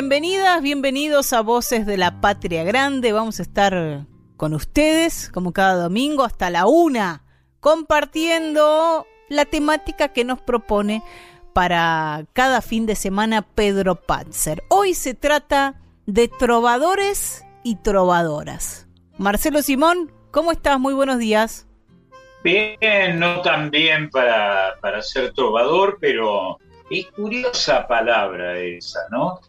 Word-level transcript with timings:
Bienvenidas, 0.00 0.62
bienvenidos 0.62 1.34
a 1.34 1.42
Voces 1.42 1.84
de 1.84 1.98
la 1.98 2.22
Patria 2.22 2.64
Grande. 2.64 3.12
Vamos 3.12 3.38
a 3.38 3.42
estar 3.42 4.06
con 4.38 4.54
ustedes, 4.54 5.28
como 5.28 5.52
cada 5.52 5.74
domingo, 5.74 6.24
hasta 6.24 6.48
la 6.48 6.66
una, 6.66 7.22
compartiendo 7.60 9.06
la 9.28 9.44
temática 9.44 10.08
que 10.08 10.24
nos 10.24 10.40
propone 10.40 11.02
para 11.52 12.24
cada 12.32 12.62
fin 12.62 12.86
de 12.86 12.94
semana 12.94 13.42
Pedro 13.42 13.94
Patzer. 13.94 14.62
Hoy 14.68 14.94
se 14.94 15.12
trata 15.12 15.82
de 16.06 16.28
trovadores 16.28 17.44
y 17.62 17.76
trovadoras. 17.76 18.88
Marcelo 19.18 19.60
Simón, 19.60 20.10
¿cómo 20.30 20.50
estás? 20.50 20.80
Muy 20.80 20.94
buenos 20.94 21.18
días. 21.18 21.68
Bien, 22.42 23.18
no 23.18 23.42
tan 23.42 23.70
bien 23.70 24.08
para, 24.08 24.78
para 24.80 25.02
ser 25.02 25.34
trovador, 25.34 25.98
pero 26.00 26.56
es 26.88 27.06
curiosa 27.08 27.86
palabra 27.86 28.58
esa, 28.58 29.00
¿no? 29.10 29.40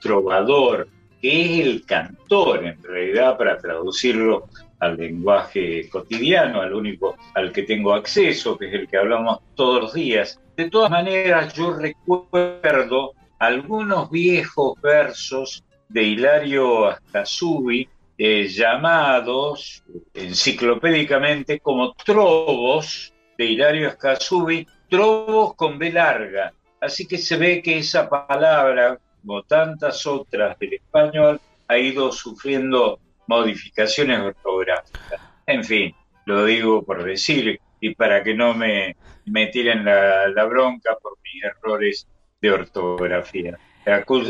Trovador, 0.00 0.88
que 1.20 1.44
es 1.44 1.66
el 1.66 1.84
cantor 1.84 2.64
en 2.64 2.82
realidad 2.82 3.36
para 3.36 3.58
traducirlo 3.58 4.48
al 4.78 4.96
lenguaje 4.96 5.88
cotidiano, 5.88 6.60
al 6.60 6.72
único 6.72 7.16
al 7.34 7.52
que 7.52 7.62
tengo 7.62 7.92
acceso, 7.92 8.56
que 8.56 8.68
es 8.68 8.74
el 8.74 8.88
que 8.88 8.96
hablamos 8.96 9.40
todos 9.54 9.82
los 9.82 9.94
días. 9.94 10.40
De 10.56 10.70
todas 10.70 10.90
maneras, 10.90 11.52
yo 11.54 11.74
recuerdo 11.74 13.12
algunos 13.38 14.10
viejos 14.10 14.80
versos 14.80 15.64
de 15.88 16.02
Hilario 16.02 16.86
Astasubi 16.88 17.88
eh, 18.22 18.48
llamados 18.48 19.82
enciclopédicamente 20.12 21.58
como 21.58 21.94
trovos 21.94 23.14
de 23.38 23.46
Hilario 23.46 23.88
Astasubi, 23.88 24.66
trovos 24.90 25.54
con 25.54 25.78
B 25.78 25.90
larga. 25.90 26.52
Así 26.80 27.06
que 27.06 27.16
se 27.16 27.38
ve 27.38 27.62
que 27.62 27.78
esa 27.78 28.10
palabra 28.10 28.98
como 29.20 29.42
tantas 29.42 30.06
otras 30.06 30.58
del 30.58 30.74
español, 30.74 31.40
ha 31.68 31.78
ido 31.78 32.10
sufriendo 32.12 32.98
modificaciones 33.26 34.18
ortográficas. 34.20 35.20
En 35.46 35.64
fin, 35.64 35.94
lo 36.26 36.44
digo 36.44 36.82
por 36.82 37.04
decir 37.04 37.60
y 37.80 37.94
para 37.94 38.22
que 38.22 38.34
no 38.34 38.54
me, 38.54 38.96
me 39.26 39.46
tiren 39.46 39.84
la, 39.84 40.44
bronca 40.44 40.96
por 41.00 41.16
mis 41.22 41.44
errores 41.44 42.06
de 42.40 42.50
ortografía. 42.50 43.58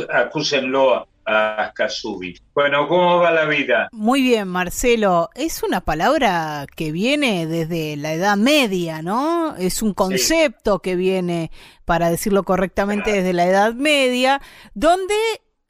acúsenlo 0.09 1.09
a, 1.27 1.65
a 1.65 1.73
Bueno, 2.55 2.89
¿cómo 2.89 3.19
va 3.19 3.31
la 3.31 3.45
vida? 3.45 3.89
Muy 3.93 4.23
bien, 4.23 4.49
Marcelo. 4.49 5.31
Es 5.35 5.63
una 5.63 5.81
palabra 5.81 6.67
que 6.75 6.93
viene 6.93 7.47
desde 7.47 7.97
la 7.97 8.13
Edad 8.13 8.37
Media, 8.37 9.03
¿no? 9.03 9.57
Es 9.57 9.83
un 9.83 9.95
concepto 9.95 10.81
que 10.81 10.97
viene, 10.97 11.51
para 11.85 12.11
decirlo 12.11 12.43
correctamente, 12.43 13.13
desde 13.13 13.33
la 13.33 13.47
Edad 13.47 13.75
Media, 13.75 14.41
donde 14.75 15.15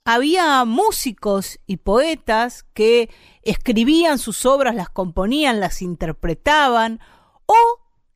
había 0.05 0.65
músicos 0.65 1.61
y 1.67 1.78
poetas 1.78 2.65
que 2.75 3.11
escribían 3.43 4.19
sus 4.19 4.47
obras, 4.47 4.75
las 4.75 4.88
componían, 4.88 5.61
las 5.61 5.82
interpretaban 5.82 7.00
o 7.47 7.56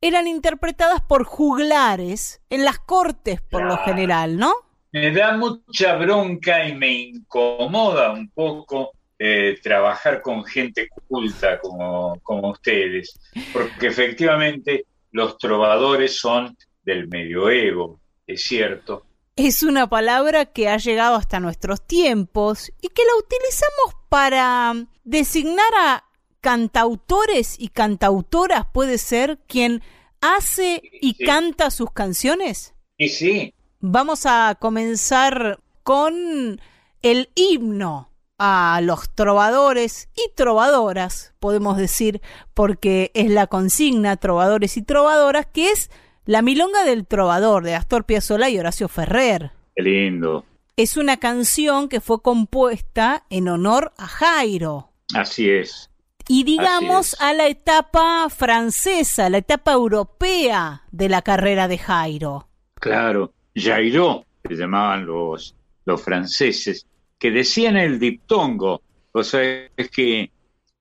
eran 0.01 0.27
interpretadas 0.27 1.01
por 1.01 1.23
juglares 1.23 2.41
en 2.49 2.65
las 2.65 2.79
cortes 2.79 3.41
por 3.41 3.63
lo 3.63 3.77
general, 3.79 4.37
¿no? 4.37 4.53
Me 4.95 5.11
da 5.11 5.35
mucha 5.35 5.97
bronca 5.97 6.65
y 6.65 6.73
me 6.73 6.89
incomoda 6.93 8.13
un 8.13 8.29
poco 8.29 8.93
eh, 9.19 9.59
trabajar 9.61 10.21
con 10.21 10.45
gente 10.45 10.87
culta 11.09 11.59
como, 11.59 12.17
como 12.23 12.51
ustedes, 12.51 13.19
porque 13.51 13.87
efectivamente 13.87 14.85
los 15.11 15.37
trovadores 15.37 16.17
son 16.17 16.55
del 16.83 17.09
medioevo, 17.09 17.99
es 18.25 18.43
cierto. 18.43 19.05
Es 19.35 19.63
una 19.63 19.89
palabra 19.89 20.45
que 20.45 20.69
ha 20.69 20.77
llegado 20.77 21.17
hasta 21.17 21.41
nuestros 21.41 21.85
tiempos 21.85 22.71
y 22.81 22.87
que 22.87 23.03
la 23.03 23.17
utilizamos 23.17 24.07
para 24.07 24.75
designar 25.03 25.73
a 25.77 26.05
cantautores 26.39 27.59
y 27.59 27.67
cantautoras, 27.67 28.67
puede 28.73 28.97
ser, 28.97 29.39
quien 29.45 29.81
hace 30.21 30.81
y 31.01 31.15
canta 31.25 31.69
sus 31.69 31.91
canciones. 31.91 32.75
Y 32.97 33.09
sí, 33.09 33.53
Vamos 33.87 34.25
a 34.25 34.57
comenzar 34.59 35.59
con 35.83 36.59
el 37.03 37.29
himno 37.35 38.09
a 38.39 38.79
los 38.81 39.13
trovadores 39.13 40.09
y 40.15 40.33
trovadoras, 40.33 41.35
podemos 41.39 41.77
decir, 41.77 42.19
porque 42.55 43.11
es 43.13 43.29
la 43.29 43.45
consigna 43.45 44.17
trovadores 44.17 44.75
y 44.77 44.81
trovadoras, 44.81 45.45
que 45.45 45.69
es 45.69 45.91
la 46.25 46.41
milonga 46.41 46.83
del 46.83 47.05
trovador 47.05 47.63
de 47.63 47.75
Astor 47.75 48.05
Piazzolla 48.05 48.49
y 48.49 48.57
Horacio 48.57 48.87
Ferrer. 48.87 49.51
Qué 49.75 49.83
lindo. 49.83 50.45
Es 50.77 50.97
una 50.97 51.17
canción 51.17 51.87
que 51.87 52.01
fue 52.01 52.23
compuesta 52.23 53.25
en 53.29 53.49
honor 53.49 53.93
a 53.99 54.07
Jairo. 54.07 54.89
Así 55.13 55.47
es. 55.47 55.91
Y 56.27 56.43
digamos 56.43 57.15
a 57.19 57.35
la 57.35 57.45
etapa 57.45 58.31
francesa, 58.31 59.29
la 59.29 59.37
etapa 59.37 59.73
europea 59.73 60.81
de 60.91 61.07
la 61.07 61.21
carrera 61.21 61.67
de 61.67 61.77
Jairo. 61.77 62.47
Claro. 62.79 63.31
Jairo, 63.55 64.25
que 64.43 64.55
llamaban 64.55 65.05
los, 65.05 65.55
los 65.85 66.01
franceses, 66.01 66.85
que 67.17 67.31
decían 67.31 67.77
el 67.77 67.99
diptongo, 67.99 68.81
o 69.11 69.23
sea, 69.23 69.69
es 69.75 69.89
que 69.89 70.29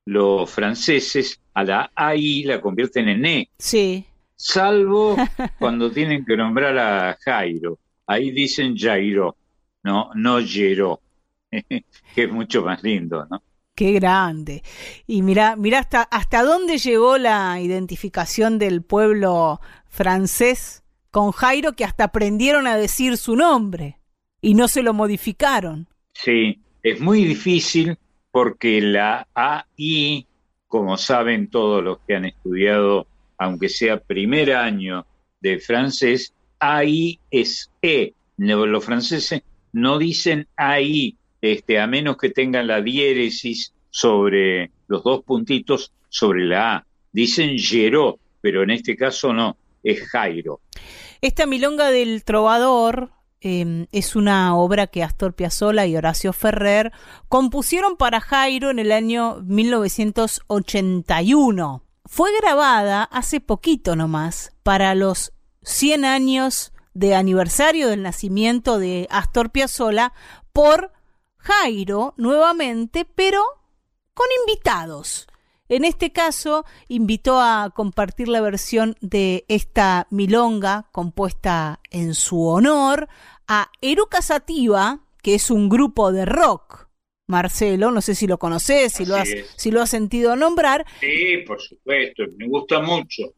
los 0.06 0.50
franceses 0.50 1.40
a 1.54 1.64
la 1.64 1.90
AI 1.94 2.44
la 2.44 2.60
convierten 2.60 3.08
en 3.08 3.24
E. 3.24 3.48
Sí. 3.58 4.04
Salvo 4.34 5.16
cuando 5.58 5.90
tienen 5.90 6.24
que 6.24 6.36
nombrar 6.36 6.76
a 6.76 7.16
Jairo. 7.20 7.78
Ahí 8.06 8.30
dicen 8.32 8.76
Jairo, 8.76 9.36
no, 9.82 10.10
no 10.14 10.38
Jairo, 10.44 11.00
que 11.50 11.84
es 12.14 12.30
mucho 12.30 12.62
más 12.62 12.82
lindo, 12.82 13.26
¿no? 13.30 13.42
Qué 13.74 13.92
grande. 13.92 14.62
Y 15.06 15.22
mira, 15.22 15.56
mira 15.56 15.80
hasta, 15.80 16.02
hasta 16.02 16.44
dónde 16.44 16.78
llegó 16.78 17.18
la 17.18 17.60
identificación 17.60 18.58
del 18.58 18.82
pueblo 18.82 19.60
francés 19.88 20.83
con 21.14 21.30
Jairo 21.30 21.74
que 21.74 21.84
hasta 21.84 22.02
aprendieron 22.02 22.66
a 22.66 22.76
decir 22.76 23.16
su 23.18 23.36
nombre 23.36 24.00
y 24.40 24.54
no 24.54 24.66
se 24.66 24.82
lo 24.82 24.92
modificaron. 24.92 25.86
Sí, 26.12 26.58
es 26.82 27.00
muy 27.00 27.22
difícil 27.22 27.96
porque 28.32 28.80
la 28.80 29.28
AI, 29.32 30.26
como 30.66 30.96
saben 30.96 31.50
todos 31.50 31.84
los 31.84 31.98
que 32.00 32.16
han 32.16 32.24
estudiado, 32.24 33.06
aunque 33.38 33.68
sea 33.68 34.00
primer 34.00 34.54
año 34.54 35.06
de 35.40 35.60
francés, 35.60 36.34
AI 36.58 37.20
es 37.30 37.70
E. 37.80 38.12
Los 38.36 38.84
franceses 38.84 39.42
no 39.72 39.98
dicen 39.98 40.48
AI, 40.56 41.16
este, 41.40 41.78
a 41.78 41.86
menos 41.86 42.16
que 42.16 42.30
tengan 42.30 42.66
la 42.66 42.82
diéresis 42.82 43.72
sobre 43.88 44.72
los 44.88 45.04
dos 45.04 45.22
puntitos 45.22 45.92
sobre 46.08 46.44
la 46.44 46.74
A. 46.74 46.86
Dicen 47.12 47.56
Gero, 47.56 48.18
pero 48.40 48.64
en 48.64 48.70
este 48.70 48.96
caso 48.96 49.32
no, 49.32 49.56
es 49.84 50.08
Jairo. 50.08 50.60
Esta 51.24 51.46
milonga 51.46 51.90
del 51.90 52.22
trovador 52.22 53.10
em, 53.40 53.86
es 53.92 54.14
una 54.14 54.54
obra 54.58 54.88
que 54.88 55.02
Astor 55.02 55.32
Piazzolla 55.32 55.86
y 55.86 55.96
Horacio 55.96 56.34
Ferrer 56.34 56.92
compusieron 57.30 57.96
para 57.96 58.20
Jairo 58.20 58.68
en 58.68 58.78
el 58.78 58.92
año 58.92 59.38
1981. 59.40 61.82
Fue 62.04 62.28
grabada 62.42 63.04
hace 63.04 63.40
poquito 63.40 63.96
nomás 63.96 64.52
para 64.62 64.94
los 64.94 65.32
100 65.62 66.04
años 66.04 66.74
de 66.92 67.14
aniversario 67.14 67.88
del 67.88 68.02
nacimiento 68.02 68.78
de 68.78 69.06
Astor 69.08 69.48
Piazzolla 69.48 70.12
por 70.52 70.92
Jairo 71.38 72.12
nuevamente, 72.18 73.06
pero 73.06 73.42
con 74.12 74.26
invitados. 74.42 75.26
En 75.74 75.84
este 75.84 76.12
caso, 76.12 76.64
invitó 76.86 77.40
a 77.40 77.72
compartir 77.74 78.28
la 78.28 78.40
versión 78.40 78.94
de 79.00 79.44
esta 79.48 80.06
milonga 80.08 80.88
compuesta 80.92 81.80
en 81.90 82.14
su 82.14 82.46
honor 82.46 83.08
a 83.48 83.72
Eruca 83.80 84.22
Sativa, 84.22 85.00
que 85.20 85.34
es 85.34 85.50
un 85.50 85.68
grupo 85.68 86.12
de 86.12 86.26
rock. 86.26 86.86
Marcelo, 87.26 87.90
no 87.90 88.02
sé 88.02 88.14
si 88.14 88.28
lo 88.28 88.38
conoces, 88.38 88.92
si 88.92 89.04
lo, 89.04 89.16
has, 89.16 89.28
si 89.56 89.72
lo 89.72 89.82
has 89.82 89.90
sentido 89.90 90.36
nombrar. 90.36 90.86
Sí, 91.00 91.38
por 91.44 91.60
supuesto, 91.60 92.22
me 92.36 92.46
gusta 92.46 92.78
mucho. 92.78 93.34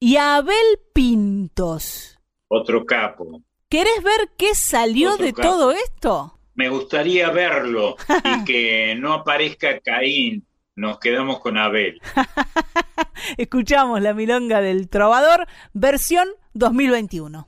Y 0.00 0.16
Abel 0.16 0.80
Pintos. 0.92 2.18
Otro 2.48 2.84
capo. 2.84 3.40
¿Querés 3.68 4.02
ver 4.02 4.32
qué 4.36 4.56
salió 4.56 5.16
de 5.16 5.32
todo 5.32 5.70
esto? 5.70 6.40
Me 6.56 6.68
gustaría 6.68 7.30
verlo 7.30 7.94
y 8.24 8.44
que 8.44 8.96
no 8.96 9.12
aparezca 9.12 9.78
Caín. 9.78 10.44
Nos 10.74 10.98
quedamos 10.98 11.40
con 11.40 11.58
Abel. 11.58 12.00
Escuchamos 13.36 14.00
la 14.00 14.14
milonga 14.14 14.60
del 14.60 14.88
trovador, 14.88 15.46
versión 15.74 16.28
2021. 16.54 17.46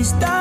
Distancia 0.00 0.39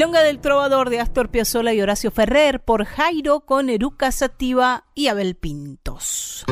Milonga 0.00 0.22
del 0.22 0.40
Trovador 0.40 0.88
de 0.88 0.98
Astor 0.98 1.28
Piazzolla 1.30 1.74
y 1.74 1.82
Horacio 1.82 2.10
Ferrer 2.10 2.60
por 2.60 2.86
Jairo 2.86 3.40
con 3.40 3.68
Eruca 3.68 4.10
Sativa 4.12 4.86
y 4.94 5.08
Abel 5.08 5.34
Pintos. 5.34 6.46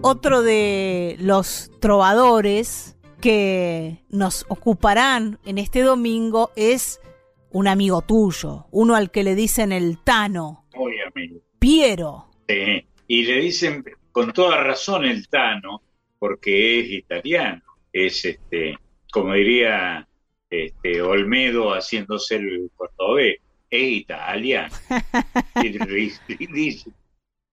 Otro 0.00 0.40
de 0.40 1.16
los 1.20 1.70
trovadores 1.80 2.96
que 3.20 4.02
nos 4.08 4.46
ocuparán 4.48 5.38
en 5.44 5.58
este 5.58 5.82
domingo 5.82 6.50
es 6.56 7.02
un 7.50 7.68
amigo 7.68 8.00
tuyo, 8.00 8.68
uno 8.70 8.94
al 8.94 9.10
que 9.10 9.22
le 9.22 9.34
dicen 9.34 9.70
el 9.70 9.98
Tano. 9.98 10.64
Obviamente. 10.76 11.42
Piero. 11.58 12.26
Sí. 12.48 12.86
Y 13.06 13.24
le 13.24 13.36
dicen 13.42 13.84
con 14.12 14.32
toda 14.32 14.64
razón 14.64 15.04
el 15.04 15.28
Tano, 15.28 15.82
porque 16.18 16.80
es 16.80 16.90
italiano, 16.90 17.60
es 17.92 18.24
este 18.24 18.78
como 19.10 19.34
diría 19.34 20.06
este, 20.48 21.02
Olmedo 21.02 21.70
haciéndose 21.70 22.36
el 22.36 22.70
cordobés, 22.76 23.38
es 23.70 23.82
italiano. 23.82 24.74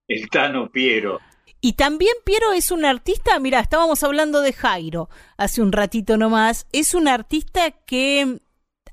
el 0.08 0.30
Tano 0.30 0.70
Piero. 0.70 1.20
Y 1.60 1.74
también 1.74 2.14
Piero 2.24 2.54
es 2.54 2.72
un 2.72 2.86
artista, 2.86 3.40
mira, 3.40 3.60
estábamos 3.60 4.04
hablando 4.04 4.42
de 4.42 4.54
Jairo 4.54 5.10
hace 5.38 5.62
un 5.62 5.72
ratito 5.72 6.18
nomás, 6.18 6.68
es 6.72 6.94
un 6.94 7.08
artista 7.08 7.72
que 7.72 8.40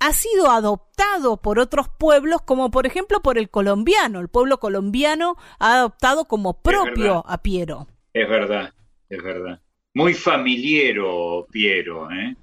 ha 0.00 0.12
sido 0.12 0.50
adoptado 0.50 1.36
por 1.40 1.58
otros 1.58 1.88
pueblos, 1.88 2.42
como 2.42 2.70
por 2.70 2.86
ejemplo 2.86 3.20
por 3.20 3.38
el 3.38 3.48
colombiano. 3.48 4.20
El 4.20 4.28
pueblo 4.28 4.58
colombiano 4.58 5.36
ha 5.58 5.78
adoptado 5.78 6.24
como 6.26 6.60
propio 6.60 7.24
a 7.26 7.38
Piero. 7.38 7.86
Es 8.12 8.28
verdad, 8.28 8.72
es 9.08 9.22
verdad. 9.22 9.60
Muy 9.94 10.14
familiero 10.14 11.46
Piero, 11.50 12.10
¿eh? 12.10 12.36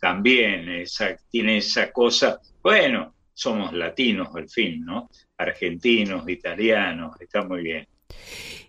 También 0.00 0.84
tiene 1.30 1.56
esa 1.58 1.92
cosa. 1.92 2.40
Bueno, 2.62 3.14
somos 3.34 3.72
latinos 3.72 4.28
al 4.34 4.48
fin, 4.48 4.84
¿no? 4.84 5.08
Argentinos, 5.36 6.28
italianos, 6.28 7.20
está 7.20 7.42
muy 7.42 7.62
bien. 7.62 7.86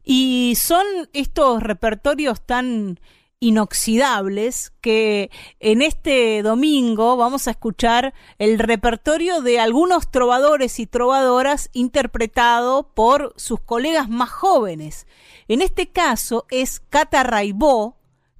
Y 0.04 0.54
son 0.56 0.86
estos 1.14 1.62
repertorios 1.62 2.46
tan 2.46 3.00
inoxidables 3.40 4.74
que 4.82 5.32
en 5.60 5.82
este 5.82 6.44
domingo 6.44 7.16
vamos 7.16 7.48
a 7.48 7.52
escuchar 7.52 8.14
el 8.38 8.60
repertorio 8.60 9.42
de 9.42 9.60
algunos 9.60 10.12
trovadores 10.12 10.80
y 10.80 10.88
trovadoras 10.88 11.70
interpretado 11.74 12.94
por 12.94 13.34
sus 13.38 13.62
colegas 13.62 14.10
más 14.10 14.30
jóvenes. 14.30 15.08
En 15.48 15.62
este 15.62 15.88
caso 15.88 16.46
es 16.50 16.82
Cata 16.82 17.24
Raibó 17.24 17.98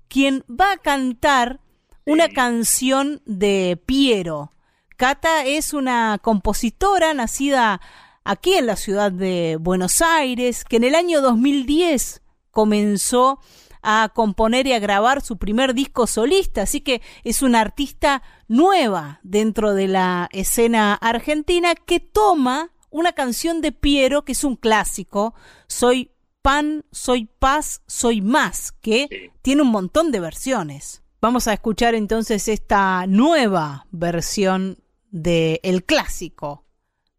quien 0.10 0.44
va 0.50 0.74
a 0.74 0.78
cantar 0.78 1.62
una 2.10 2.30
canción 2.30 3.22
de 3.28 3.80
Piero. 3.86 4.52
Cata 4.98 5.46
es 5.46 5.76
una 5.76 6.18
compositora 6.20 7.14
nacida 7.14 7.82
aquí 8.24 8.56
en 8.56 8.66
la 8.66 8.76
ciudad 8.78 9.12
de 9.12 9.58
Buenos 9.62 10.02
Aires, 10.02 10.66
que 10.66 10.78
en 10.78 10.86
el 10.86 10.96
año 10.96 11.22
2010 11.22 12.24
comenzó 12.50 13.40
a 13.84 14.12
componer 14.16 14.66
y 14.66 14.74
a 14.74 14.80
grabar 14.80 15.22
su 15.22 15.38
primer 15.38 15.76
disco 15.76 16.08
solista, 16.08 16.64
así 16.64 16.82
que 16.82 17.04
es 17.24 17.44
una 17.44 17.62
artista 17.62 18.24
nueva 18.48 19.20
dentro 19.22 19.76
de 19.76 19.88
la 19.88 20.30
escena 20.32 20.96
argentina 20.96 21.76
que 21.76 22.00
toma 22.00 22.72
una 22.90 23.14
canción 23.14 23.62
de 23.62 23.72
Piero 23.72 24.26
que 24.26 24.32
es 24.32 24.44
un 24.44 24.56
clásico, 24.56 25.36
Soy 25.68 26.12
pan, 26.42 26.86
soy 26.92 27.26
paz, 27.26 27.84
soy 27.86 28.22
más, 28.22 28.72
que 28.72 29.32
tiene 29.44 29.62
un 29.62 29.70
montón 29.70 30.12
de 30.12 30.20
versiones. 30.20 31.04
Vamos 31.22 31.50
a 31.50 31.54
escuchar 31.54 31.96
entonces 31.96 32.48
esta 32.48 33.06
nueva 33.06 33.86
versión 33.92 34.78
de 35.12 35.60
el 35.64 35.84
clásico 35.84 36.64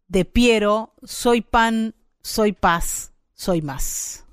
de 0.07 0.25
Piero, 0.25 0.95
Soy 1.03 1.41
pan, 1.41 1.93
soy 2.23 2.51
paz, 2.51 3.13
soy 3.35 3.61
más. 3.61 4.25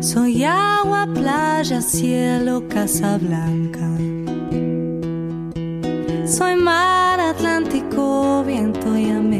Soy 0.00 0.44
agua, 0.44 1.08
playa, 1.14 1.80
cielo, 1.80 2.68
casa 2.68 3.16
blanca. 3.16 3.88
Soy 6.26 6.56
mar, 6.56 7.18
Atlántico, 7.18 8.44
viento 8.44 8.98
y 8.98 9.08
América. 9.08 9.31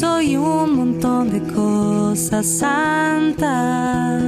Soy 0.00 0.34
un 0.34 0.76
montón 0.76 1.30
de 1.30 1.42
cosas 1.52 2.46
santas 2.46 4.22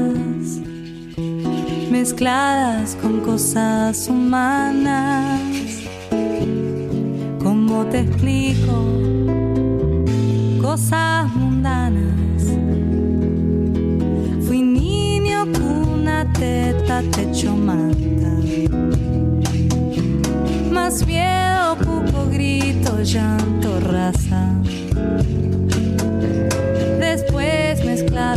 mezcladas 1.90 2.94
con 3.00 3.20
cosas 3.20 4.06
humanas. 4.06 5.40
¿Cómo 7.42 7.86
te 7.86 8.00
explico? 8.00 8.84
Cosas 10.60 11.34
mundanas. 11.34 12.42
Fui 14.46 14.60
niño, 14.60 15.46
cuna, 15.54 16.30
teta, 16.34 17.00
techo, 17.12 17.56
manta. 17.56 18.30
Más 20.70 21.06
miedo, 21.06 21.78
cuco, 21.78 22.26
grito, 22.30 23.02
llanto, 23.02 23.80
raza. 23.80 24.52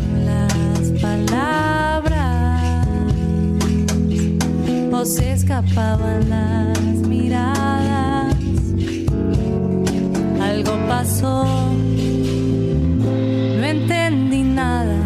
Las 0.01 0.91
palabras. 1.01 2.87
O 4.91 5.05
se 5.05 5.31
escapaban 5.31 6.29
las 6.29 6.79
miradas. 7.07 8.35
Algo 10.41 10.73
pasó. 10.89 11.45
No 13.57 13.63
entendí 13.63 14.43
nada. 14.43 14.97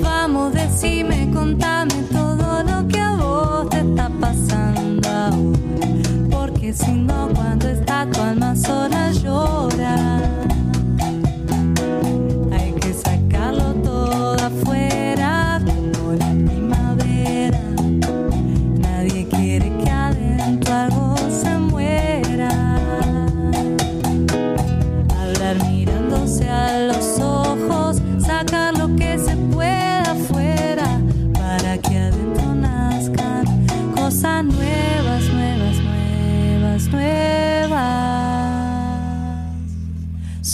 Vamos, 0.00 0.54
decime, 0.54 1.30
contame 1.32 1.94
todo 2.12 2.62
lo 2.62 2.86
que 2.86 3.00
a 3.00 3.16
vos 3.16 3.68
te 3.70 3.80
está 3.80 4.08
pasando. 4.20 5.10
Porque 6.30 6.72
si 6.72 6.92
no, 6.92 7.28
cuando 7.34 7.68
está 7.68 8.06
tu 8.06 8.20
alma 8.20 8.54
sola 8.54 8.99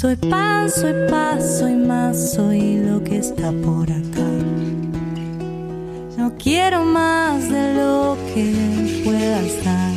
Soy 0.07 0.15
pan, 0.31 0.71
soy 0.71 0.95
paz, 1.11 1.59
soy 1.59 1.75
más, 1.75 2.31
soy 2.35 2.77
lo 2.77 3.03
que 3.03 3.17
está 3.19 3.51
por 3.51 3.91
acá. 3.91 4.31
No 6.17 6.33
quiero 6.39 6.85
más 6.85 7.51
de 7.51 7.75
lo 7.75 8.17
que 8.33 9.03
puedas 9.05 9.65
dar. 9.65 9.97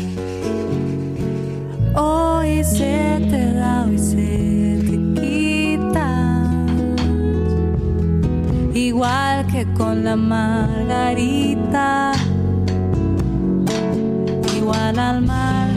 Hoy 1.96 2.63
se 2.63 3.20
te 3.30 3.54
da, 3.54 3.86
hoy 3.86 4.00
se 4.00 4.80
te 4.88 4.98
quita. 5.22 6.10
Igual 8.74 9.46
que 9.46 9.72
con 9.75 10.04
la 10.04 10.16
margarita. 10.16 12.13
Igual 14.58 14.98
al 14.98 15.22
mar. 15.22 15.69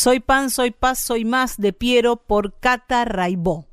Soy 0.00 0.20
pan, 0.20 0.48
soy 0.48 0.70
paz, 0.70 0.98
soy 0.98 1.26
más 1.26 1.58
de 1.58 1.74
Piero 1.74 2.16
por 2.16 2.58
Cata 2.58 3.04
Raibó. 3.04 3.66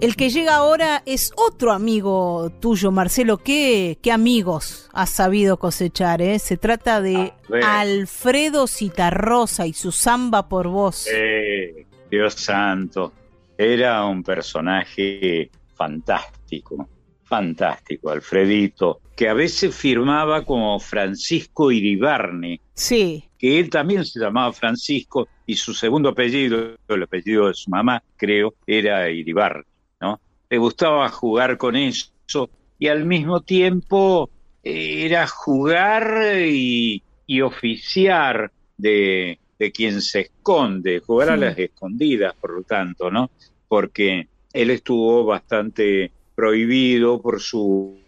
El 0.00 0.16
que 0.16 0.30
llega 0.30 0.56
ahora 0.56 1.02
es 1.04 1.34
otro 1.36 1.70
amigo 1.70 2.50
tuyo, 2.58 2.92
Marcelo. 2.92 3.36
¿Qué, 3.36 3.98
qué 4.00 4.10
amigos 4.10 4.88
has 4.94 5.10
sabido 5.10 5.58
cosechar? 5.58 6.22
Eh? 6.22 6.38
Se 6.38 6.56
trata 6.56 7.02
de 7.02 7.34
Alfredo 7.62 8.66
Citarrosa 8.66 9.66
y 9.66 9.74
su 9.74 9.92
samba 9.92 10.48
por 10.48 10.68
vos. 10.68 11.08
Eh, 11.12 11.84
Dios 12.10 12.32
santo, 12.36 13.12
era 13.58 14.02
un 14.06 14.22
personaje 14.22 15.50
fantástico, 15.74 16.88
fantástico, 17.22 18.08
Alfredito, 18.08 19.02
que 19.20 19.28
a 19.28 19.34
veces 19.34 19.76
firmaba 19.76 20.46
como 20.46 20.80
Francisco 20.80 21.70
Iribarne. 21.70 22.58
Sí. 22.72 23.22
Que 23.38 23.60
él 23.60 23.68
también 23.68 24.02
se 24.06 24.18
llamaba 24.18 24.50
Francisco 24.50 25.28
y 25.44 25.56
su 25.56 25.74
segundo 25.74 26.08
apellido, 26.08 26.78
el 26.88 27.02
apellido 27.02 27.48
de 27.48 27.52
su 27.52 27.68
mamá, 27.68 28.02
creo, 28.16 28.54
era 28.66 29.10
Iribarne. 29.10 29.66
¿no? 30.00 30.18
Le 30.48 30.56
gustaba 30.56 31.06
jugar 31.10 31.58
con 31.58 31.76
eso 31.76 32.48
y 32.78 32.88
al 32.88 33.04
mismo 33.04 33.42
tiempo 33.42 34.30
eh, 34.64 35.04
era 35.04 35.26
jugar 35.26 36.38
y, 36.40 37.02
oficiar 37.42 38.50
de, 38.78 39.38
quien 39.74 40.00
se 40.00 40.20
esconde, 40.20 41.00
jugar 41.00 41.28
a 41.28 41.36
las 41.36 41.58
escondidas, 41.58 42.34
por 42.40 42.54
lo 42.54 42.62
tanto, 42.62 43.10
¿no? 43.10 43.30
Porque 43.68 44.28
él 44.54 44.70
estuvo 44.70 45.26
bastante 45.26 46.10
prohibido 46.34 47.20
por 47.20 47.38
su 47.42 48.00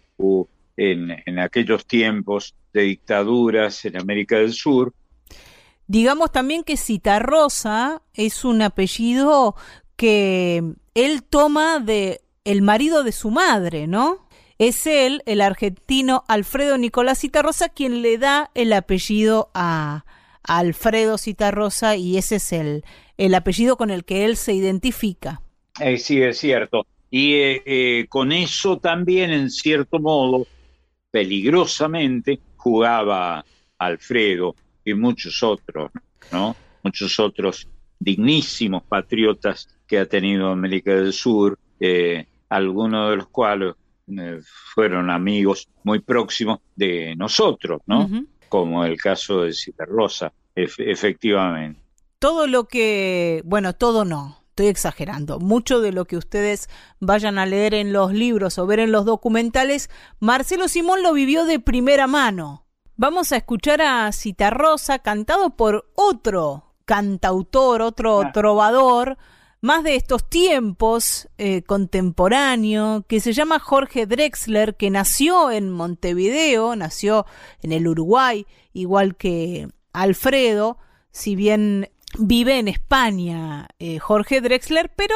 en, 0.77 1.11
en 1.25 1.39
aquellos 1.39 1.85
tiempos 1.85 2.55
de 2.73 2.81
dictaduras 2.83 3.85
en 3.85 3.97
América 3.97 4.37
del 4.37 4.53
Sur, 4.53 4.93
Digamos 5.87 6.31
también 6.31 6.63
que 6.63 6.77
Citarrosa 6.77 8.01
es 8.13 8.45
un 8.45 8.61
apellido 8.61 9.55
que 9.95 10.63
él 10.93 11.23
toma 11.23 11.79
de 11.79 12.21
el 12.45 12.61
marido 12.61 13.03
de 13.03 13.11
su 13.11 13.31
madre, 13.31 13.87
¿no? 13.87 14.27
Es 14.59 14.87
él, 14.87 15.23
el 15.25 15.41
argentino 15.41 16.23
Alfredo 16.27 16.77
Nicolás 16.77 17.19
Citarrosa, 17.19 17.69
quien 17.69 18.01
le 18.01 18.17
da 18.17 18.49
el 18.53 18.71
apellido 18.73 19.49
a, 19.53 20.05
Alfredo 20.45 21.17
Citarrosa 21.17 21.95
y 21.95 22.17
ese 22.17 22.35
es 22.35 22.51
el, 22.51 22.83
el 23.17 23.33
apellido 23.33 23.77
con 23.77 23.89
el 23.89 24.03
que 24.03 24.25
él 24.25 24.35
se 24.35 24.53
identifica. 24.53 25.41
Eh, 25.79 25.97
sí, 25.97 26.21
es 26.21 26.37
cierto. 26.37 26.85
Y 27.09 27.35
eh, 27.35 27.61
eh, 27.65 28.05
con 28.09 28.33
eso 28.33 28.77
también, 28.77 29.31
en 29.31 29.49
cierto 29.49 29.99
modo, 29.99 30.45
peligrosamente, 31.13 32.39
jugaba 32.57 33.45
Alfredo 33.77 34.55
y 34.83 34.95
muchos 34.95 35.43
otros, 35.43 35.91
¿no? 36.31 36.55
Muchos 36.81 37.19
otros 37.19 37.67
dignísimos 37.99 38.81
patriotas 38.81 39.69
que 39.85 39.99
ha 39.99 40.07
tenido 40.07 40.49
América 40.49 40.95
del 40.95 41.13
Sur, 41.13 41.59
eh, 41.79 42.25
algunos 42.49 43.11
de 43.11 43.17
los 43.17 43.27
cuales 43.27 43.75
eh, 44.07 44.39
fueron 44.73 45.11
amigos 45.11 45.69
muy 45.83 45.99
próximos 45.99 46.61
de 46.75 47.15
nosotros, 47.15 47.81
¿no? 47.85 48.09
Como 48.49 48.83
el 48.83 48.97
caso 48.97 49.43
de 49.43 49.53
Citarrosa, 49.53 50.33
efectivamente. 50.55 51.79
Todo 52.17 52.47
lo 52.47 52.63
que, 52.63 53.43
bueno, 53.45 53.73
todo 53.73 54.03
no, 54.03 54.42
estoy 54.53 54.67
exagerando. 54.67 55.39
Mucho 55.39 55.81
de 55.81 55.91
lo 55.91 56.05
que 56.05 56.15
ustedes 56.15 56.69
vayan 56.99 57.39
a 57.39 57.47
leer 57.47 57.73
en 57.73 57.91
los 57.91 58.13
libros 58.13 58.59
o 58.59 58.67
ver 58.67 58.79
en 58.79 58.91
los 58.91 59.03
documentales, 59.03 59.89
Marcelo 60.19 60.67
Simón 60.67 61.01
lo 61.01 61.11
vivió 61.11 61.45
de 61.45 61.59
primera 61.59 62.05
mano. 62.05 62.67
Vamos 62.95 63.31
a 63.31 63.37
escuchar 63.37 63.81
a 63.81 64.11
Citarrosa 64.11 64.99
cantado 64.99 65.55
por 65.55 65.89
otro 65.95 66.75
cantautor, 66.85 67.81
otro 67.81 68.21
ah. 68.21 68.31
trovador, 68.31 69.17
más 69.61 69.83
de 69.83 69.95
estos 69.95 70.29
tiempos 70.29 71.29
eh, 71.39 71.63
contemporáneo, 71.63 73.05
que 73.07 73.19
se 73.21 73.33
llama 73.33 73.57
Jorge 73.57 74.05
Drexler, 74.05 74.75
que 74.75 74.91
nació 74.91 75.49
en 75.49 75.71
Montevideo, 75.71 76.75
nació 76.75 77.25
en 77.63 77.71
el 77.71 77.87
Uruguay, 77.87 78.45
igual 78.73 79.15
que 79.15 79.67
Alfredo, 79.93 80.77
si 81.11 81.35
bien 81.35 81.89
vive 82.17 82.59
en 82.59 82.67
España 82.67 83.67
eh, 83.79 83.99
Jorge 83.99 84.41
Drexler, 84.41 84.91
pero 84.95 85.15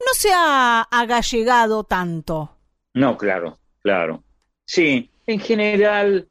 no 0.00 0.14
se 0.14 0.30
ha 0.32 0.82
agallegado 0.82 1.84
tanto. 1.84 2.56
No, 2.94 3.16
claro, 3.16 3.58
claro. 3.82 4.22
Sí, 4.64 5.10
en 5.26 5.40
general 5.40 6.28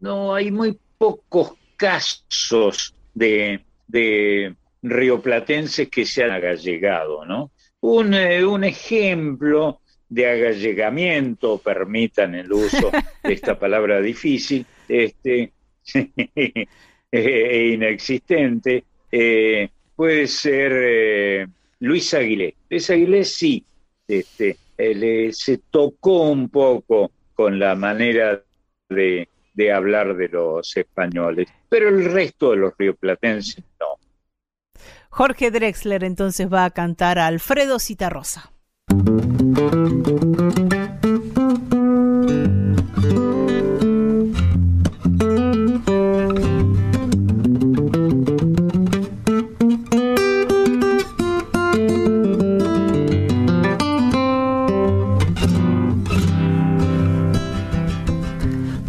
no 0.00 0.34
hay 0.34 0.50
muy 0.50 0.78
pocos 0.98 1.54
casos 1.76 2.94
de 3.14 3.64
de 3.92 4.56
rioplatenses 4.82 5.88
que 5.88 6.06
se 6.06 6.24
han 6.24 6.30
agallegado, 6.30 7.24
¿no? 7.26 7.52
Un, 7.80 8.14
eh, 8.14 8.44
un 8.44 8.64
ejemplo 8.64 9.80
de 10.08 10.28
agallegamiento, 10.28 11.58
permitan 11.58 12.34
el 12.34 12.50
uso 12.52 12.90
de 13.22 13.32
esta 13.32 13.58
palabra 13.58 14.00
difícil, 14.00 14.64
este, 14.88 15.52
e 17.12 17.70
inexistente, 17.74 18.84
eh, 19.12 19.68
puede 19.94 20.26
ser 20.26 20.72
eh, 20.74 21.46
Luis 21.80 22.14
Aguilé. 22.14 22.56
Luis 22.70 22.90
Aguilé 22.90 23.24
sí, 23.24 23.64
este, 24.08 24.56
se 25.32 25.58
tocó 25.70 26.30
un 26.30 26.48
poco 26.48 27.12
con 27.34 27.58
la 27.58 27.74
manera 27.74 28.42
de, 28.88 29.28
de 29.54 29.72
hablar 29.72 30.16
de 30.16 30.28
los 30.28 30.76
españoles, 30.76 31.48
pero 31.68 31.88
el 31.88 32.10
resto 32.10 32.52
de 32.52 32.56
los 32.56 32.72
rioplatenses 32.78 33.62
no. 33.78 33.98
Jorge 35.10 35.50
Drexler 35.50 36.04
entonces 36.04 36.50
va 36.50 36.64
a 36.64 36.70
cantar 36.70 37.18
a 37.18 37.26
Alfredo 37.26 37.78
Citarrosa. 37.78 38.50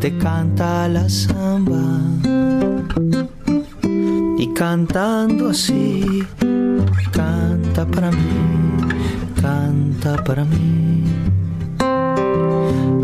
te 0.00 0.16
canta 0.16 0.88
la 0.88 1.06
samba 1.10 2.00
y 4.38 4.46
cantando 4.54 5.50
así, 5.50 6.24
canta 7.12 7.84
para 7.86 8.10
mí, 8.10 8.78
canta 9.42 10.24
para 10.24 10.44
mí. 10.46 11.04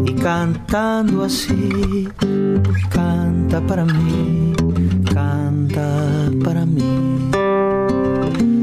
Y 0.06 0.12
cantando 0.14 1.24
así, 1.24 2.08
canta 2.88 3.60
para 3.60 3.84
mí, 3.84 4.54
canta 5.12 6.30
para 6.42 6.64
mí. 6.64 7.30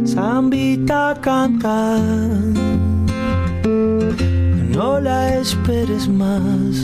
Zambita 0.08 1.16
canta, 1.22 2.00
no 4.72 5.00
la 5.00 5.36
esperes 5.38 6.08
más 6.08 6.84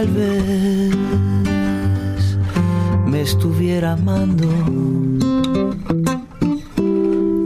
Tal 0.00 0.08
vez 0.14 0.96
me 3.06 3.20
estuviera 3.20 3.92
amando. 3.92 4.46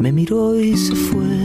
Me 0.00 0.12
miró 0.12 0.60
y 0.60 0.76
se 0.76 0.94
fue 0.94 1.42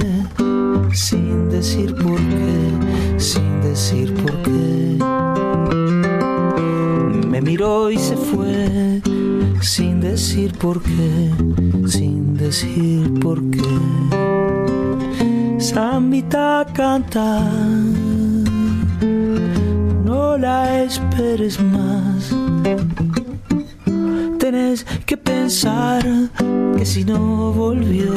sin 0.93 1.49
decir 1.49 1.95
por 1.95 2.17
qué, 2.31 3.17
sin 3.17 3.61
decir 3.61 4.13
por 4.21 4.33
qué. 4.43 4.99
Me 7.27 7.41
miró 7.41 7.89
y 7.89 7.97
se 7.97 8.15
fue 8.15 9.01
sin 9.61 10.01
decir 10.01 10.53
por 10.59 10.79
qué, 10.83 11.31
sin 11.87 12.35
decir 12.37 13.19
por 13.19 13.41
qué. 13.49 13.79
Samita 15.57 16.67
canta, 16.71 17.49
no 17.49 17.98
la 20.39 20.83
esperes 20.83 21.59
más. 21.61 22.33
Tenés 24.39 24.85
que 25.05 25.17
pensar 25.17 26.03
que 26.77 26.85
si 26.85 27.03
no 27.03 27.51
volvió 27.51 28.13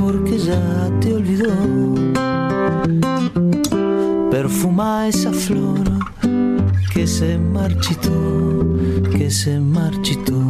porque 0.00 0.38
ya 0.38 0.90
te 1.00 1.14
olvidó. 1.14 1.54
Perfuma 4.30 5.08
esa 5.08 5.32
flor 5.32 5.84
que 6.94 7.06
se 7.06 7.38
marchitó, 7.38 8.76
que 9.16 9.30
se 9.30 9.60
marchitó. 9.60 10.40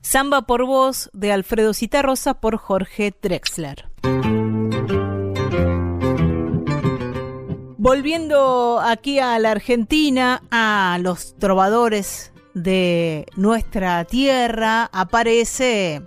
Samba 0.00 0.42
por 0.42 0.64
voz 0.64 1.10
de 1.12 1.32
Alfredo 1.32 1.74
Citarrosa 1.74 2.34
por 2.34 2.56
Jorge 2.56 3.12
Drexler. 3.20 3.93
Volviendo 7.84 8.80
aquí 8.82 9.18
a 9.18 9.38
la 9.38 9.50
Argentina, 9.50 10.42
a 10.50 10.98
los 11.02 11.36
trovadores 11.36 12.32
de 12.54 13.26
nuestra 13.36 14.06
tierra, 14.06 14.88
aparece 14.90 16.00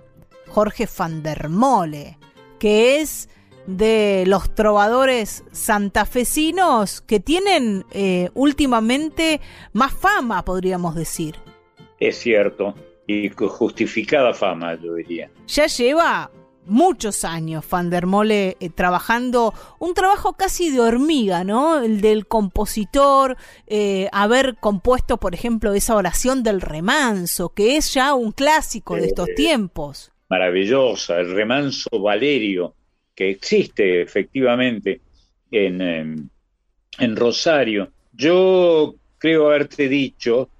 Jorge 0.48 0.88
van 0.98 1.22
der 1.22 1.48
Mole, 1.48 2.18
que 2.58 2.98
es 2.98 3.28
de 3.68 4.24
los 4.26 4.52
trovadores 4.56 5.44
santafesinos 5.52 7.00
que 7.00 7.20
tienen 7.20 7.84
eh, 7.92 8.30
últimamente 8.34 9.40
más 9.72 9.94
fama, 9.94 10.44
podríamos 10.44 10.96
decir. 10.96 11.36
Es 12.00 12.18
cierto, 12.18 12.74
y 13.06 13.28
justificada 13.28 14.34
fama, 14.34 14.74
yo 14.82 14.94
diría. 14.94 15.30
Ya 15.46 15.68
lleva 15.68 16.28
muchos 16.68 17.24
años 17.24 17.64
Van 17.68 17.90
der 17.90 18.06
Mole 18.06 18.56
eh, 18.60 18.70
trabajando 18.70 19.52
un 19.78 19.94
trabajo 19.94 20.34
casi 20.34 20.70
de 20.70 20.80
hormiga, 20.80 21.42
¿no? 21.44 21.80
El 21.80 22.00
del 22.00 22.26
compositor, 22.26 23.36
eh, 23.66 24.08
haber 24.12 24.56
compuesto, 24.56 25.16
por 25.16 25.34
ejemplo, 25.34 25.72
esa 25.74 25.96
oración 25.96 26.42
del 26.42 26.60
remanso, 26.60 27.48
que 27.50 27.76
es 27.76 27.92
ya 27.94 28.14
un 28.14 28.32
clásico 28.32 28.94
de 28.94 29.06
estos 29.06 29.28
Eh, 29.30 29.34
tiempos. 29.34 30.12
Maravillosa, 30.28 31.18
el 31.18 31.32
remanso 31.32 31.88
Valerio, 32.00 32.74
que 33.14 33.30
existe 33.30 34.02
efectivamente 34.02 35.00
en, 35.50 36.30
en 36.98 37.16
Rosario. 37.16 37.90
Yo 38.12 38.94
creo 39.18 39.46
haberte 39.46 39.88
dicho 39.88 40.50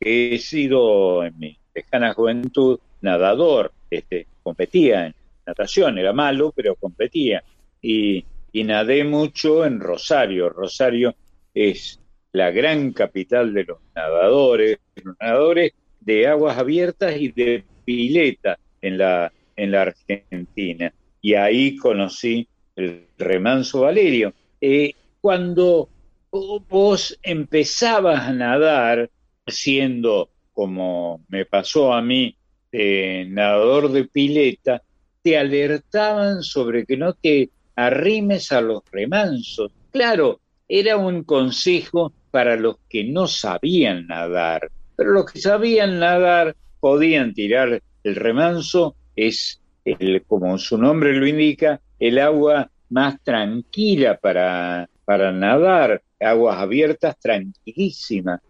que 0.00 0.34
he 0.34 0.38
sido 0.38 1.24
en 1.24 1.38
mi 1.38 1.58
lejana 1.74 2.14
juventud 2.14 2.78
nadador, 3.02 3.72
este, 3.90 4.26
competía 4.42 5.06
en 5.06 5.14
natación, 5.48 5.98
era 5.98 6.12
malo, 6.12 6.52
pero 6.54 6.76
competía. 6.76 7.42
Y, 7.82 8.24
nadé 8.52 9.04
mucho 9.04 9.64
en 9.64 9.78
Rosario. 9.78 10.48
Rosario 10.48 11.14
es 11.54 12.00
la 12.32 12.50
gran 12.50 12.92
capital 12.92 13.54
de 13.54 13.64
los 13.64 13.78
nadadores, 13.94 14.78
los 14.96 15.14
nadadores 15.20 15.72
de 16.00 16.26
aguas 16.26 16.58
abiertas 16.58 17.16
y 17.16 17.28
de 17.28 17.62
pileta 17.84 18.58
en 18.82 18.98
la, 18.98 19.32
en 19.54 19.70
la 19.70 19.82
Argentina. 19.82 20.92
Y 21.22 21.34
ahí 21.34 21.76
conocí 21.76 22.48
el 22.74 23.06
remanso 23.16 23.82
Valerio. 23.82 24.34
Eh, 24.60 24.92
cuando 25.20 25.88
vos 26.30 27.18
empezabas 27.22 28.22
a 28.22 28.32
nadar, 28.32 29.08
siendo 29.46 30.30
como 30.52 31.24
me 31.28 31.44
pasó 31.44 31.92
a 31.92 32.02
mí, 32.02 32.36
eh, 32.72 33.26
nadador 33.28 33.90
de 33.92 34.04
pileta, 34.04 34.82
te 35.22 35.38
alertaban 35.38 36.42
sobre 36.42 36.84
que 36.84 36.96
no 36.96 37.12
te 37.12 37.50
arrimes 37.76 38.52
a 38.52 38.60
los 38.60 38.82
remansos. 38.90 39.70
Claro, 39.92 40.40
era 40.68 40.96
un 40.96 41.24
consejo 41.24 42.12
para 42.30 42.56
los 42.56 42.76
que 42.88 43.04
no 43.04 43.26
sabían 43.26 44.06
nadar, 44.06 44.70
pero 44.96 45.12
los 45.12 45.30
que 45.30 45.40
sabían 45.40 45.98
nadar 45.98 46.56
podían 46.80 47.34
tirar 47.34 47.82
el 48.04 48.16
remanso, 48.16 48.96
es 49.16 49.60
el, 49.84 50.22
como 50.26 50.58
su 50.58 50.78
nombre 50.78 51.14
lo 51.14 51.26
indica, 51.26 51.80
el 51.98 52.18
agua 52.18 52.70
más 52.90 53.22
tranquila 53.22 54.18
para, 54.18 54.88
para 55.04 55.32
nadar, 55.32 56.02
aguas 56.20 56.58
abiertas 56.58 57.18
tranquilísimas. 57.18 58.40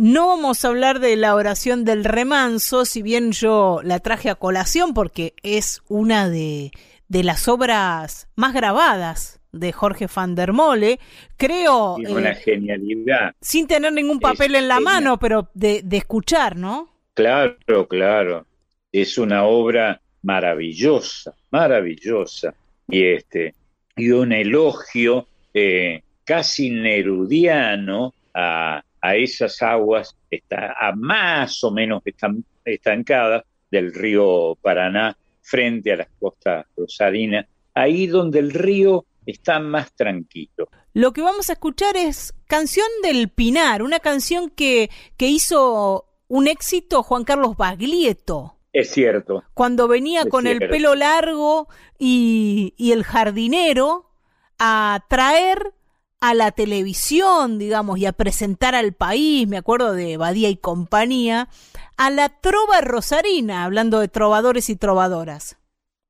No 0.00 0.28
vamos 0.28 0.64
a 0.64 0.68
hablar 0.68 1.00
de 1.00 1.16
la 1.16 1.34
oración 1.34 1.84
del 1.84 2.04
remanso, 2.04 2.84
si 2.84 3.02
bien 3.02 3.32
yo 3.32 3.80
la 3.82 3.98
traje 3.98 4.30
a 4.30 4.36
colación 4.36 4.94
porque 4.94 5.34
es 5.42 5.82
una 5.88 6.28
de, 6.30 6.70
de 7.08 7.24
las 7.24 7.48
obras 7.48 8.28
más 8.36 8.54
grabadas 8.54 9.40
de 9.50 9.72
Jorge 9.72 10.06
van 10.14 10.36
der 10.36 10.52
Mole. 10.52 11.00
Creo, 11.36 11.96
Y 11.98 12.06
una 12.06 12.30
eh, 12.30 12.34
genialidad. 12.36 13.34
sin 13.40 13.66
tener 13.66 13.92
ningún 13.92 14.20
papel 14.20 14.54
Es 14.54 14.62
en 14.62 14.68
la 14.68 14.76
genial. 14.76 14.94
mano, 14.94 15.18
pero 15.18 15.50
de, 15.54 15.82
de 15.82 15.96
escuchar, 15.96 16.54
¿no? 16.56 16.88
Claro, 17.14 17.88
claro. 17.88 18.46
Es 18.92 19.18
una 19.18 19.46
obra 19.46 20.00
maravillosa, 20.22 21.34
maravillosa. 21.50 22.54
Y 22.86 23.02
este, 23.04 23.52
y 23.96 24.12
un 24.12 24.30
elogio 24.32 25.26
eh, 25.52 26.02
casi 26.24 26.70
nerudiano 26.70 28.14
a, 28.32 28.80
a 29.00 29.16
esas 29.16 29.62
aguas 29.62 30.16
está, 30.30 30.74
a 30.78 30.94
más 30.94 31.62
o 31.64 31.70
menos 31.70 32.02
estan- 32.04 32.44
estancadas 32.64 33.44
del 33.70 33.92
río 33.94 34.56
Paraná 34.60 35.16
frente 35.42 35.92
a 35.92 35.96
las 35.96 36.08
costas 36.18 36.66
rosarinas, 36.76 37.46
ahí 37.74 38.06
donde 38.06 38.38
el 38.38 38.50
río 38.50 39.04
está 39.24 39.60
más 39.60 39.92
tranquilo. 39.94 40.68
Lo 40.94 41.12
que 41.12 41.22
vamos 41.22 41.48
a 41.50 41.52
escuchar 41.54 41.96
es 41.96 42.34
Canción 42.46 42.86
del 43.02 43.28
Pinar, 43.28 43.82
una 43.82 44.00
canción 44.00 44.50
que, 44.50 44.90
que 45.16 45.28
hizo 45.28 46.06
un 46.28 46.48
éxito 46.48 47.02
Juan 47.02 47.24
Carlos 47.24 47.56
Baglietto. 47.56 48.54
Es 48.72 48.90
cierto, 48.90 49.44
cuando 49.54 49.88
venía 49.88 50.26
con 50.26 50.46
el 50.46 50.58
pelo 50.58 50.94
largo 50.94 51.68
y, 51.98 52.74
y 52.76 52.92
el 52.92 53.02
jardinero 53.04 54.10
a 54.58 55.04
traer 55.08 55.72
a 56.20 56.34
la 56.34 56.50
televisión, 56.50 57.58
digamos, 57.58 57.98
y 57.98 58.06
a 58.06 58.12
presentar 58.12 58.74
al 58.74 58.92
país, 58.92 59.46
me 59.46 59.56
acuerdo 59.56 59.92
de 59.92 60.16
Badía 60.16 60.48
y 60.48 60.56
compañía, 60.56 61.48
a 61.96 62.10
la 62.10 62.28
trova 62.28 62.80
rosarina, 62.80 63.64
hablando 63.64 64.00
de 64.00 64.08
trovadores 64.08 64.68
y 64.70 64.76
trovadoras. 64.76 65.58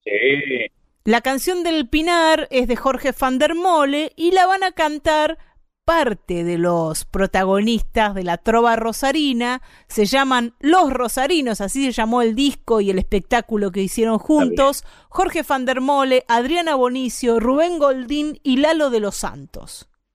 sí, 0.04 0.10
La 1.04 1.20
canción 1.20 1.62
del 1.62 1.88
Pinar 1.88 2.48
es 2.50 2.68
de 2.68 2.76
Jorge 2.76 3.12
van 3.18 3.38
der 3.38 3.54
Mole 3.54 4.12
y 4.16 4.32
la 4.32 4.46
van 4.46 4.64
a 4.64 4.72
cantar 4.72 5.38
parte 5.88 6.44
de 6.44 6.58
los 6.58 7.06
protagonistas 7.06 8.14
de 8.14 8.22
la 8.22 8.36
trova 8.36 8.76
rosarina. 8.76 9.62
Se 9.88 10.04
llaman 10.04 10.54
Los 10.60 10.92
Rosarinos, 10.92 11.62
así 11.62 11.86
se 11.86 11.92
llamó 11.92 12.20
el 12.20 12.34
disco 12.34 12.82
y 12.82 12.90
el 12.90 12.98
espectáculo 12.98 13.72
que 13.72 13.80
hicieron 13.80 14.18
juntos. 14.18 14.84
Jorge 15.08 15.42
van 15.48 15.64
der 15.64 15.80
Mole, 15.80 16.24
Adriana 16.28 16.74
Bonicio, 16.74 17.40
Rubén 17.40 17.78
Goldín 17.78 18.38
y 18.42 18.58
Lalo 18.58 18.90
de 18.90 19.00
los 19.00 19.16
Santos. 19.16 19.88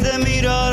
de 0.00 0.18
mirarme 0.18 0.71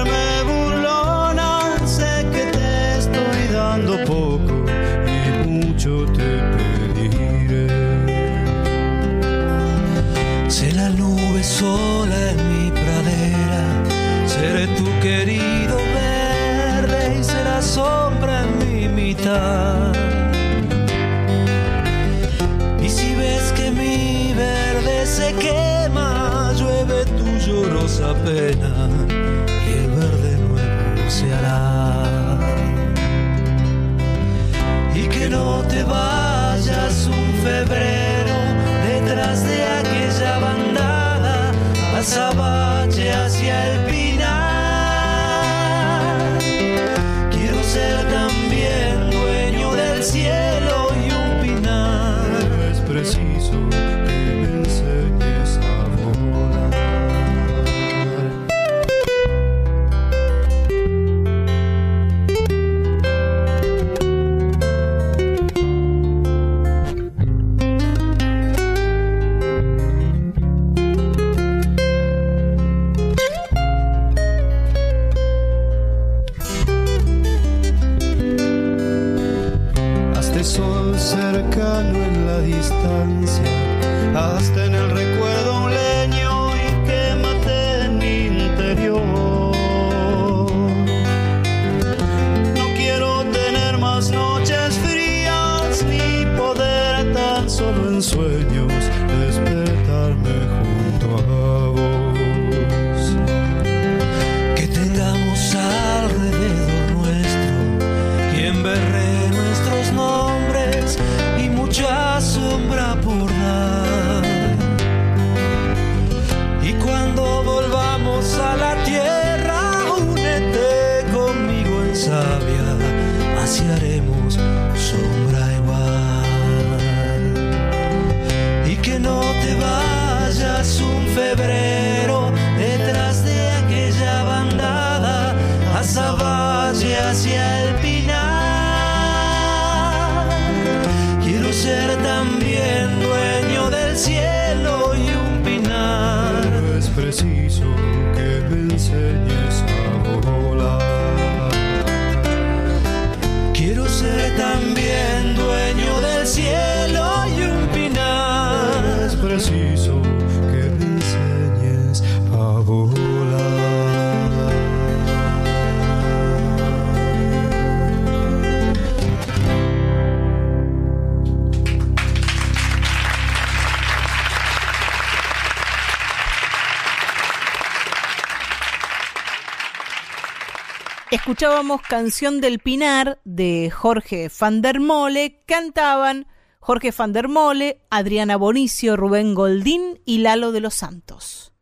Escuchábamos 181.39 181.81
Canción 181.83 182.41
del 182.41 182.59
Pinar 182.59 183.21
de 183.23 183.71
Jorge 183.71 184.29
van 184.41 184.61
der 184.61 184.81
Mole, 184.81 185.41
cantaban 185.45 186.27
Jorge 186.59 186.91
van 186.91 187.13
der 187.13 187.29
Mole, 187.29 187.79
Adriana 187.89 188.35
Bonicio, 188.35 188.97
Rubén 188.97 189.35
Goldín 189.35 190.01
y 190.03 190.17
Lalo 190.17 190.51
de 190.51 190.59
los 190.59 190.73
Santos. 190.73 191.53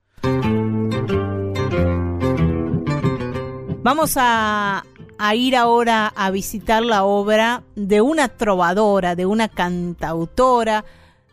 Vamos 3.84 4.16
a, 4.18 4.84
a 5.20 5.36
ir 5.36 5.56
ahora 5.56 6.08
a 6.08 6.32
visitar 6.32 6.84
la 6.84 7.04
obra 7.04 7.62
de 7.76 8.02
una 8.02 8.30
trovadora, 8.30 9.16
de 9.16 9.28
una 9.28 9.48
cantautora 9.48 10.86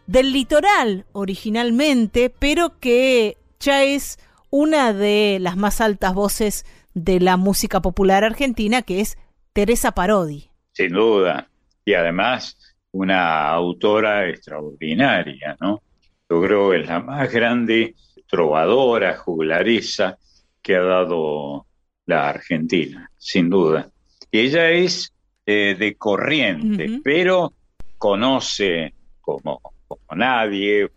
del 0.07 0.35
litoral 0.35 1.07
originalmente, 1.13 2.29
pero 2.29 2.79
que 2.79 3.39
ya 3.59 3.85
es 3.85 4.19
una 4.51 4.93
de 4.93 5.39
las 5.41 5.57
más 5.57 5.81
altas 5.81 6.13
voces 6.13 6.67
de 6.95 7.21
la 7.21 7.37
música 7.37 7.83
popular 7.83 8.25
argentina, 8.25 8.83
que 8.83 9.01
es 9.01 9.19
Teresa 9.53 9.93
Parodi. 9.93 10.51
sin 10.73 10.93
duda. 10.93 11.49
Y 11.85 11.95
además, 11.95 12.57
una 12.93 13.51
autora 13.51 14.29
extraordinaria, 14.29 15.57
¿no? 15.61 15.83
Yo 16.29 16.41
creo 16.41 16.71
que 16.71 16.81
es 16.81 16.87
la 16.87 17.01
más 17.01 17.31
grande 17.31 17.95
trovadora, 18.27 19.17
juglaresa 19.17 20.19
que 20.63 20.77
ha 20.77 20.83
dado 20.83 21.67
la 22.07 22.29
Argentina, 22.29 23.11
sin 23.17 23.51
duda. 23.51 23.91
Y 24.31 24.41
ella 24.41 24.71
es 24.71 25.13
eh, 25.47 25.77
de 25.79 25.95
corriente, 25.97 27.01
pero 27.05 27.53
conoce 27.99 28.95
como, 29.21 29.61
como 29.87 30.17
nadie, 30.17 30.89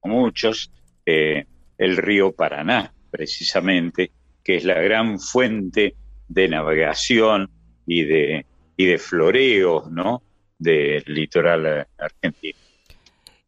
como 0.00 0.20
muchos, 0.20 0.70
eh, 1.06 1.46
el 1.78 1.96
río 1.96 2.32
Paraná, 2.32 2.92
precisamente, 3.10 4.10
que 4.44 4.56
es 4.56 4.64
la 4.64 4.80
gran 4.80 5.18
fuente 5.18 5.96
de 6.28 6.48
navegación 6.48 7.50
y 7.86 8.04
de, 8.04 8.46
y 8.76 8.86
de 8.86 8.98
floreo, 8.98 9.88
¿no? 9.90 10.22
del 10.58 11.02
litoral 11.06 11.86
argentino. 11.98 12.58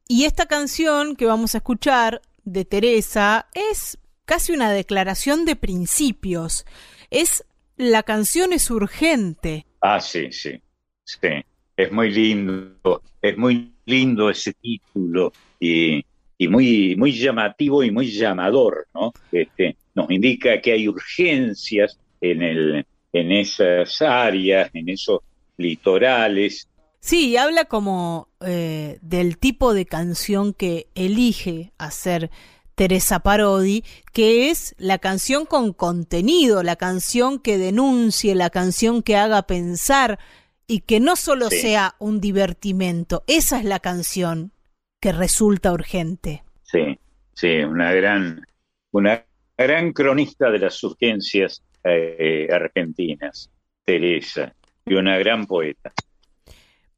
Y 0.09 0.24
esta 0.24 0.46
canción 0.46 1.16
que 1.16 1.26
vamos 1.26 1.54
a 1.54 1.59
escuchar 1.59 2.22
de 2.44 2.64
Teresa 2.64 3.48
es 3.54 3.98
casi 4.24 4.52
una 4.52 4.70
declaración 4.70 5.44
de 5.44 5.56
principios. 5.56 6.64
Es 7.11 7.44
la 7.76 8.02
canción 8.02 8.52
es 8.52 8.70
urgente. 8.70 9.66
Ah, 9.80 10.00
sí, 10.00 10.32
sí, 10.32 10.61
sí. 11.04 11.28
Es 11.76 11.92
muy 11.92 12.11
lindo, 12.11 13.02
es 13.20 13.37
muy 13.37 13.74
lindo 13.85 14.30
ese 14.30 14.54
título 14.54 15.32
y, 15.61 16.04
y 16.38 16.48
muy, 16.48 16.96
muy 16.96 17.12
llamativo 17.12 17.82
y 17.85 17.90
muy 17.90 18.11
llamador, 18.11 18.87
¿no? 18.94 19.12
Este, 19.30 19.76
nos 19.96 20.11
indica 20.11 20.61
que 20.61 20.72
hay 20.72 20.87
urgencias 20.88 21.98
en, 22.20 22.42
el, 22.42 22.87
en 23.12 23.32
esas 23.32 24.00
áreas, 24.02 24.70
en 24.74 24.88
esos 24.90 25.20
litorales. 25.56 26.68
Sí, 27.00 27.37
habla 27.37 27.64
como 27.64 28.28
eh, 28.40 28.98
del 29.00 29.38
tipo 29.38 29.74
de 29.74 29.87
canción 29.87 30.52
que 30.52 30.88
elige 30.94 31.72
hacer 31.78 32.30
Teresa 32.74 33.20
Parodi, 33.20 33.85
que 34.12 34.50
es 34.50 34.74
la 34.78 34.98
canción 34.98 35.46
con 35.46 35.72
contenido, 35.72 36.62
la 36.62 36.76
canción 36.76 37.38
que 37.38 37.56
denuncie, 37.59 38.35
la 38.35 38.50
canción 38.50 39.02
que 39.02 39.16
haga 39.16 39.46
pensar 39.46 40.18
y 40.66 40.80
que 40.80 41.00
no 41.00 41.16
solo 41.16 41.48
Sí. 41.48 41.59
sea 41.59 41.94
un 41.98 42.20
divertimento. 42.20 43.24
Esa 43.28 43.59
es 43.59 43.64
la 43.64 43.78
canción 43.78 44.52
que 45.00 45.12
resulta 45.12 45.72
urgente. 45.72 46.42
Sí, 46.64 46.98
sí, 47.35 47.59
una 47.59 47.92
gran, 47.92 48.44
una 48.90 49.24
gran 49.56 49.92
cronista 49.92 50.50
de 50.50 50.58
las 50.58 50.82
urgencias 50.82 51.62
eh, 51.84 52.48
argentinas, 52.52 53.50
Teresa, 53.84 54.54
y 54.84 54.94
una 54.94 55.16
gran 55.18 55.46
poeta. 55.46 55.92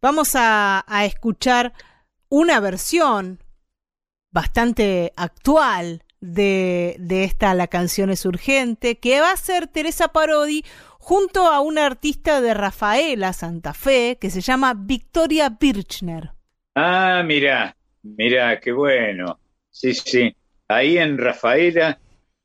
Vamos 0.00 0.34
a, 0.34 0.84
a 0.86 1.04
escuchar 1.04 1.72
una 2.28 2.60
versión 2.60 3.38
bastante 4.30 5.12
actual 5.16 6.02
de, 6.20 6.96
de 6.98 7.24
esta 7.24 7.54
La 7.54 7.68
canción 7.68 8.10
es 8.10 8.24
urgente, 8.24 8.98
que 8.98 9.20
va 9.20 9.32
a 9.32 9.36
ser 9.36 9.68
Teresa 9.68 10.08
Parodi 10.08 10.64
junto 10.98 11.46
a 11.46 11.60
una 11.60 11.86
artista 11.86 12.40
de 12.40 12.54
Rafaela, 12.54 13.32
Santa 13.32 13.72
Fe, 13.72 14.18
que 14.20 14.30
se 14.30 14.40
llama 14.40 14.74
Victoria 14.76 15.48
Birchner. 15.48 16.32
Ah, 16.74 17.22
mira, 17.24 17.76
mira, 18.02 18.60
qué 18.60 18.72
bueno. 18.72 19.38
Sí, 19.70 19.94
sí. 19.94 20.34
Ahí 20.68 20.98
en 20.98 21.16
Rafaela 21.16 21.98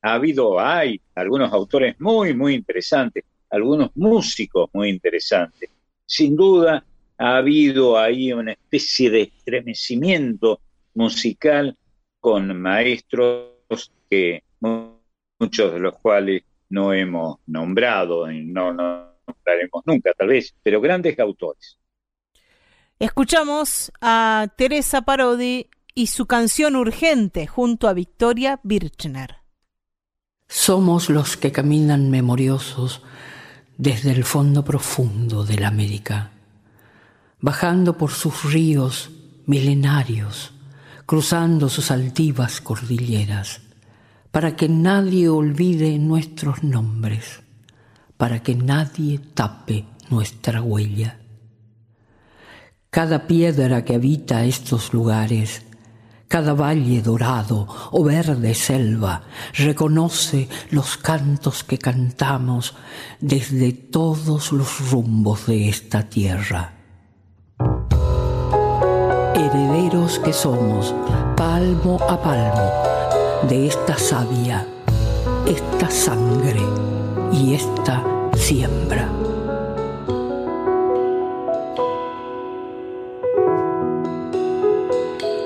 ha 0.04 0.14
habido, 0.14 0.60
hay 0.60 1.00
algunos 1.14 1.50
autores 1.50 1.98
muy, 1.98 2.34
muy 2.34 2.54
interesantes, 2.54 3.24
algunos 3.48 3.90
músicos 3.94 4.68
muy 4.74 4.90
interesantes. 4.90 5.70
Sin 6.06 6.36
duda 6.36 6.84
ha 7.16 7.36
habido 7.38 7.98
ahí 7.98 8.30
una 8.30 8.52
especie 8.52 9.08
de 9.08 9.22
estremecimiento 9.22 10.60
musical 10.92 11.74
con 12.20 12.60
maestros 12.60 13.92
que 14.10 14.42
mu- 14.60 14.98
muchos 15.40 15.72
de 15.72 15.80
los 15.80 15.94
cuales 15.94 16.42
no 16.68 16.92
hemos 16.92 17.38
nombrado 17.46 18.30
y 18.30 18.44
no 18.44 18.74
nombraremos 18.74 19.84
nunca, 19.86 20.12
tal 20.12 20.28
vez, 20.28 20.54
pero 20.62 20.82
grandes 20.82 21.18
autores. 21.18 21.78
Escuchamos 22.98 23.90
a 24.02 24.48
Teresa 24.58 25.00
Parodi 25.00 25.70
y 25.94 26.08
su 26.08 26.26
canción 26.26 26.76
urgente 26.76 27.46
junto 27.46 27.88
a 27.88 27.94
Victoria 27.94 28.60
Birchner. 28.62 29.43
Somos 30.48 31.10
los 31.10 31.36
que 31.36 31.52
caminan 31.52 32.10
memoriosos 32.10 33.02
desde 33.76 34.12
el 34.12 34.24
fondo 34.24 34.64
profundo 34.64 35.44
de 35.44 35.58
la 35.58 35.68
América, 35.68 36.30
bajando 37.40 37.98
por 37.98 38.12
sus 38.12 38.44
ríos 38.52 39.10
milenarios, 39.46 40.52
cruzando 41.06 41.68
sus 41.68 41.90
altivas 41.90 42.60
cordilleras, 42.60 43.60
para 44.30 44.56
que 44.56 44.68
nadie 44.68 45.28
olvide 45.28 45.98
nuestros 45.98 46.62
nombres, 46.62 47.40
para 48.16 48.42
que 48.42 48.54
nadie 48.54 49.18
tape 49.18 49.86
nuestra 50.10 50.62
huella. 50.62 51.18
Cada 52.90 53.26
piedra 53.26 53.84
que 53.84 53.96
habita 53.96 54.44
estos 54.44 54.92
lugares, 54.92 55.62
cada 56.34 56.52
valle 56.52 57.00
dorado 57.00 57.68
o 57.92 58.02
verde 58.02 58.56
selva 58.56 59.22
reconoce 59.54 60.48
los 60.72 60.96
cantos 60.96 61.62
que 61.62 61.78
cantamos 61.78 62.74
desde 63.20 63.70
todos 63.70 64.50
los 64.50 64.90
rumbos 64.90 65.46
de 65.46 65.68
esta 65.68 66.02
tierra. 66.02 66.72
Herederos 69.36 70.18
que 70.18 70.32
somos, 70.32 70.92
palmo 71.36 72.02
a 72.02 72.20
palmo, 72.20 72.68
de 73.48 73.68
esta 73.68 73.96
savia, 73.96 74.66
esta 75.46 75.88
sangre 75.88 76.66
y 77.30 77.54
esta 77.54 78.02
siembra. 78.34 79.08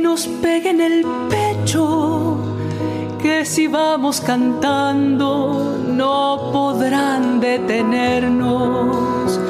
nos 0.00 0.26
pegue 0.26 0.70
en 0.70 0.80
el 0.80 1.06
pecho, 1.28 2.36
que 3.20 3.44
si 3.44 3.66
vamos 3.66 4.20
cantando 4.20 5.78
no 5.86 6.50
podrán 6.52 7.40
detenernos, 7.40 9.40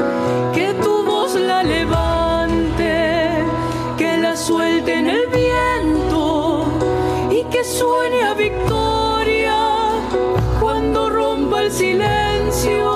que 0.55 0.75
tu 0.83 1.05
voz 1.05 1.35
la 1.35 1.63
levante, 1.63 3.45
que 3.99 4.19
la 4.19 4.37
suelte 4.37 4.95
en 4.95 5.09
el 5.09 5.27
viento 5.27 6.65
y 7.31 7.43
que 7.45 7.65
suene 7.65 8.23
a 8.23 8.35
victoria 8.35 9.57
cuando 10.61 11.11
rompa 11.11 11.63
el 11.63 11.73
silencio, 11.73 12.96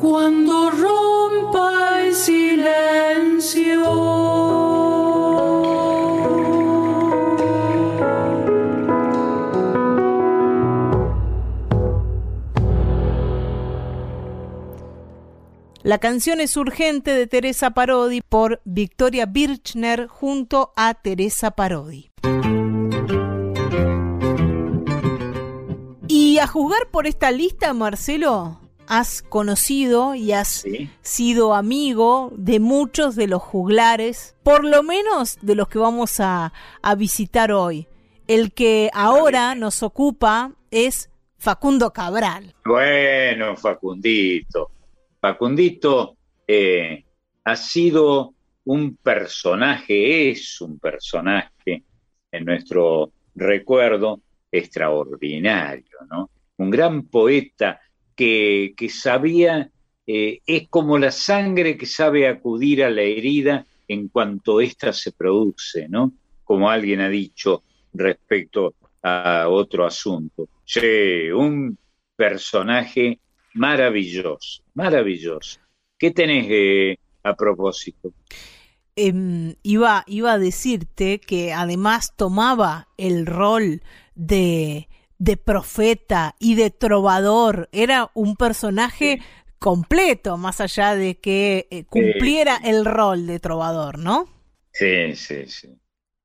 cuando 0.00 0.70
rompa 0.70 2.02
el 2.04 2.14
silencio. 2.14 3.82
La 15.82 15.98
canción 15.98 16.40
es 16.40 16.56
urgente 16.56 17.12
de 17.12 17.26
Teresa 17.26 17.70
Parodi 17.70 18.20
por 18.20 18.60
Victoria 18.64 19.24
Birchner 19.26 20.06
junto 20.08 20.72
a 20.76 20.94
Teresa 20.94 21.52
Parodi. 21.52 22.10
Y 26.36 26.38
a 26.38 26.46
juzgar 26.46 26.90
por 26.90 27.06
esta 27.06 27.30
lista, 27.30 27.72
Marcelo, 27.72 28.60
has 28.86 29.22
conocido 29.22 30.14
y 30.14 30.32
has 30.32 30.48
Sí. 30.60 30.90
sido 31.00 31.54
amigo 31.54 32.30
de 32.36 32.60
muchos 32.60 33.16
de 33.16 33.26
los 33.26 33.40
juglares, 33.40 34.36
por 34.42 34.62
lo 34.62 34.82
menos 34.82 35.38
de 35.40 35.54
los 35.54 35.66
que 35.68 35.78
vamos 35.78 36.20
a, 36.20 36.52
a 36.82 36.94
visitar 36.94 37.52
hoy. 37.52 37.86
El 38.28 38.52
que 38.52 38.90
ahora 38.92 39.54
nos 39.54 39.82
ocupa 39.82 40.52
es 40.70 41.08
Facundo 41.38 41.94
Cabral. 41.94 42.54
Bueno, 42.66 43.56
Facundito. 43.56 44.70
Facundito 45.18 46.18
eh, 46.46 47.02
ha 47.44 47.56
sido 47.56 48.34
un 48.66 48.94
personaje, 48.96 50.28
es 50.32 50.60
un 50.60 50.78
personaje 50.78 51.82
en 52.30 52.44
nuestro 52.44 53.10
recuerdo 53.34 54.20
extraordinario, 54.58 55.98
¿no? 56.10 56.30
Un 56.58 56.70
gran 56.70 57.06
poeta 57.06 57.80
que, 58.14 58.74
que 58.76 58.88
sabía, 58.88 59.70
eh, 60.06 60.40
es 60.46 60.68
como 60.68 60.98
la 60.98 61.10
sangre 61.10 61.76
que 61.76 61.86
sabe 61.86 62.28
acudir 62.28 62.84
a 62.84 62.90
la 62.90 63.02
herida 63.02 63.66
en 63.88 64.08
cuanto 64.08 64.60
ésta 64.60 64.92
se 64.92 65.12
produce, 65.12 65.88
¿no? 65.88 66.12
Como 66.44 66.70
alguien 66.70 67.00
ha 67.00 67.08
dicho 67.08 67.62
respecto 67.92 68.74
a 69.02 69.46
otro 69.48 69.86
asunto. 69.86 70.48
Sí, 70.64 71.30
un 71.30 71.78
personaje 72.16 73.20
maravilloso, 73.54 74.62
maravilloso. 74.74 75.60
¿Qué 75.98 76.10
tenés 76.10 76.46
eh, 76.50 76.98
a 77.22 77.34
propósito? 77.34 78.12
Em, 78.96 79.54
iba, 79.62 80.04
iba 80.06 80.32
a 80.32 80.38
decirte 80.38 81.20
que 81.20 81.52
además 81.52 82.14
tomaba 82.16 82.88
el 82.96 83.26
rol 83.26 83.82
de, 84.16 84.88
de 85.18 85.36
profeta 85.36 86.34
y 86.40 86.56
de 86.56 86.70
trovador. 86.70 87.68
Era 87.70 88.10
un 88.14 88.34
personaje 88.36 89.20
completo, 89.58 90.36
más 90.36 90.60
allá 90.60 90.94
de 90.94 91.16
que 91.16 91.68
eh, 91.70 91.84
cumpliera 91.84 92.56
el 92.64 92.84
rol 92.84 93.26
de 93.26 93.38
trovador, 93.38 93.98
¿no? 93.98 94.28
Sí, 94.72 95.14
sí, 95.14 95.46
sí. 95.46 95.68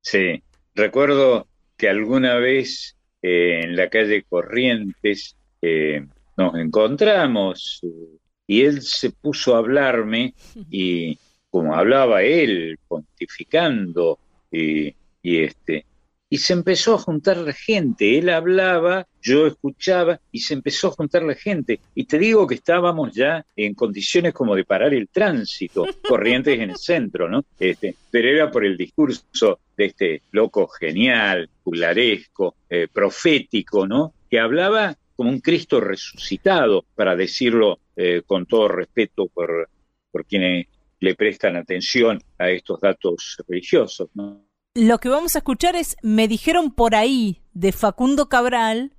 Sí, 0.01 0.43
recuerdo 0.73 1.47
que 1.77 1.89
alguna 1.89 2.35
vez 2.35 2.97
eh, 3.21 3.61
en 3.63 3.75
la 3.75 3.89
calle 3.89 4.23
Corrientes 4.23 5.37
eh, 5.61 6.05
nos 6.37 6.55
encontramos 6.55 7.81
y 8.47 8.61
él 8.61 8.81
se 8.81 9.11
puso 9.11 9.55
a 9.55 9.59
hablarme 9.59 10.33
y 10.69 11.17
como 11.49 11.75
hablaba 11.75 12.23
él, 12.23 12.79
pontificando 12.87 14.17
y, 14.51 14.95
y 15.21 15.43
este 15.43 15.85
y 16.31 16.37
se 16.37 16.53
empezó 16.53 16.95
a 16.95 16.97
juntar 16.97 17.35
la 17.37 17.51
gente. 17.51 18.17
Él 18.17 18.29
hablaba, 18.29 19.05
yo 19.21 19.47
escuchaba 19.47 20.21
y 20.31 20.39
se 20.39 20.53
empezó 20.53 20.87
a 20.87 20.91
juntar 20.91 21.23
la 21.23 21.35
gente. 21.35 21.81
Y 21.93 22.05
te 22.05 22.17
digo 22.17 22.47
que 22.47 22.55
estábamos 22.55 23.11
ya 23.13 23.45
en 23.53 23.73
condiciones 23.73 24.33
como 24.33 24.55
de 24.55 24.63
parar 24.63 24.93
el 24.93 25.09
tránsito, 25.09 25.85
corrientes 26.07 26.57
en 26.57 26.69
el 26.69 26.77
centro, 26.77 27.27
¿no? 27.27 27.43
Este, 27.59 27.95
pero 28.09 28.29
era 28.29 28.49
por 28.49 28.63
el 28.63 28.77
discurso 28.77 29.59
de 29.75 29.85
este 29.87 30.21
loco 30.31 30.69
genial, 30.69 31.49
juglaresco, 31.65 32.55
eh, 32.69 32.87
profético, 32.91 33.85
¿no? 33.85 34.13
Que 34.29 34.39
hablaba 34.39 34.95
como 35.17 35.31
un 35.31 35.41
Cristo 35.41 35.81
resucitado, 35.81 36.85
para 36.95 37.17
decirlo 37.17 37.79
eh, 37.97 38.21
con 38.25 38.45
todo 38.45 38.69
respeto 38.69 39.27
por, 39.27 39.69
por 40.09 40.25
quienes 40.25 40.67
le 41.01 41.13
prestan 41.13 41.57
atención 41.57 42.21
a 42.37 42.49
estos 42.49 42.79
datos 42.79 43.35
religiosos, 43.49 44.07
¿no? 44.13 44.50
Lo 44.73 44.99
que 44.99 45.09
vamos 45.09 45.35
a 45.35 45.39
escuchar 45.39 45.75
es 45.75 45.97
Me 46.01 46.29
dijeron 46.29 46.71
por 46.71 46.95
ahí 46.95 47.41
de 47.53 47.73
Facundo 47.73 48.29
Cabral 48.29 48.93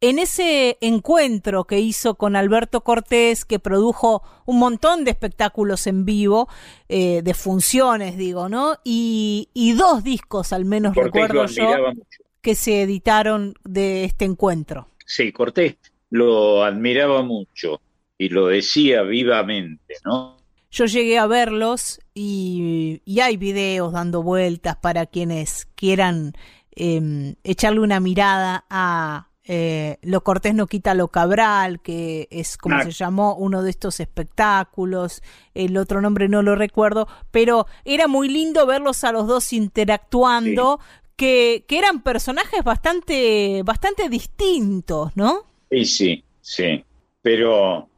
en 0.00 0.18
ese 0.18 0.78
encuentro 0.80 1.64
que 1.64 1.78
hizo 1.78 2.16
con 2.16 2.34
Alberto 2.34 2.80
Cortés, 2.80 3.44
que 3.44 3.60
produjo 3.60 4.22
un 4.46 4.58
montón 4.58 5.04
de 5.04 5.12
espectáculos 5.12 5.86
en 5.86 6.04
vivo, 6.04 6.48
eh, 6.88 7.20
de 7.22 7.34
funciones, 7.34 8.16
digo, 8.16 8.48
¿no? 8.48 8.78
Y, 8.84 9.48
y 9.54 9.72
dos 9.74 10.02
discos, 10.02 10.52
al 10.52 10.64
menos 10.64 10.94
Cortés 10.94 11.28
recuerdo 11.28 11.46
yo, 11.46 11.92
mucho. 11.94 12.22
que 12.40 12.54
se 12.56 12.82
editaron 12.82 13.54
de 13.62 14.04
este 14.04 14.24
encuentro. 14.24 14.88
Sí, 15.06 15.30
Cortés 15.30 15.76
lo 16.10 16.64
admiraba 16.64 17.22
mucho 17.22 17.80
y 18.18 18.30
lo 18.30 18.48
decía 18.48 19.02
vivamente, 19.02 19.94
¿no? 20.04 20.41
Yo 20.72 20.86
llegué 20.86 21.18
a 21.18 21.26
verlos 21.26 22.00
y, 22.14 23.02
y 23.04 23.20
hay 23.20 23.36
videos 23.36 23.92
dando 23.92 24.22
vueltas 24.22 24.76
para 24.76 25.06
quienes 25.06 25.66
quieran 25.74 26.32
eh, 26.74 27.34
echarle 27.44 27.80
una 27.80 28.00
mirada 28.00 28.64
a 28.70 29.28
eh, 29.44 29.98
Lo 30.02 30.22
Cortés 30.22 30.54
no 30.54 30.66
quita 30.66 30.94
lo 30.94 31.08
Cabral, 31.08 31.82
que 31.82 32.28
es 32.30 32.56
como 32.56 32.82
se 32.82 32.92
llamó 32.92 33.34
uno 33.34 33.62
de 33.62 33.70
estos 33.70 34.00
espectáculos. 34.00 35.22
El 35.54 35.76
otro 35.76 36.00
nombre 36.00 36.28
no 36.28 36.42
lo 36.42 36.54
recuerdo, 36.54 37.08
pero 37.30 37.66
era 37.84 38.06
muy 38.06 38.28
lindo 38.28 38.66
verlos 38.66 39.04
a 39.04 39.12
los 39.12 39.26
dos 39.26 39.52
interactuando, 39.52 40.80
que, 41.16 41.64
que 41.68 41.78
eran 41.78 42.02
personajes 42.02 42.64
bastante, 42.64 43.62
bastante 43.64 44.08
distintos, 44.08 45.14
¿no? 45.16 45.44
Y 45.70 45.84
sí, 45.84 46.24
sí, 46.40 46.84
pero 47.20 47.88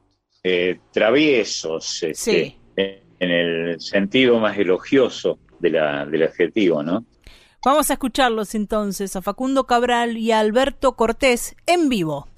eh, 0.43 0.81
traviesos, 0.93 2.03
este, 2.03 2.15
Sí. 2.15 2.57
En, 2.77 3.31
el 3.31 3.81
sentido 3.81 4.39
más 4.39 4.57
elogioso 4.59 5.39
de 5.59 5.71
la, 5.71 6.05
del 6.07 6.25
adjetivo, 6.25 6.83
¿no? 6.83 7.05
Vamos 7.65 7.89
a 7.89 7.95
escucharlos 7.95 8.55
entonces 8.55 9.17
a 9.17 9.23
Facundo 9.23 9.65
Cabral 9.65 10.19
y 10.19 10.33
a 10.33 10.41
Alberto 10.41 10.97
Cortés 10.97 11.57
en 11.67 11.89
vivo. 11.89 12.29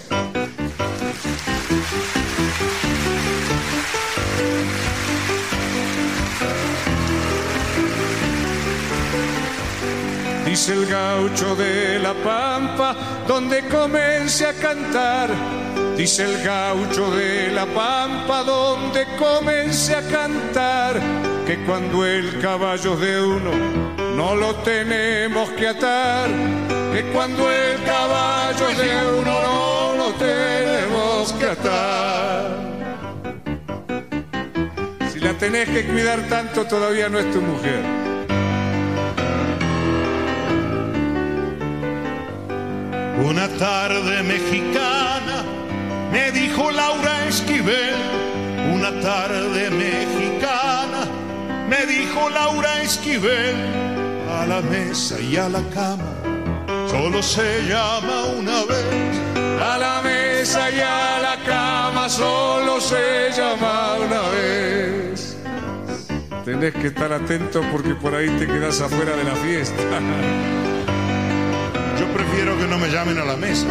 Dice 10.46 10.74
el 10.74 10.86
gaucho 10.86 11.56
de 11.56 11.98
la 11.98 12.14
pampa, 12.14 12.96
donde 13.26 13.66
comencé 13.68 14.46
a 14.46 14.52
cantar. 14.54 15.28
Dice 15.96 16.24
el 16.24 16.44
gaucho 16.44 17.10
de 17.10 17.50
la 17.52 17.64
pampa, 17.66 18.42
donde 18.42 19.06
comencé 19.18 19.94
a 19.94 20.02
cantar. 20.02 21.00
Que 21.46 21.56
cuando 21.64 22.04
el 22.04 22.38
caballo 22.40 22.96
de 22.96 23.22
uno, 23.22 23.50
no 24.14 24.34
lo 24.34 24.54
tenemos 24.56 25.48
que 25.50 25.68
atar. 25.68 26.28
Que 26.92 27.02
cuando 27.12 27.50
el 27.50 27.82
caballo 27.84 28.68
de 28.76 29.18
uno, 29.20 29.40
no 29.42 29.94
lo 29.96 30.12
tenemos 30.14 31.32
que 31.32 31.46
atar. 31.46 32.66
Si 35.10 35.18
la 35.20 35.32
tenés 35.32 35.68
que 35.70 35.86
cuidar 35.86 36.20
tanto, 36.28 36.66
todavía 36.66 37.08
no 37.08 37.18
es 37.18 37.32
tu 37.32 37.40
mujer. 37.40 37.80
Una 43.24 43.48
tarde 43.48 44.22
mexicana, 44.22 45.44
me 46.16 46.32
dijo 46.32 46.70
Laura 46.70 47.28
Esquivel. 47.28 47.94
Una 48.74 48.90
tarde 49.00 49.70
mexicana, 49.70 51.02
me 51.68 51.84
dijo 51.86 52.30
Laura 52.30 52.82
Esquivel. 52.82 53.56
A 54.40 54.46
la 54.46 54.60
mesa 54.62 55.20
y 55.20 55.36
a 55.36 55.48
la 55.48 55.62
cama, 55.74 56.10
solo 56.88 57.22
se 57.22 57.48
llama 57.68 58.16
una 58.38 58.64
vez. 58.64 58.86
A 59.72 59.76
la 59.78 60.00
mesa 60.02 60.70
y 60.70 60.80
a 60.80 61.18
la 61.28 61.36
cama 61.44 62.08
solo 62.08 62.80
se 62.80 63.30
llama 63.36 63.96
una 64.06 64.22
vez. 64.34 65.36
Tenés 66.46 66.74
que 66.74 66.88
estar 66.88 67.12
atento 67.12 67.60
porque 67.72 67.94
por 67.94 68.14
ahí 68.14 68.30
te 68.38 68.46
quedas 68.46 68.80
afuera 68.80 69.16
de 69.16 69.24
la 69.24 69.36
fiesta. 69.36 70.00
Yo 72.00 72.06
prefiero 72.14 72.56
que 72.56 72.66
no 72.66 72.78
me 72.78 72.88
llamen 72.88 73.18
a 73.18 73.24
la 73.24 73.36
mesa. 73.36 73.66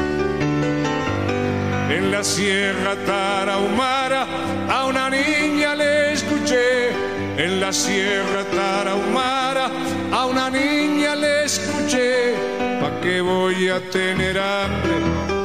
En 1.90 2.12
la 2.12 2.24
sierra 2.24 2.96
tarahumara 3.06 4.26
a 4.70 4.86
una 4.86 5.10
niña 5.10 5.76
le 5.76 6.14
escuché. 6.14 6.90
En 7.38 7.60
la 7.60 7.72
sierra 7.72 8.44
tarahumara 8.54 9.70
a 10.12 10.26
una 10.26 10.50
niña 10.50 11.16
le 11.16 11.46
escuché. 11.46 12.34
¿Pa' 12.82 13.00
qué 13.02 13.22
voy 13.22 13.70
a 13.70 13.80
tener 13.92 14.40
hambre 14.40 14.96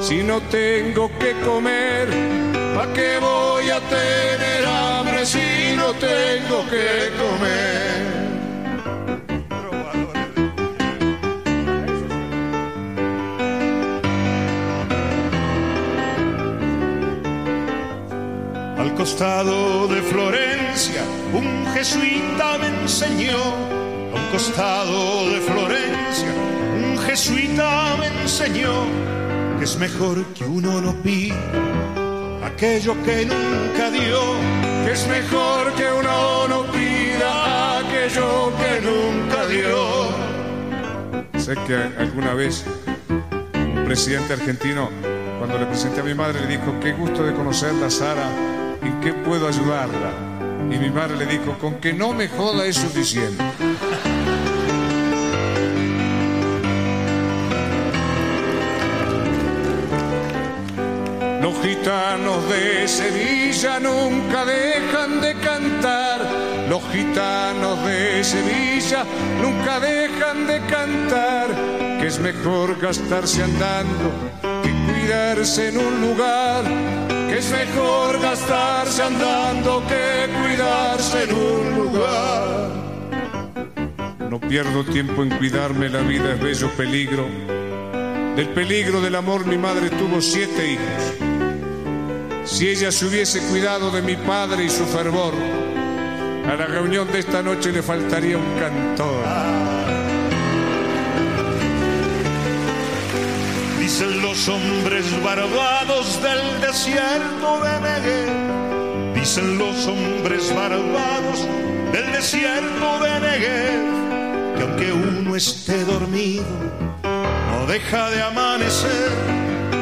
si 0.00 0.22
no 0.22 0.40
tengo 0.42 1.10
que 1.18 1.32
comer? 1.44 2.08
¿Pa' 2.74 2.92
qué 2.94 3.18
voy 3.20 3.68
a 3.70 3.80
tener 3.80 4.64
hambre 4.66 5.26
si 5.26 5.76
no 5.76 5.92
tengo 5.94 6.64
que 6.70 7.10
comer? 7.20 8.19
Costado 19.00 19.88
de 19.88 20.02
Florencia 20.02 21.02
un 21.32 21.64
jesuita 21.72 22.58
me 22.58 22.66
enseñó, 22.82 23.38
a 24.12 24.16
un 24.20 24.26
costado 24.30 25.30
de 25.30 25.40
Florencia 25.40 26.28
un 26.76 26.98
jesuita 26.98 27.96
me 27.98 28.08
enseñó 28.20 28.84
que 29.58 29.64
es 29.64 29.78
mejor 29.78 30.22
que 30.34 30.44
uno 30.44 30.82
no 30.82 30.92
pida 31.02 31.34
aquello 32.44 32.94
que 33.02 33.24
nunca 33.24 33.90
dio, 33.90 34.20
que 34.84 34.92
es 34.92 35.06
mejor 35.08 35.72
que 35.72 35.86
uno 35.90 36.48
no 36.48 36.70
pida 36.70 37.78
aquello 37.78 38.52
que 38.60 38.72
nunca 38.86 39.46
dio. 39.46 40.08
Sé 41.38 41.54
que 41.66 41.74
alguna 41.98 42.34
vez 42.34 42.66
un 43.54 43.82
presidente 43.86 44.34
argentino, 44.34 44.90
cuando 45.38 45.56
le 45.56 45.64
presenté 45.64 46.00
a 46.00 46.04
mi 46.04 46.12
madre, 46.12 46.42
le 46.42 46.48
dijo, 46.48 46.78
qué 46.82 46.92
gusto 46.92 47.22
de 47.22 47.32
conocerla, 47.32 47.88
Sara, 47.88 48.28
¿en 48.82 49.00
qué 49.00 49.12
puedo 49.12 49.48
ayudarla? 49.48 50.12
Y 50.70 50.78
mi 50.78 50.90
madre 50.90 51.16
le 51.16 51.26
dijo, 51.26 51.58
con 51.58 51.74
que 51.76 51.92
no 51.92 52.12
me 52.12 52.28
joda 52.28 52.66
es 52.66 52.76
suficiente. 52.76 53.42
Los 61.42 61.60
gitanos 61.62 62.48
de 62.48 62.86
Sevilla 62.86 63.80
nunca 63.80 64.44
dejan 64.44 65.20
de 65.20 65.34
cantar. 65.34 66.20
Los 66.68 66.82
gitanos 66.92 67.84
de 67.84 68.22
Sevilla 68.22 69.04
nunca 69.42 69.80
dejan 69.80 70.46
de 70.46 70.60
cantar. 70.66 71.48
Que 71.98 72.06
es 72.06 72.20
mejor 72.20 72.78
gastarse 72.78 73.42
andando 73.42 74.29
cuidarse 75.10 75.68
en 75.70 75.78
un 75.78 76.00
lugar. 76.00 76.64
Que 77.28 77.38
es 77.38 77.50
mejor 77.50 78.20
gastarse 78.20 79.02
andando 79.02 79.82
que 79.88 80.28
cuidarse 80.40 81.24
en 81.24 81.34
un 81.34 81.74
lugar. 81.74 82.70
No 84.30 84.40
pierdo 84.40 84.84
tiempo 84.84 85.24
en 85.24 85.30
cuidarme, 85.30 85.88
la 85.88 86.02
vida 86.02 86.34
es 86.34 86.40
bello 86.40 86.70
peligro. 86.76 87.26
Del 88.36 88.50
peligro 88.50 89.00
del 89.00 89.16
amor 89.16 89.46
mi 89.46 89.58
madre 89.58 89.90
tuvo 89.90 90.20
siete 90.20 90.72
hijos. 90.72 91.14
Si 92.44 92.68
ella 92.68 92.92
se 92.92 93.06
hubiese 93.06 93.40
cuidado 93.48 93.90
de 93.90 94.02
mi 94.02 94.14
padre 94.14 94.64
y 94.64 94.70
su 94.70 94.84
fervor, 94.86 95.34
a 96.46 96.54
la 96.54 96.66
reunión 96.66 97.10
de 97.10 97.18
esta 97.18 97.42
noche 97.42 97.72
le 97.72 97.82
faltaría 97.82 98.38
un 98.38 98.58
cantor. 98.60 99.69
Dicen 103.90 104.22
los 104.22 104.48
hombres 104.48 105.04
barbados 105.24 106.22
del 106.22 106.60
desierto 106.60 107.60
de 107.60 107.80
Negev. 107.80 109.14
Dicen 109.14 109.58
los 109.58 109.84
hombres 109.88 110.54
barbados 110.54 111.44
del 111.90 112.12
desierto 112.12 113.00
de 113.00 113.20
Negev. 113.20 114.56
Que 114.56 114.62
aunque 114.62 114.92
uno 114.92 115.34
esté 115.34 115.84
dormido, 115.84 116.44
no 117.02 117.66
deja 117.66 118.10
de 118.10 118.22
amanecer. 118.22 119.10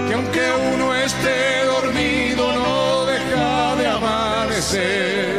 Que 0.08 0.14
aunque 0.14 0.52
uno 0.74 0.94
esté 0.94 1.64
dormido, 1.66 2.50
no 2.54 3.04
deja 3.04 3.76
de 3.76 3.86
amanecer. 3.88 5.37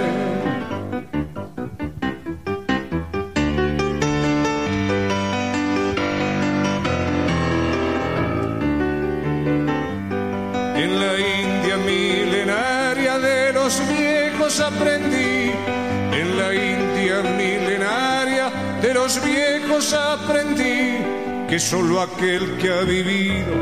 Que 21.50 21.60
solo 21.60 22.00
aquel 22.00 22.58
que 22.60 22.72
ha 22.72 22.82
vivido 22.82 23.56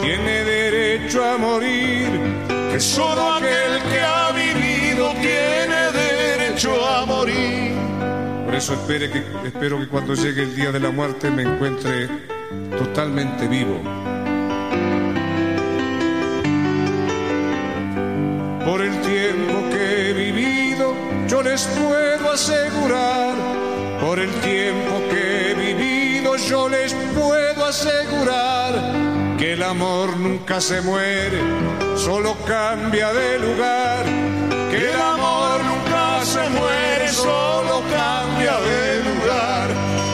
tiene 0.00 0.44
derecho 0.44 1.24
a 1.24 1.36
morir, 1.36 2.08
que 2.70 2.78
solo 2.78 3.32
aquel 3.32 3.82
que 3.90 4.00
ha 4.00 4.30
vivido 4.30 5.12
tiene 5.14 5.90
derecho 5.92 6.86
a 6.86 7.04
morir. 7.04 7.72
Por 8.44 8.54
eso 8.54 8.74
espere 8.74 9.10
que, 9.10 9.24
espero 9.44 9.80
que 9.80 9.88
cuando 9.88 10.14
llegue 10.14 10.42
el 10.42 10.54
día 10.54 10.70
de 10.70 10.78
la 10.78 10.92
muerte 10.92 11.28
me 11.28 11.42
encuentre 11.42 12.08
totalmente 12.78 13.48
vivo. 13.48 13.80
Por 18.64 18.80
el 18.80 19.00
tiempo 19.00 19.70
que 19.70 20.10
he 20.10 20.12
vivido, 20.12 20.94
yo 21.26 21.42
les 21.42 21.66
puedo 21.66 22.30
asegurar, 22.32 23.34
por 24.00 24.20
el 24.20 24.30
tiempo 24.34 25.02
que 25.10 25.50
he 25.50 25.54
vivido, 25.54 26.03
yo 26.38 26.68
les 26.68 26.92
puedo 27.14 27.64
asegurar 27.64 28.74
que 29.38 29.52
el 29.52 29.62
amor 29.62 30.16
nunca 30.16 30.60
se 30.60 30.80
muere, 30.80 31.38
solo 31.96 32.36
cambia 32.46 33.12
de 33.12 33.38
lugar. 33.38 34.04
Que 34.70 34.90
el 34.90 35.00
amor 35.00 35.62
nunca 35.64 36.24
se 36.24 36.48
muere, 36.50 37.08
solo 37.08 37.82
cambia 37.92 38.58
de 38.60 39.02
lugar. 39.04 39.68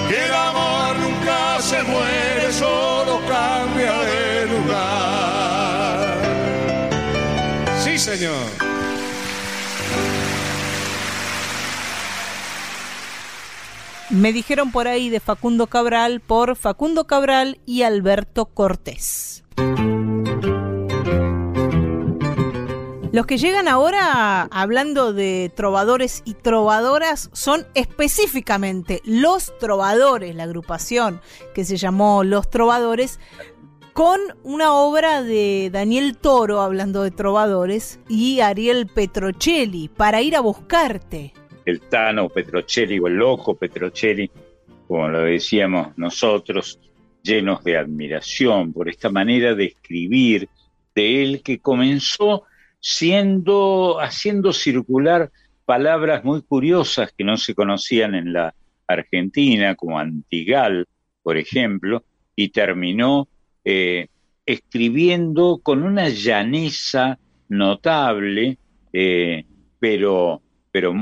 Que 0.09 0.25
el 0.27 0.35
amor 0.35 0.97
nunca 0.99 1.61
se 1.63 1.83
muere, 1.85 2.53
solo 2.53 3.21
cambia 3.27 3.93
de 3.93 4.47
lugar. 4.47 6.19
Sí, 7.83 7.99
señor. 7.99 8.80
Me 14.21 14.35
dijeron 14.35 14.71
por 14.71 14.87
ahí 14.87 15.09
de 15.09 15.19
Facundo 15.19 15.67
Cabral 15.67 16.21
por 16.21 16.55
Facundo 16.55 17.07
Cabral 17.07 17.59
y 17.65 17.85
Alberto 17.85 18.45
Cortés. 18.45 19.45
Los 23.13 23.25
que 23.25 23.39
llegan 23.39 23.67
ahora 23.67 24.43
hablando 24.51 25.15
de 25.15 25.51
trovadores 25.57 26.21
y 26.27 26.35
trovadoras 26.35 27.31
son 27.33 27.67
específicamente 27.73 29.01
los 29.07 29.57
trovadores, 29.59 30.35
la 30.35 30.43
agrupación 30.43 31.23
que 31.55 31.65
se 31.65 31.79
llamó 31.79 32.23
Los 32.23 32.51
Trovadores, 32.51 33.19
con 33.95 34.21
una 34.45 34.75
obra 34.75 35.23
de 35.23 35.71
Daniel 35.73 36.19
Toro, 36.19 36.61
hablando 36.61 37.03
de 37.03 37.11
trovadores, 37.11 38.01
y 38.07 38.41
Ariel 38.41 38.87
Petrocelli, 38.87 39.89
para 39.89 40.21
ir 40.21 40.37
a 40.37 40.41
buscarte. 40.41 41.33
El 41.65 41.81
Tano 41.81 42.29
Petrocelli 42.29 42.99
o 42.99 43.07
el 43.07 43.15
loco 43.15 43.55
Petrocelli, 43.55 44.31
como 44.87 45.09
lo 45.09 45.23
decíamos 45.23 45.97
nosotros, 45.97 46.79
llenos 47.23 47.63
de 47.65 47.77
admiración 47.77 48.73
por 48.73 48.89
esta 48.89 49.11
manera 49.11 49.55
de 49.55 49.67
escribir 49.67 50.49
de 50.95 51.23
él 51.23 51.43
que 51.43 51.59
comenzó 51.59 52.45
siendo 52.81 54.01
haciendo 54.01 54.53
circular 54.53 55.31
palabras 55.65 56.25
muy 56.25 56.43
curiosas 56.43 57.13
que 57.17 57.25
no 57.25 57.37
se 57.37 57.55
conocían 57.55 58.15
en 58.15 58.33
la 58.33 58.55
Argentina, 58.87 59.77
como 59.77 59.99
antigal, 59.99 60.89
por 61.23 61.37
ejemplo, 61.37 62.03
y 62.35 62.49
terminó 62.49 63.29
eh, 63.65 64.09
escribiendo 64.45 65.61
con 65.63 65.83
una 65.83 66.09
llaneza 66.09 67.19
notable, 67.49 68.59
eh, 68.93 69.45
pero, 69.79 70.43
pero 70.73 70.93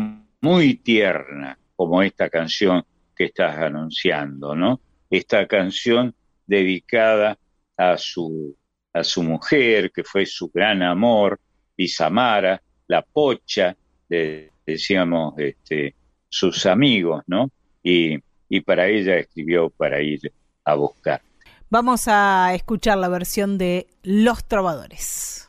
muy 0.40 0.76
tierna, 0.76 1.58
como 1.76 2.02
esta 2.02 2.28
canción 2.28 2.84
que 3.16 3.26
estás 3.26 3.56
anunciando, 3.58 4.54
¿no? 4.54 4.80
Esta 5.10 5.46
canción 5.46 6.14
dedicada 6.46 7.38
a 7.76 7.96
su, 7.96 8.56
a 8.92 9.02
su 9.04 9.22
mujer, 9.22 9.90
que 9.92 10.04
fue 10.04 10.26
su 10.26 10.50
gran 10.50 10.82
amor, 10.82 11.40
Isamara, 11.76 12.60
la 12.86 13.02
pocha, 13.02 13.76
de, 14.08 14.50
decíamos, 14.66 15.34
este, 15.38 15.94
sus 16.28 16.66
amigos, 16.66 17.22
¿no? 17.26 17.50
Y, 17.82 18.18
y 18.48 18.60
para 18.60 18.88
ella 18.88 19.16
escribió 19.16 19.70
para 19.70 20.00
ir 20.00 20.32
a 20.64 20.74
buscar. 20.74 21.22
Vamos 21.70 22.08
a 22.08 22.54
escuchar 22.54 22.98
la 22.98 23.08
versión 23.08 23.58
de 23.58 23.88
Los 24.02 24.44
Trovadores. 24.46 25.47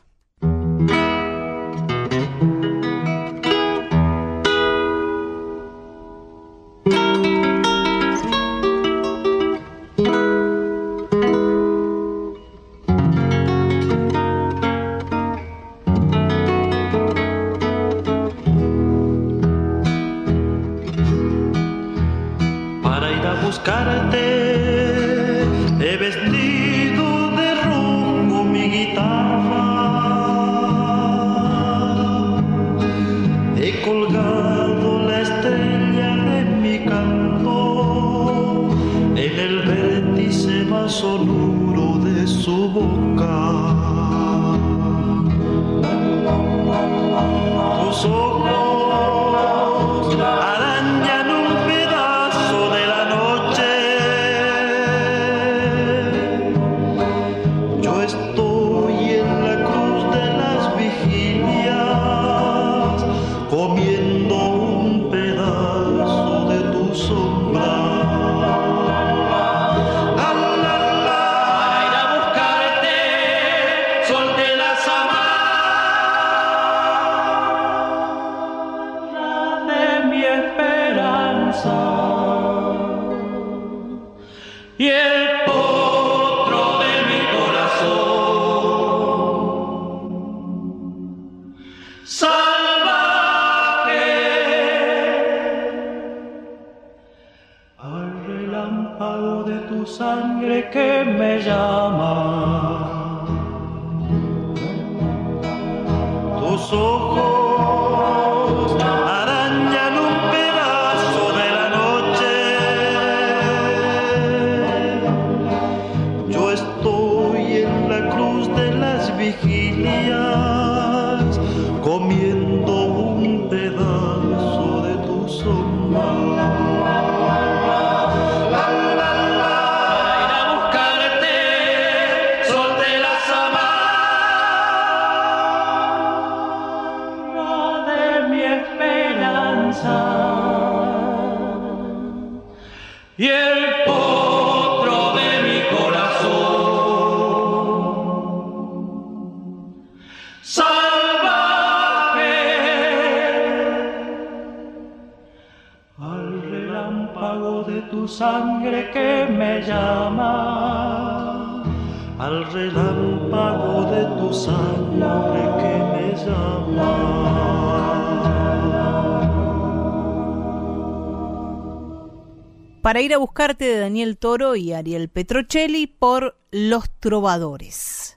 A 173.14 173.18
buscarte 173.18 173.64
de 173.64 173.78
Daniel 173.80 174.16
Toro 174.16 174.56
y 174.56 174.72
Ariel 174.72 175.08
Petrocelli 175.08 175.86
por 175.86 176.36
Los 176.50 176.90
Trovadores. 177.00 178.16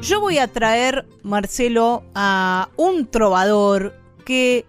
Yo 0.00 0.20
voy 0.20 0.38
a 0.38 0.48
traer, 0.48 1.06
Marcelo, 1.22 2.04
a 2.14 2.70
un 2.76 3.06
trovador 3.06 3.94
que 4.24 4.66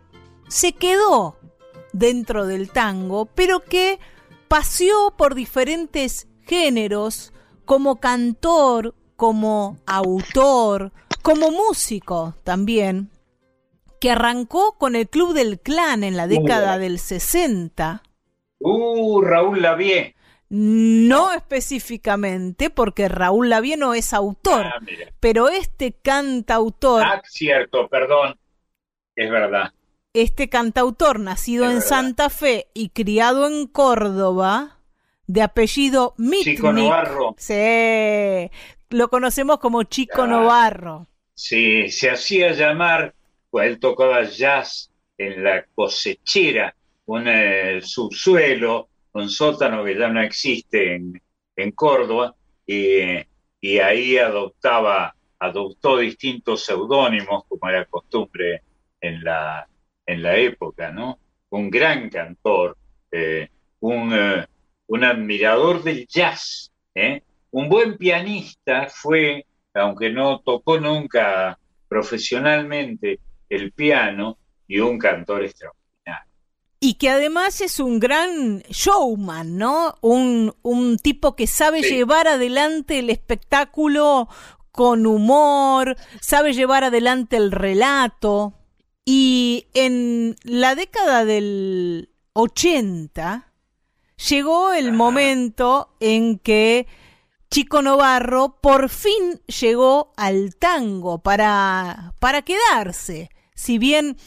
se 0.48 0.74
quedó 0.74 1.38
dentro 1.92 2.46
del 2.46 2.70
tango, 2.70 3.26
pero 3.26 3.62
que 3.64 4.00
paseó 4.48 5.14
por 5.18 5.36
diferentes 5.36 6.28
géneros 6.42 7.34
como 7.66 8.00
cantor, 8.00 8.94
como 9.16 9.78
autor, 9.86 10.92
como 11.22 11.52
músico 11.52 12.36
también, 12.44 13.10
que 14.04 14.12
arrancó 14.12 14.78
con 14.78 14.98
el 14.98 15.08
Club 15.08 15.34
del 15.34 15.62
Clan 15.62 16.04
en 16.04 16.18
la 16.18 16.28
década 16.28 16.78
del 16.78 17.00
60. 17.00 18.04
Uh, 18.60 19.22
Raúl 19.22 19.62
Lavie. 19.62 20.14
No 20.50 21.32
específicamente, 21.32 22.70
porque 22.70 23.08
Raúl 23.08 23.50
Lavie 23.50 23.78
no 23.78 23.94
es 23.94 24.14
autor, 24.14 24.66
Ah, 24.66 24.80
pero 25.22 25.48
este 25.48 25.94
cantautor, 25.94 27.02
Ah, 27.02 27.22
cierto, 27.26 27.88
perdón. 27.88 28.38
Es 29.16 29.32
verdad. 29.32 29.72
este 30.14 30.50
cantautor 30.50 31.22
nacido 31.22 31.64
Es 31.64 31.70
en 31.72 31.76
verdad. 31.78 31.88
Santa 31.90 32.30
Fe 32.30 32.68
y 32.74 32.90
criado 32.90 33.48
en 33.48 33.68
Córdoba, 33.68 34.80
de 35.28 35.44
apellido 35.44 36.14
Mitnick. 36.18 36.58
Chico 36.58 36.74
Novarro. 36.74 37.36
Sí, 37.38 38.52
lo 38.90 39.08
conocemos 39.08 39.60
como 39.60 39.84
Chico 39.84 40.24
Ah. 40.24 40.28
Novarro. 40.28 41.08
Sí, 41.36 41.88
se 41.90 42.12
hacía 42.12 42.52
llamar, 42.52 43.16
él 43.62 43.80
tocaba 43.80 44.24
jazz 44.24 44.92
en 45.18 45.44
la 45.44 45.66
cosechera, 45.76 46.76
un 47.06 47.28
subsuelo, 47.82 48.90
un 49.14 49.30
sótano 49.30 49.84
que 49.84 49.98
ya 49.98 50.10
no 50.10 50.22
existe 50.22 50.96
en, 50.96 51.72
Córdoba, 51.76 52.36
y, 52.66 53.78
ahí 53.80 54.18
adoptaba, 54.18 55.16
adoptó 55.40 55.98
distintos 55.98 56.66
seudónimos, 56.66 57.46
como 57.48 57.70
era 57.70 57.86
costumbre 57.86 58.64
en 59.00 59.24
la, 59.24 59.68
en 60.06 60.24
la 60.24 60.36
época, 60.38 60.92
¿no? 60.92 61.20
Un 61.50 61.70
gran 61.70 62.10
cantor, 62.10 62.78
eh, 63.12 63.50
un, 63.82 64.12
eh, 64.14 64.48
un 64.88 65.04
admirador 65.04 65.84
del 65.84 66.08
jazz, 66.08 66.72
¿eh? 66.96 67.22
Un 67.52 67.70
buen 67.70 67.98
pianista 67.98 68.88
fue, 68.90 69.46
aunque 69.74 70.10
no 70.10 70.40
tocó 70.40 70.80
nunca 70.80 71.60
profesionalmente 71.88 73.20
el 73.56 73.72
piano, 73.72 74.38
y 74.68 74.80
un 74.80 74.98
cantor 74.98 75.44
extraordinario. 75.44 75.84
Y 76.80 76.96
que 76.96 77.10
además 77.10 77.62
es 77.62 77.80
un 77.80 78.00
gran 78.00 78.60
showman, 78.70 79.58
¿no? 79.58 79.96
Un, 80.02 80.54
un 80.64 80.98
tipo 80.98 81.36
que 81.36 81.48
sabe 81.48 81.82
Sí. 81.84 81.96
llevar 81.96 82.28
adelante 82.28 83.00
el 83.00 83.10
espectáculo 83.10 84.28
con 84.72 85.06
humor, 85.06 85.96
sabe 86.22 86.54
llevar 86.54 86.84
adelante 86.84 87.38
el 87.38 87.52
relato. 87.52 88.54
Y 89.06 89.68
en 89.74 90.36
la 90.44 90.76
década 90.76 91.24
del 91.26 92.10
80 92.34 93.52
llegó 94.30 94.74
el 94.74 94.92
momento 94.94 95.96
en 96.00 96.40
que 96.40 96.88
Chico 97.52 97.82
Novarro 97.82 98.60
por 98.62 98.90
fin 98.90 99.42
llegó 99.46 100.12
al 100.18 100.56
tango 100.56 101.20
para, 101.22 102.14
para 102.20 102.42
quedarse. 102.42 103.30
Si 103.56 103.78
bien 103.78 104.18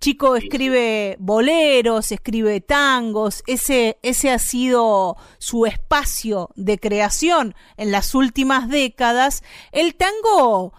Chico 0.00 0.36
escribe 0.36 1.16
boleros, 1.18 2.12
escribe 2.12 2.60
tangos, 2.60 3.42
ese, 3.46 3.98
ese 4.02 4.30
ha 4.30 4.38
sido 4.38 5.16
su 5.38 5.64
espacio 5.64 6.50
de 6.56 6.78
creación 6.78 7.54
en 7.76 7.90
las 7.90 8.14
últimas 8.14 8.68
décadas, 8.68 9.42
el 9.72 9.94
tango 9.94 10.74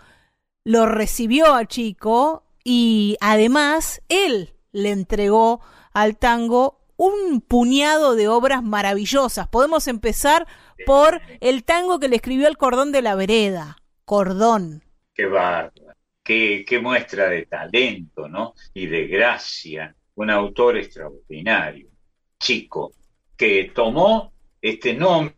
lo 0.63 0.85
recibió 0.85 1.55
a 1.55 1.65
Chico 1.65 2.43
y 2.63 3.17
además 3.19 4.01
él 4.09 4.55
le 4.71 4.91
entregó 4.91 5.61
al 5.93 6.17
tango 6.17 6.81
un 6.97 7.41
puñado 7.41 8.15
de 8.15 8.27
obras 8.27 8.63
maravillosas. 8.63 9.47
Podemos 9.47 9.87
empezar 9.87 10.47
por 10.85 11.21
el 11.39 11.63
tango 11.63 11.99
que 11.99 12.09
le 12.09 12.17
escribió 12.17 12.47
el 12.47 12.57
cordón 12.57 12.91
de 12.91 13.01
la 13.01 13.15
vereda, 13.15 13.77
Cordón. 14.05 14.83
Qué 15.13 15.25
qué, 16.25 16.65
qué 16.67 16.79
muestra 16.79 17.29
de 17.29 17.45
talento, 17.45 18.27
¿no? 18.27 18.55
Y 18.73 18.87
de 18.87 19.07
gracia, 19.07 19.95
un 20.15 20.29
autor 20.31 20.77
extraordinario, 20.77 21.87
chico, 22.39 22.91
que 23.37 23.71
tomó 23.73 24.33
este 24.61 24.93
nombre 24.95 25.35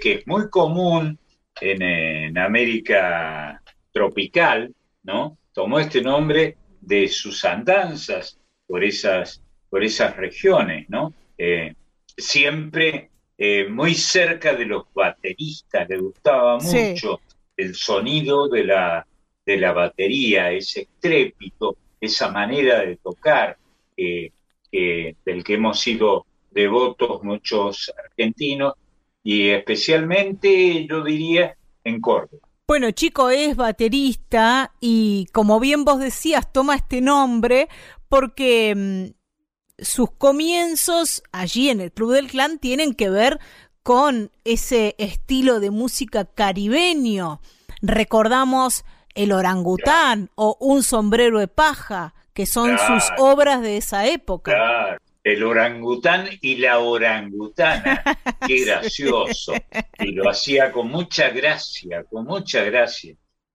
que 0.00 0.12
es 0.14 0.26
muy 0.26 0.48
común 0.48 1.18
en, 1.60 1.82
en 1.82 2.38
América 2.38 3.62
tropical, 3.92 4.74
¿no? 5.02 5.38
Tomó 5.52 5.78
este 5.78 6.00
nombre 6.00 6.56
de 6.80 7.06
sus 7.08 7.44
andanzas 7.44 8.38
por 8.66 8.82
esas, 8.82 9.42
por 9.68 9.84
esas 9.84 10.16
regiones, 10.16 10.88
¿no? 10.88 11.12
Eh, 11.36 11.74
siempre 12.16 13.10
eh, 13.36 13.68
muy 13.68 13.94
cerca 13.94 14.54
de 14.54 14.64
los 14.66 14.84
bateristas, 14.94 15.88
le 15.88 15.98
gustaba 15.98 16.60
Sí. 16.60 16.92
mucho 16.92 17.20
el 17.56 17.74
sonido 17.74 18.48
de 18.48 18.64
la, 18.64 19.06
de 19.44 19.56
la 19.56 19.72
batería, 19.72 20.50
ese 20.52 20.82
estrépito, 20.82 21.76
esa 22.00 22.30
manera 22.30 22.80
de 22.80 22.96
tocar 22.96 23.56
del 23.96 25.44
que 25.44 25.54
hemos 25.54 25.80
sido 25.80 26.26
devotos 26.50 27.22
muchos 27.22 27.92
argentinos 28.04 28.74
y 29.22 29.50
especialmente 29.50 30.86
yo 30.86 31.02
diría 31.04 31.56
en 31.84 32.00
Córdoba. 32.00 32.48
Bueno, 32.66 32.90
Chico 32.92 33.30
es 33.30 33.56
baterista 33.56 34.72
y 34.80 35.26
como 35.32 35.60
bien 35.60 35.84
vos 35.84 36.00
decías, 36.00 36.52
toma 36.52 36.76
este 36.76 37.00
nombre 37.00 37.68
porque 38.08 38.74
mm, 38.74 39.82
sus 39.82 40.10
comienzos 40.12 41.22
allí 41.32 41.70
en 41.70 41.80
el 41.80 41.92
Club 41.92 42.12
del 42.12 42.28
Clan 42.28 42.58
tienen 42.58 42.94
que 42.94 43.10
ver 43.10 43.40
con 43.82 44.30
ese 44.44 44.94
estilo 44.98 45.60
de 45.60 45.70
música 45.70 46.24
caribeño. 46.24 47.40
Recordamos 47.82 48.84
el 49.14 49.32
orangután 49.32 50.30
o 50.34 50.56
un 50.60 50.82
sombrero 50.82 51.38
de 51.38 51.48
paja, 51.48 52.14
que 52.32 52.46
son 52.46 52.78
sus 52.78 53.04
obras 53.18 53.62
de 53.62 53.76
esa 53.76 54.06
época. 54.06 54.52
Claro, 54.52 54.98
el 55.24 55.44
orangután 55.44 56.28
y 56.40 56.56
la 56.56 56.78
orangutana, 56.78 58.02
qué 58.46 58.64
gracioso. 58.64 59.52
Y 59.98 60.12
lo 60.12 60.28
hacía 60.28 60.72
con 60.72 60.88
mucha 60.88 61.30
gracia, 61.30 62.04
con 62.04 62.24
mucha 62.24 62.62
gracia, 62.64 63.14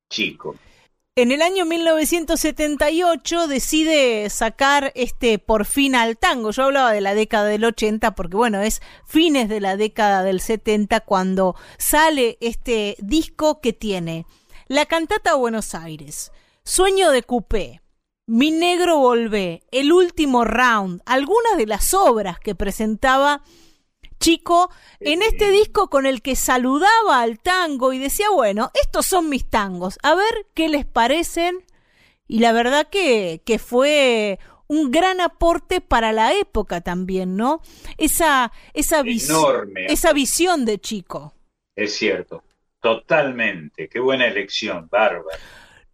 chico. 0.09 0.55
En 1.17 1.31
el 1.31 1.41
año 1.41 1.65
1978 1.65 3.47
decide 3.47 4.29
sacar 4.29 4.91
este 4.93 5.39
Por 5.39 5.65
fin 5.65 5.95
al 5.95 6.15
tango. 6.15 6.51
Yo 6.51 6.65
hablaba 6.65 6.91
de 6.91 7.01
la 7.01 7.15
década 7.15 7.45
del 7.45 7.65
80 7.65 8.13
porque 8.13 8.37
bueno, 8.37 8.61
es 8.61 8.83
fines 9.03 9.49
de 9.49 9.59
la 9.59 9.77
década 9.77 10.21
del 10.21 10.39
70 10.39 10.99
cuando 10.99 11.55
sale 11.79 12.37
este 12.39 12.97
disco 12.99 13.61
que 13.61 13.73
tiene 13.73 14.27
La 14.67 14.85
cantata 14.85 15.35
Buenos 15.35 15.73
Aires, 15.75 16.31
Sueño 16.63 17.11
de 17.11 17.23
Coupé, 17.23 17.81
Mi 18.27 18.51
negro 18.51 18.97
volvé, 18.99 19.63
El 19.71 19.93
último 19.93 20.43
round, 20.43 21.01
algunas 21.05 21.57
de 21.57 21.65
las 21.65 21.93
obras 21.93 22.39
que 22.39 22.55
presentaba 22.55 23.43
Chico 24.19 24.69
en 24.99 25.21
este 25.21 25.51
disco 25.51 25.89
con 25.89 26.05
el 26.07 26.21
que 26.23 26.35
saludaba 26.35 27.21
al 27.21 27.39
tango 27.39 27.93
y 27.93 27.99
decía, 27.99 28.29
bueno, 28.31 28.71
estos 28.73 29.05
son 29.05 29.29
mis 29.29 29.47
tangos, 29.47 29.99
a 30.01 30.15
ver 30.15 30.47
qué 30.55 30.69
les 30.69 30.85
parecen. 30.85 31.63
Y 32.27 32.39
la 32.39 32.51
verdad 32.51 32.87
que, 32.89 33.41
que 33.45 33.59
fue 33.59 34.39
un 34.67 34.89
gran 34.91 35.21
aporte 35.21 35.81
para 35.81 36.11
la 36.11 36.33
época 36.33 36.81
también, 36.81 37.37
¿no? 37.37 37.61
Esa, 37.97 38.51
esa, 38.73 39.01
vis- 39.03 39.29
Enorme. 39.29 39.85
esa 39.85 40.11
visión 40.13 40.65
de 40.65 40.79
Chico. 40.79 41.33
Es 41.75 41.95
cierto, 41.95 42.43
totalmente. 42.81 43.89
Qué 43.89 43.99
buena 43.99 44.27
elección, 44.27 44.87
bárbaro. 44.89 45.27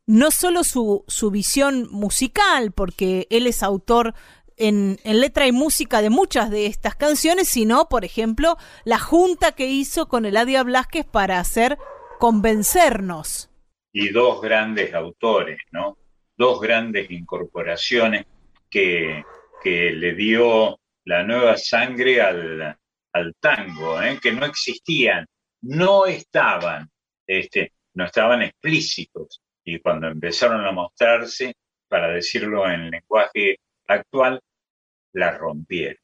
no 0.05 0.31
solo 0.31 0.63
su, 0.63 1.03
su 1.07 1.31
visión 1.31 1.87
musical, 1.91 2.71
porque 2.71 3.27
él 3.29 3.47
es 3.47 3.63
autor 3.63 4.13
en, 4.57 4.99
en 5.03 5.19
letra 5.21 5.47
y 5.47 5.51
música 5.51 6.01
de 6.01 6.09
muchas 6.09 6.49
de 6.51 6.67
estas 6.67 6.95
canciones, 6.95 7.47
sino, 7.49 7.89
por 7.89 8.05
ejemplo, 8.05 8.57
la 8.83 8.99
junta 8.99 9.53
que 9.53 9.67
hizo 9.67 10.07
con 10.07 10.25
Eladia 10.25 10.63
Blasquez 10.63 11.05
para 11.05 11.39
hacer 11.39 11.77
Convencernos. 12.19 13.49
Y 13.91 14.09
dos 14.09 14.41
grandes 14.41 14.93
autores, 14.93 15.59
¿no? 15.71 15.97
Dos 16.37 16.61
grandes 16.61 17.11
incorporaciones 17.11 18.25
que, 18.69 19.23
que 19.61 19.91
le 19.91 20.13
dio 20.13 20.79
la 21.05 21.23
nueva 21.23 21.57
sangre 21.57 22.21
al, 22.21 22.77
al 23.11 23.35
tango, 23.39 24.01
¿eh? 24.01 24.19
que 24.21 24.31
no 24.31 24.45
existían, 24.45 25.25
no 25.63 26.05
estaban, 26.05 26.89
este, 27.27 27.73
no 27.95 28.05
estaban 28.05 28.41
explícitos. 28.41 29.41
Y 29.63 29.79
cuando 29.79 30.07
empezaron 30.07 30.65
a 30.65 30.71
mostrarse, 30.71 31.55
para 31.87 32.09
decirlo 32.09 32.69
en 32.69 32.91
lenguaje 32.91 33.57
actual, 33.87 34.41
la 35.13 35.37
rompieron. 35.37 35.97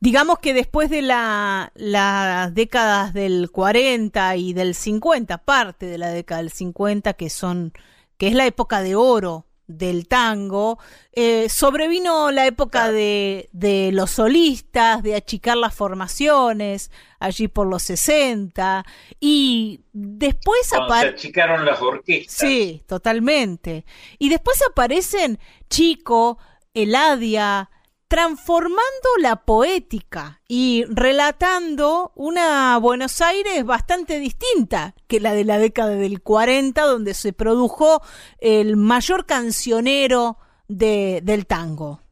Digamos 0.00 0.40
que 0.40 0.52
después 0.52 0.90
de 0.90 1.02
la- 1.02 1.70
las 1.76 2.52
décadas 2.54 3.14
del 3.14 3.50
40 3.52 4.34
y 4.36 4.52
del 4.52 4.74
50, 4.74 5.38
parte 5.38 5.86
de 5.86 5.98
la 5.98 6.10
década 6.10 6.42
del 6.42 6.50
50, 6.50 7.12
que 7.14 7.30
son, 7.30 7.72
que 8.18 8.26
es 8.26 8.34
la 8.34 8.46
época 8.46 8.82
de 8.82 8.96
oro 8.96 9.46
del 9.78 10.06
tango, 10.08 10.78
eh, 11.12 11.48
sobrevino 11.48 12.30
la 12.30 12.46
época 12.46 12.90
de, 12.92 13.48
de 13.52 13.90
los 13.92 14.10
solistas, 14.12 15.02
de 15.02 15.14
achicar 15.14 15.56
las 15.56 15.74
formaciones, 15.74 16.90
allí 17.18 17.48
por 17.48 17.66
los 17.66 17.82
60, 17.82 18.84
y 19.20 19.80
después 19.92 20.60
Cuando 20.70 20.94
se 20.94 21.00
apare- 21.06 21.10
achicaron 21.14 21.64
las 21.64 21.80
orquestas. 21.82 22.34
Sí, 22.48 22.82
totalmente. 22.86 23.84
Y 24.18 24.28
después 24.28 24.58
aparecen 24.70 25.38
Chico, 25.68 26.38
Eladia, 26.74 27.70
transformando 28.12 29.08
la 29.22 29.36
poética 29.36 30.42
y 30.46 30.84
relatando 30.86 32.12
una 32.14 32.76
Buenos 32.76 33.22
Aires 33.22 33.64
bastante 33.64 34.18
distinta 34.18 34.94
que 35.08 35.18
la 35.18 35.32
de 35.32 35.46
la 35.46 35.56
década 35.58 35.94
del 35.94 36.20
40, 36.20 36.82
donde 36.82 37.14
se 37.14 37.32
produjo 37.32 38.02
el 38.38 38.76
mayor 38.76 39.24
cancionero 39.24 40.36
de- 40.68 41.20
del 41.22 41.46
tango. 41.46 42.02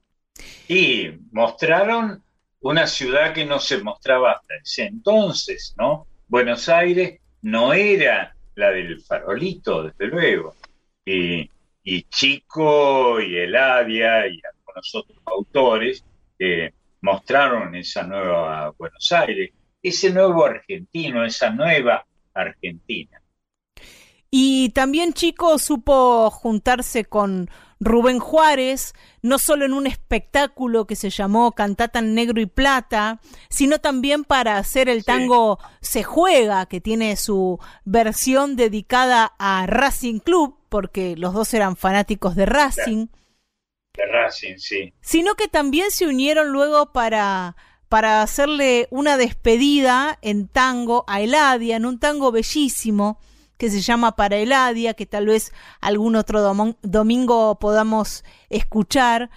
Y 0.68 1.11
mostraron 1.32 2.24
una 2.62 2.86
ciudad 2.86 3.34
que 3.34 3.44
no 3.44 3.59
se 3.61 3.82
mostraba 3.82 4.32
hasta 4.32 4.55
ese 4.55 4.84
entonces, 4.84 5.74
¿no? 5.76 6.07
Buenos 6.28 6.70
Aires 6.70 7.20
no 7.42 7.74
era 7.74 8.34
la 8.55 8.70
del 8.70 9.03
farolito, 9.03 9.82
desde 9.82 10.07
luego. 10.07 10.55
Y, 11.05 11.51
y 11.84 12.03
Chico 12.05 13.20
y 13.20 13.36
Eladia 13.36 14.26
y 14.28 14.40
algunos 14.74 14.94
otros 14.94 15.18
autores 15.26 16.04
eh, 16.38 16.72
mostraron 17.00 17.74
esa 17.74 18.02
nueva 18.02 18.72
Buenos 18.78 19.12
Aires, 19.12 19.50
ese 19.82 20.12
nuevo 20.12 20.44
argentino, 20.44 21.24
esa 21.24 21.50
nueva 21.50 22.06
Argentina. 22.34 23.20
Y 24.30 24.68
también 24.70 25.12
Chico 25.12 25.58
supo 25.58 26.30
juntarse 26.30 27.04
con 27.04 27.50
Rubén 27.80 28.20
Juárez, 28.20 28.94
no 29.22 29.38
solo 29.38 29.64
en 29.64 29.72
un 29.72 29.86
espectáculo 29.86 30.86
que 30.86 30.94
se 30.94 31.10
llamó 31.10 31.52
Cantata 31.52 31.98
en 31.98 32.14
Negro 32.14 32.40
y 32.40 32.46
Plata, 32.46 33.20
sino 33.48 33.80
también 33.80 34.22
para 34.22 34.58
hacer 34.58 34.88
el 34.88 35.04
tango 35.04 35.58
Se 35.80 36.04
Juega, 36.04 36.66
que 36.66 36.80
tiene 36.80 37.16
su 37.16 37.58
versión 37.84 38.54
dedicada 38.54 39.32
a 39.38 39.66
Racing 39.66 40.20
Club, 40.20 40.58
porque 40.68 41.16
los 41.16 41.34
dos 41.34 41.52
eran 41.54 41.74
fanáticos 41.74 42.36
de 42.36 42.46
Racing, 42.46 43.06
De 43.95 44.07
Racing, 44.07 44.57
sí. 44.57 44.95
sino 45.01 45.34
que 45.34 45.49
también 45.49 45.91
se 45.91 46.07
unieron 46.07 46.49
luego 46.51 46.93
para, 46.93 47.57
para 47.88 48.22
hacerle 48.22 48.86
una 48.91 49.16
despedida 49.16 50.18
en 50.22 50.49
tango 50.49 51.05
a 51.09 51.20
Eladia, 51.20 51.76
en 51.76 51.86
un 51.86 51.99
tango 51.99 52.32
bellísimo 52.32 53.18
que 53.59 53.68
se 53.68 53.80
llama 53.80 54.16
Para 54.16 54.36
Eladia, 54.36 54.95
que 54.95 55.07
tal 55.07 55.26
vez 55.26 55.53
algún 55.80 56.16
otro 56.16 56.41
domingo 56.82 57.59
podamos 57.59 58.24
escuchar. 58.49 59.28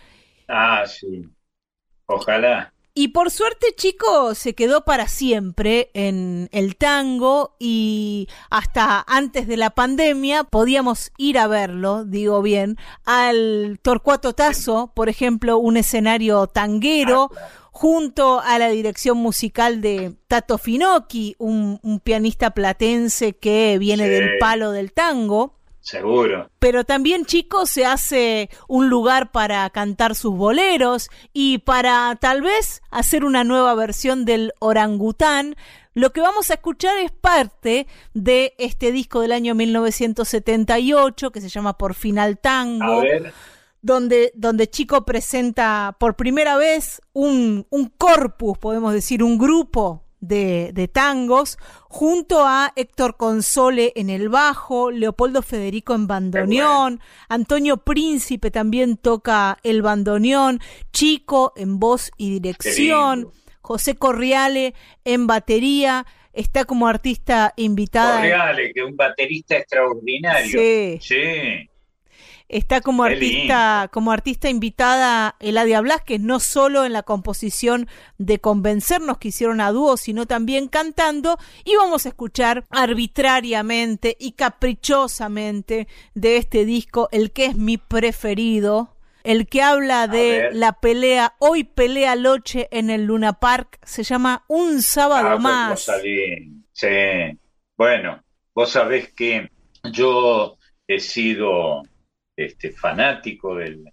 Ah, 0.47 0.85
sí. 0.87 1.29
Ojalá. 2.05 2.72
Y 2.95 3.07
por 3.07 3.31
suerte, 3.31 3.67
chico, 3.75 4.35
se 4.35 4.53
quedó 4.53 4.85
para 4.85 5.07
siempre 5.07 5.89
en 5.95 6.47
el 6.51 6.75
tango 6.75 7.55
y 7.57 8.27
hasta 8.51 9.03
antes 9.07 9.47
de 9.47 9.57
la 9.57 9.71
pandemia 9.71 10.43
podíamos 10.43 11.11
ir 11.17 11.39
a 11.39 11.47
verlo, 11.47 12.05
digo 12.05 12.43
bien, 12.43 12.77
al 13.03 13.79
Torcuato 13.81 14.33
Tazo, 14.33 14.91
por 14.93 15.09
ejemplo, 15.09 15.57
un 15.57 15.75
escenario 15.77 16.45
tanguero, 16.45 17.31
junto 17.71 18.39
a 18.41 18.59
la 18.59 18.69
dirección 18.69 19.17
musical 19.17 19.81
de 19.81 20.13
Tato 20.27 20.59
Finocchi, 20.59 21.35
un, 21.39 21.79
un 21.81 21.99
pianista 21.99 22.51
platense 22.51 23.33
que 23.33 23.79
viene 23.79 24.03
Sí. 24.03 24.09
del 24.11 24.37
palo 24.37 24.71
del 24.71 24.93
tango. 24.93 25.55
Seguro. 25.83 26.49
Pero 26.59 26.85
también, 26.85 27.25
chicos, 27.25 27.69
se 27.69 27.85
hace 27.85 28.49
un 28.69 28.89
lugar 28.89 29.33
para 29.33 29.69
cantar 29.69 30.15
sus 30.15 30.33
boleros 30.33 31.09
y 31.33 31.57
para 31.57 32.17
tal 32.21 32.41
vez 32.41 32.81
hacer 32.89 33.25
una 33.25 33.43
nueva 33.43 33.75
versión 33.75 34.23
del 34.23 34.53
orangután. 34.59 35.57
Lo 35.93 36.13
que 36.13 36.21
vamos 36.21 36.49
a 36.49 36.53
escuchar 36.53 36.97
es 36.99 37.11
parte 37.11 37.85
de 38.13 38.53
este 38.57 38.93
disco 38.93 39.19
del 39.19 39.33
año 39.33 39.55
1978 39.55 41.31
que 41.31 41.41
se 41.41 41.49
llama 41.49 41.77
Por 41.77 41.95
Final 41.95 42.39
Tango 42.39 43.01
A 43.01 43.01
ver. 43.01 43.33
donde, 43.81 44.31
donde 44.35 44.69
Chico 44.69 45.03
presenta 45.03 45.97
por 45.99 46.15
primera 46.15 46.55
vez 46.55 47.01
un, 47.11 47.67
un 47.69 47.89
corpus, 47.89 48.57
podemos 48.57 48.93
decir, 48.93 49.21
un 49.21 49.37
grupo 49.37 50.02
de, 50.23 50.71
de 50.73 50.87
tangos, 50.87 51.57
junto 51.89 52.45
a 52.45 52.71
Héctor 52.75 53.17
Console 53.17 53.91
en 53.95 54.09
el 54.09 54.29
bajo, 54.29 54.89
Leopoldo 54.89 55.41
Federico 55.41 55.93
en 55.93 56.07
bandoneón, 56.07 57.01
Antonio 57.27 57.77
Príncipe 57.77 58.49
también 58.49 58.95
toca 58.97 59.59
el 59.63 59.81
bandoneón, 59.81 60.61
Chico 60.93 61.51
en 61.57 61.77
voz 61.77 62.11
y 62.17 62.39
dirección, 62.39 63.31
José 63.61 63.95
Corriale 63.95 64.73
en 65.03 65.27
batería, 65.27 66.05
está 66.31 66.63
como 66.63 66.87
artista 66.87 67.53
invitada. 67.57 68.17
Correale, 68.17 68.71
que 68.73 68.79
es 68.79 68.85
un 68.85 68.95
baterista 68.95 69.57
extraordinario. 69.57 70.59
Sí. 70.59 70.99
Sí. 71.01 71.69
Está 72.53 72.81
como 72.81 73.03
artista, 73.03 73.89
como 73.91 74.11
artista 74.11 74.47
invitada 74.47 75.35
Eladia 75.39 75.81
Blasquez, 75.81 76.19
no 76.21 76.39
solo 76.39 76.85
en 76.85 76.93
la 76.93 77.01
composición 77.01 77.87
de 78.19 78.37
Convencernos 78.37 79.17
que 79.17 79.29
hicieron 79.29 79.59
a 79.59 79.71
dúo, 79.71 79.97
sino 79.97 80.27
también 80.27 80.67
cantando. 80.67 81.39
Y 81.65 81.75
vamos 81.77 82.05
a 82.05 82.09
escuchar 82.09 82.65
arbitrariamente 82.69 84.15
y 84.19 84.33
caprichosamente 84.33 85.87
de 86.13 86.37
este 86.37 86.63
disco, 86.63 87.09
el 87.11 87.31
que 87.31 87.45
es 87.45 87.57
mi 87.57 87.77
preferido, 87.79 88.97
el 89.23 89.47
que 89.47 89.63
habla 89.63 90.07
de 90.07 90.49
la 90.51 90.73
pelea, 90.73 91.33
hoy 91.39 91.63
pelea 91.63 92.15
Loche 92.15 92.67
en 92.69 92.91
el 92.91 93.05
Luna 93.05 93.33
Park, 93.33 93.79
se 93.81 94.03
llama 94.03 94.45
Un 94.47 94.83
sábado 94.83 95.27
Ah, 95.27 95.31
pues, 95.31 95.41
más. 95.41 95.91
Sí. 96.71 97.39
Bueno, 97.75 98.23
vos 98.53 98.69
sabés 98.69 99.11
que 99.11 99.49
yo 99.91 100.59
he 100.87 100.99
sido 100.99 101.81
este, 102.35 102.71
fanático 102.71 103.55
del, 103.55 103.85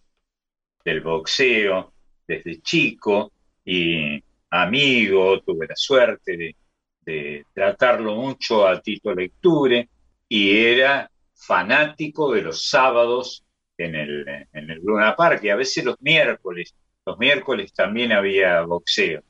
boxeo 1.02 1.92
desde 2.26 2.60
chico 2.62 3.32
y 3.64 4.22
amigo, 4.50 5.40
tuve 5.40 5.66
la 5.68 5.76
suerte 5.76 6.36
de, 6.36 6.56
de 7.02 7.44
tratarlo 7.52 8.16
mucho 8.16 8.66
a 8.66 8.80
Tito 8.80 9.14
Lecture 9.14 9.88
y 10.28 10.56
era 10.58 11.10
fanático 11.34 12.32
de 12.32 12.42
los 12.42 12.68
sábados 12.68 13.44
en 13.78 13.94
el, 13.94 14.28
en 14.52 14.70
el 14.70 14.80
Luna 14.82 15.16
Park 15.16 15.44
y 15.44 15.48
a 15.50 15.56
veces 15.56 15.84
los 15.84 16.00
miércoles. 16.00 16.74
Los 17.04 17.18
miércoles 17.18 17.72
también 17.72 18.12
había 18.12 18.62
boxeo. 18.62 19.22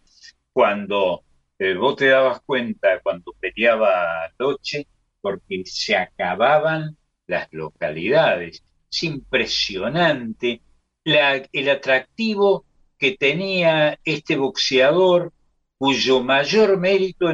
Cuando 0.52 1.22
eh, 1.58 1.74
vos 1.74 1.96
te 1.96 2.08
dabas 2.08 2.40
cuenta 2.42 3.00
cuando 3.00 3.32
peleaba 3.38 4.30
Loche, 4.38 4.86
porque 5.20 5.62
se 5.64 5.96
acababan 5.96 6.96
las 7.26 7.48
localidades. 7.52 8.64
Es 8.91 9.03
impresionante 9.05 10.61
la- 11.05 11.43
el 11.53 11.68
atractivo 11.68 12.64
que 12.99 13.16
tenía 13.16 13.99
este 14.05 14.36
boxeador, 14.36 15.32
cuyo 15.78 16.22
mayor 16.22 16.76
mérito 16.78 17.30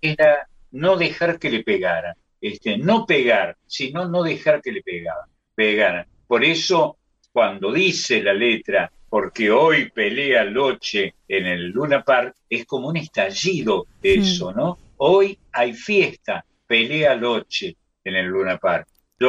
era 0.00 0.48
no 0.70 0.96
dejar 0.96 1.38
que 1.38 1.50
le 1.50 1.64
pegaran. 1.64 2.14
Este, 2.40 2.76
no 2.76 3.06
pegar, 3.06 3.56
sino 3.66 4.06
no 4.06 4.22
dejar 4.22 4.60
que 4.60 4.70
le 4.70 4.82
pegaban, 4.82 5.28
pegaran. 5.54 6.06
Por 6.26 6.44
eso, 6.44 6.98
cuando 7.32 7.72
dice 7.72 8.22
la 8.22 8.34
letra, 8.34 8.92
porque 9.08 9.50
hoy 9.50 9.90
pelea 9.90 10.44
Loche 10.44 11.14
en 11.26 11.46
el 11.46 11.70
Luna 11.70 12.04
Park, 12.04 12.36
es 12.48 12.66
como 12.66 12.88
un 12.88 12.96
estallido 12.98 13.86
eso, 14.02 14.52
¿no? 14.52 14.78
Hoy 14.98 15.38
hay 15.52 15.72
fiesta, 15.72 16.44
pelea 16.66 17.14
Loche 17.14 17.74
en 18.04 18.14
el 18.16 18.26
Luna 18.26 18.58
Park. 18.58 18.88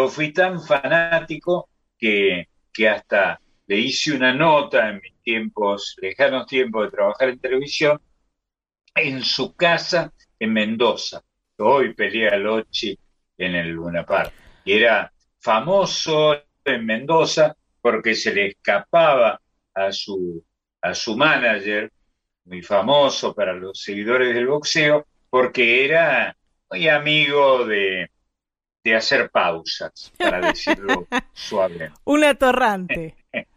Fui 0.10 0.34
tan 0.34 0.62
fanático 0.62 1.70
que, 1.98 2.50
que 2.74 2.90
hasta 2.90 3.40
le 3.68 3.78
hice 3.78 4.14
una 4.14 4.34
nota 4.34 4.90
en 4.90 5.00
mis 5.02 5.22
tiempos, 5.24 5.96
lejanos 6.02 6.46
tiempos 6.48 6.86
de 6.86 6.92
trabajar 6.92 7.30
en 7.30 7.40
televisión, 7.40 8.02
en 8.94 9.24
su 9.24 9.56
casa 9.56 10.14
en 10.38 10.54
Mendoza. 10.54 11.24
Hoy 11.58 11.94
pelea 11.94 12.38
Loche 12.38 12.98
en 13.38 13.56
el 13.56 13.70
Luna 13.70 14.06
Park. 14.06 14.34
Y 14.66 14.74
era 14.74 15.12
famoso 15.40 16.36
en 16.64 16.86
Mendoza 16.86 17.56
porque 17.82 18.16
se 18.16 18.34
le 18.34 18.48
escapaba 18.48 19.40
a 19.74 19.92
su, 19.92 20.44
a 20.82 20.94
su 20.94 21.16
manager, 21.16 21.92
muy 22.46 22.62
famoso 22.62 23.34
para 23.34 23.54
los 23.54 23.82
seguidores 23.82 24.36
del 24.36 24.48
boxeo, 24.48 25.06
porque 25.30 25.86
era 25.86 26.36
muy 26.70 26.88
amigo 26.88 27.66
de, 27.66 28.10
de 28.86 28.96
hacer 28.96 29.32
pausas, 29.32 30.14
para 30.18 30.40
decirlo 30.40 31.08
suave. 31.34 31.92
Un 32.06 32.24
atorrante. 32.24 33.16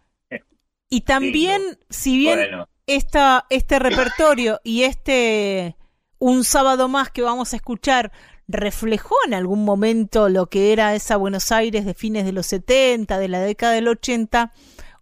Y 0.91 1.03
también, 1.03 1.61
si 1.91 2.17
bien 2.17 2.39
Bueno. 2.39 2.69
esta, 2.87 3.45
este 3.51 3.79
repertorio 3.79 4.59
y 4.65 4.85
este 4.85 5.77
un 6.19 6.45
sábado 6.45 6.89
más 6.89 7.11
que 7.11 7.21
vamos 7.21 7.53
a 7.53 7.57
escuchar 7.57 8.11
reflejó 8.47 9.15
en 9.27 9.35
algún 9.35 9.67
momento 9.67 10.31
lo 10.31 10.47
que 10.47 10.73
era 10.73 10.95
esa 10.95 11.19
Buenos 11.19 11.53
Aires 11.53 11.85
de 11.85 11.93
fines 11.93 12.25
de 12.25 12.33
los 12.33 12.47
70, 12.47 13.19
de 13.19 13.29
la 13.29 13.41
década 13.41 13.75
del 13.75 13.89
80, 13.89 14.55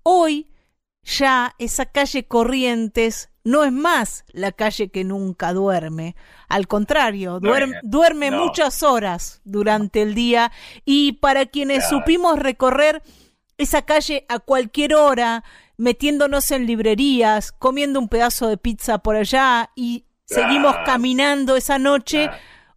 hoy 0.02 0.50
ya 1.04 1.54
esa 1.60 1.86
calle 1.86 2.26
Corrientes 2.26 3.30
no 3.46 3.62
es 3.62 3.70
más 3.72 4.24
la 4.32 4.50
calle 4.50 4.88
que 4.88 5.04
nunca 5.04 5.52
duerme. 5.52 6.16
Al 6.48 6.66
contrario, 6.66 7.38
duerme, 7.38 7.78
duerme 7.84 8.30
no. 8.32 8.44
muchas 8.44 8.82
horas 8.82 9.40
durante 9.44 10.02
el 10.02 10.16
día 10.16 10.50
y 10.84 11.12
para 11.12 11.46
quienes 11.46 11.86
Claro. 11.86 11.98
supimos 11.98 12.38
recorrer 12.40 13.04
esa 13.56 13.82
calle 13.82 14.26
a 14.28 14.40
cualquier 14.40 14.96
hora, 14.96 15.44
metiéndonos 15.76 16.50
en 16.50 16.66
librerías, 16.66 17.52
comiendo 17.52 18.00
un 18.00 18.08
pedazo 18.08 18.48
de 18.48 18.56
pizza 18.56 18.98
por 18.98 19.14
allá 19.14 19.70
y 19.76 20.06
seguimos 20.24 20.74
caminando 20.84 21.54
esa 21.54 21.78
noche, 21.78 22.28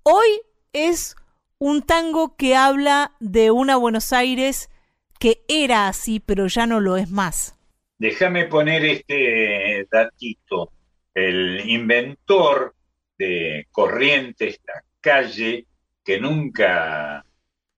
hoy 0.04 0.28
es 0.72 1.16
un 1.58 1.82
tango 1.82 2.36
que 2.36 2.56
habla 2.56 3.14
de 3.20 3.50
una 3.50 3.76
Buenos 3.76 4.14
Aires 4.14 4.70
que 5.18 5.44
era 5.48 5.88
así, 5.88 6.20
pero 6.20 6.46
ya 6.46 6.68
no 6.68 6.80
lo 6.80 6.96
es 6.96 7.10
más. 7.10 7.56
Déjame 8.00 8.46
poner 8.46 8.86
este 8.86 9.86
datito. 9.92 10.72
El 11.14 11.70
inventor 11.70 12.74
de 13.18 13.68
Corrientes, 13.72 14.60
la 14.66 14.82
calle 15.02 15.66
que 16.04 16.20
nunca 16.20 17.26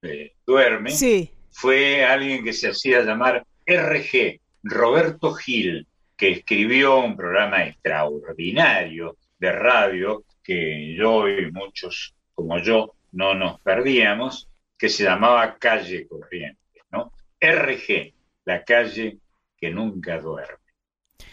eh, 0.03 0.33
duerme, 0.45 0.91
Sí. 0.91 1.31
fue 1.49 2.05
alguien 2.05 2.43
que 2.43 2.53
se 2.53 2.69
hacía 2.69 3.01
llamar 3.01 3.45
RG, 3.65 4.39
Roberto 4.63 5.33
Gil, 5.33 5.87
que 6.15 6.29
escribió 6.31 6.99
un 6.99 7.17
programa 7.17 7.65
extraordinario 7.65 9.17
de 9.39 9.51
radio 9.51 10.23
que 10.43 10.95
yo 10.95 11.27
y 11.27 11.51
muchos 11.51 12.13
como 12.35 12.59
yo 12.59 12.93
no 13.13 13.33
nos 13.33 13.59
perdíamos, 13.61 14.47
que 14.77 14.87
se 14.89 15.03
llamaba 15.03 15.57
Calle 15.59 16.07
Corrientes, 16.07 16.83
¿no? 16.91 17.11
RG, 17.39 18.13
la 18.45 18.63
calle 18.63 19.17
que 19.61 19.69
nunca 19.69 20.19
duerme. 20.19 20.57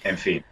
En 0.05 0.19
fin, 0.19 0.45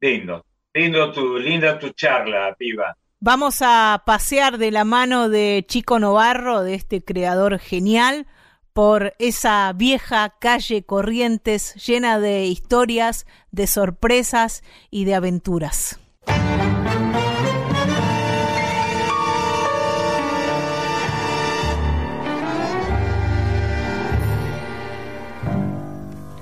lindo, 0.00 0.44
lindo 0.74 1.12
tu, 1.12 1.38
linda 1.38 1.78
tu 1.78 1.90
charla, 1.90 2.54
piba. 2.58 2.96
Vamos 3.20 3.62
a 3.62 4.02
pasear 4.04 4.58
de 4.58 4.72
la 4.72 4.84
mano 4.84 5.28
de 5.28 5.64
Chico 5.68 6.00
Novarro, 6.00 6.64
de 6.64 6.74
este 6.74 7.04
creador 7.04 7.60
genial, 7.60 8.26
por 8.72 9.14
esa 9.20 9.72
vieja 9.74 10.34
calle 10.40 10.82
Corrientes 10.82 11.74
llena 11.86 12.18
de 12.18 12.46
historias, 12.46 13.26
de 13.52 13.68
sorpresas 13.68 14.64
y 14.90 15.04
de 15.04 15.14
aventuras. 15.14 16.01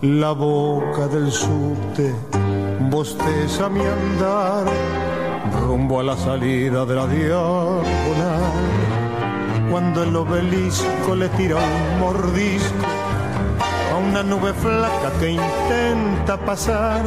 La 0.02 0.32
boca 0.32 1.08
del 1.08 1.30
subte 1.30 2.14
bosteza 2.88 3.68
mi 3.68 3.82
andar 3.84 4.64
rumbo 5.60 6.00
a 6.00 6.02
la 6.02 6.16
salida 6.16 6.86
de 6.86 6.94
la 6.94 7.06
diagonal. 7.06 7.84
Cuando 9.70 10.02
el 10.04 10.16
obelisco 10.16 11.14
le 11.14 11.28
tira 11.28 11.56
un 11.56 12.00
mordisco 12.00 12.86
a 13.92 13.98
una 13.98 14.22
nube 14.22 14.54
flaca 14.54 15.12
que 15.20 15.32
intenta 15.32 16.38
pasar, 16.46 17.04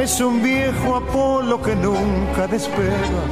es 0.00 0.20
un 0.20 0.44
viejo 0.44 0.94
Apolo 0.94 1.60
que 1.60 1.74
nunca 1.74 2.46
despega, 2.46 3.22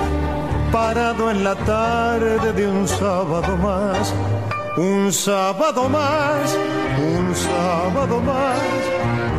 parado 0.72 1.30
en 1.30 1.44
la 1.44 1.54
tarde 1.54 2.52
de 2.52 2.66
un 2.66 2.88
sábado 2.88 3.56
más. 3.56 4.12
Un 4.76 5.12
sábado 5.12 5.88
más, 5.88 6.58
un 6.98 7.32
sábado 7.36 8.20
más, 8.20 8.58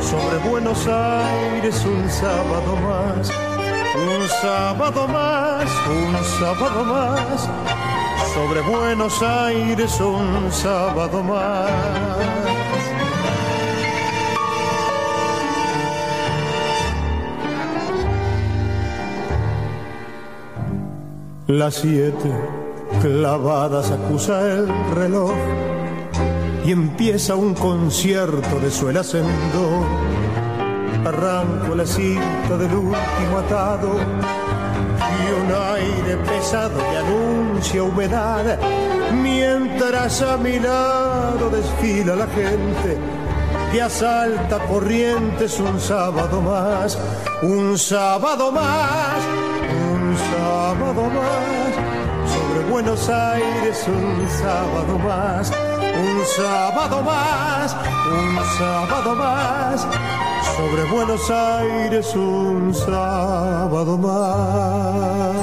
sobre 0.02 0.50
Buenos 0.50 0.88
Aires 0.88 1.84
un 1.84 2.10
sábado 2.10 2.78
más, 2.78 3.30
un 3.96 4.30
sábado 4.42 5.08
más, 5.10 5.70
un 5.90 6.24
sábado 6.40 6.86
más, 6.86 7.50
sobre 8.34 8.62
Buenos 8.62 9.22
Aires 9.22 10.00
un 10.00 10.50
sábado 10.54 11.22
más. 11.22 11.70
Las 21.48 21.76
siete 21.76 22.64
clavadas 23.06 23.91
acusa 23.91 24.41
el 24.51 24.68
reloj 24.95 25.32
y 26.66 26.72
empieza 26.72 27.36
un 27.36 27.53
concierto 27.53 28.60
de 28.60 28.70
en 29.20 29.28
do. 29.53 29.70
Arranco 31.08 31.76
la 31.76 31.86
cinta 31.86 32.58
del 32.58 32.74
último 32.74 33.38
atado 33.45 33.89
y 35.20 35.24
un 35.39 35.49
aire 35.76 36.18
pesado 36.18 36.80
que 36.80 36.97
anuncia 36.97 37.84
humedad 37.84 38.58
mientras 39.14 40.24
a 40.24 40.38
mi 40.38 40.58
lado 40.58 41.51
desfila 41.51 42.16
la 42.16 42.28
gente 42.28 42.97
que 43.72 43.82
asalta 43.84 44.58
corrientes 44.66 45.60
un 45.60 45.80
sábado 45.80 46.41
más, 46.41 46.97
un 47.43 47.78
sábado 47.78 48.51
más, 48.51 49.20
un 49.93 50.18
sábado 50.18 51.03
más, 51.03 51.75
sobre 52.56 52.70
Buenos 52.70 53.10
Aires 53.10 53.86
un 53.88 54.30
sábado 54.30 54.97
más, 54.99 55.51
un 55.51 56.26
sábado 56.26 57.01
más, 57.01 57.76
un 58.08 58.39
sábado 58.58 59.16
más, 59.16 59.88
sobre 60.56 60.86
Buenos 60.86 61.30
Aires 61.30 62.16
un 62.16 62.74
sábado 62.74 63.97
más. 63.97 65.36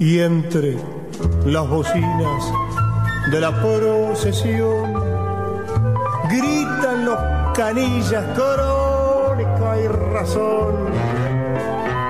y 0.00 0.18
entre 0.18 0.76
las 1.46 1.68
bocinas 1.68 2.52
de 3.30 3.40
la 3.40 3.52
procesión 3.62 5.03
gritan 6.36 7.04
los 7.04 7.18
canillas 7.54 8.24
crónica 8.34 9.80
y 9.80 9.88
razón. 9.88 10.74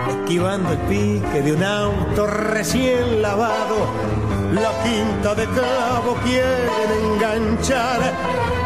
Esquivando 0.08 0.72
el 0.72 0.78
pique 0.78 1.42
de 1.42 1.52
un 1.52 1.62
auto 1.62 2.26
recién 2.26 3.22
lavado 3.22 4.24
la 4.54 4.70
quinta 4.84 5.34
de 5.34 5.46
cabo 5.46 6.14
quieren 6.22 6.90
enganchar. 7.04 8.00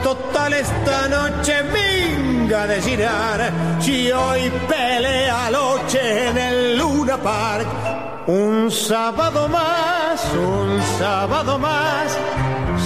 Total 0.02 0.52
esta 0.52 1.09
noche 1.09 1.54
minga 1.62 2.66
de 2.66 2.82
girar 2.82 3.52
si 3.80 4.12
hoy 4.12 4.52
pelea 4.68 5.50
noche 5.50 6.28
en 6.28 6.38
el 6.38 6.78
Luna 6.78 7.16
Park. 7.16 7.66
Un 8.26 8.70
sábado 8.70 9.48
más, 9.48 10.22
un 10.34 10.80
sábado 10.98 11.59
más, 11.59 12.18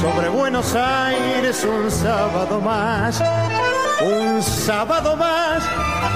sobre 0.03 0.29
Buenos 0.31 0.75
Aires 0.75 1.65
un 1.65 1.89
sábado 1.89 2.61
más, 2.61 3.23
un 4.03 4.43
sábado 4.43 5.17
más, 5.17 5.63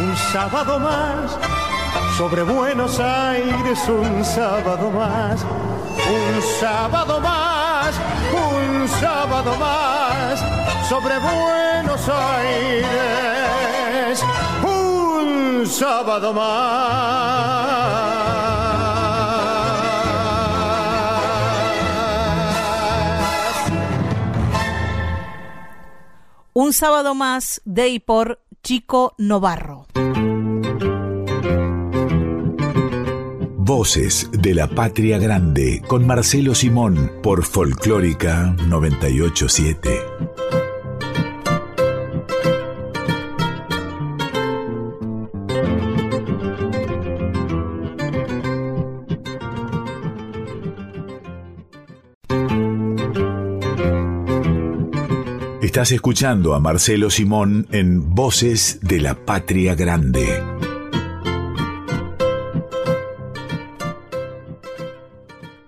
un 0.00 0.16
sábado 0.32 0.80
más, 0.80 1.38
sobre 2.18 2.42
Buenos 2.42 2.98
Aires 2.98 3.88
un 3.88 4.24
sábado 4.24 4.90
más, 4.90 5.44
un 5.44 6.42
sábado 6.60 7.20
más, 7.20 7.94
un 8.32 8.88
sábado 8.88 9.56
más, 9.56 10.44
sobre 10.88 11.18
Buenos 11.20 12.08
Aires 12.08 12.84
un 14.64 15.64
sábado 15.64 16.32
más. 16.32 18.15
Un 26.58 26.72
sábado 26.72 27.14
más 27.14 27.60
de 27.66 27.88
y 27.88 27.98
por 27.98 28.40
Chico 28.62 29.14
Novarro. 29.18 29.88
Voces 33.58 34.30
de 34.32 34.54
la 34.54 34.66
Patria 34.66 35.18
Grande 35.18 35.82
con 35.86 36.06
Marcelo 36.06 36.54
Simón 36.54 37.12
por 37.22 37.44
Folclórica 37.44 38.56
987. 38.68 40.15
Estás 55.76 55.92
escuchando 55.92 56.54
a 56.54 56.58
Marcelo 56.58 57.10
Simón 57.10 57.68
en 57.70 58.14
Voces 58.14 58.80
de 58.80 58.98
la 58.98 59.14
Patria 59.14 59.74
Grande. 59.74 60.42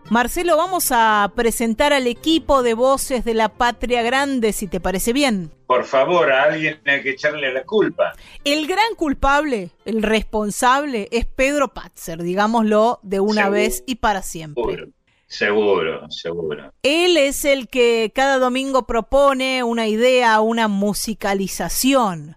Marcelo, 0.08 0.56
vamos 0.56 0.92
a 0.92 1.30
presentar 1.36 1.92
al 1.92 2.06
equipo 2.06 2.62
de 2.62 2.72
Voces 2.72 3.22
de 3.26 3.34
la 3.34 3.50
Patria 3.50 4.00
Grande, 4.00 4.54
si 4.54 4.66
te 4.66 4.80
parece 4.80 5.12
bien. 5.12 5.50
Por 5.66 5.84
favor, 5.84 6.32
a 6.32 6.44
alguien 6.44 6.80
hay 6.86 7.02
que 7.02 7.10
echarle 7.10 7.52
la 7.52 7.64
culpa. 7.64 8.14
El 8.44 8.66
gran 8.66 8.94
culpable, 8.96 9.72
el 9.84 10.02
responsable, 10.02 11.08
es 11.12 11.26
Pedro 11.26 11.74
Patzer, 11.74 12.22
digámoslo 12.22 12.98
de 13.02 13.20
una 13.20 13.42
Seguro. 13.42 13.50
vez 13.50 13.84
y 13.86 13.96
para 13.96 14.22
siempre. 14.22 14.64
Seguro, 14.64 14.86
seguro, 15.28 16.10
seguro. 16.10 16.72
Él 16.82 17.16
es 17.16 17.44
el 17.44 17.68
que 17.68 18.10
cada 18.14 18.38
domingo 18.38 18.86
propone 18.86 19.62
una 19.62 19.86
idea, 19.86 20.40
una 20.40 20.66
musicalización. 20.68 22.36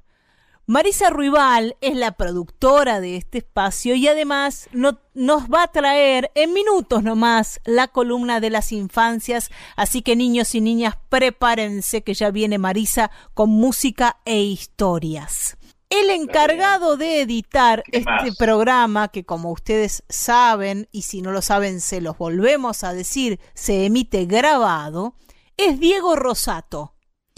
Marisa 0.68 1.10
Ruibal 1.10 1.76
es 1.82 1.96
la 1.98 2.12
productora 2.14 3.02
de 3.02 3.18
este 3.18 3.39
espacio 3.39 3.96
y 3.96 4.08
además 4.08 4.70
no- 4.72 5.00
nos 5.14 5.50
va 5.50 5.64
a 5.64 5.72
traer 5.72 6.32
en 6.36 6.54
minutos 6.54 7.04
nomás 7.04 7.60
la 7.66 7.88
columna 7.89 8.39
de 8.39 8.52
las 8.52 8.72
infancias, 8.72 9.50
así 9.76 10.02
que 10.02 10.16
niños 10.16 10.56
y 10.56 10.62
niñas 10.62 10.96
prepárense 11.10 12.04
que 12.04 12.14
ya 12.14 12.32
viene 12.32 12.58
Marisa 12.58 13.12
con 13.34 13.50
música 13.50 14.20
e 14.24 14.42
historias. 14.44 15.58
El 15.92 16.10
encargado 16.10 16.98
de 16.98 17.22
editar 17.22 17.84
¿Qué 17.84 17.98
este 18.00 18.10
más? 18.10 18.36
programa, 18.38 19.10
que 19.10 19.24
como 19.26 19.52
ustedes 19.52 20.04
saben, 20.10 20.88
y 20.92 21.04
si 21.04 21.22
no 21.22 21.32
lo 21.32 21.42
saben 21.42 21.82
se 21.82 22.02
los 22.02 22.18
volvemos 22.18 22.84
a 22.84 22.94
decir, 22.94 23.39
se 23.54 23.86
emite 23.86 24.26
grabado, 24.26 25.16
es 25.58 25.80
Diego 25.80 26.16
Rosato. 26.16 26.96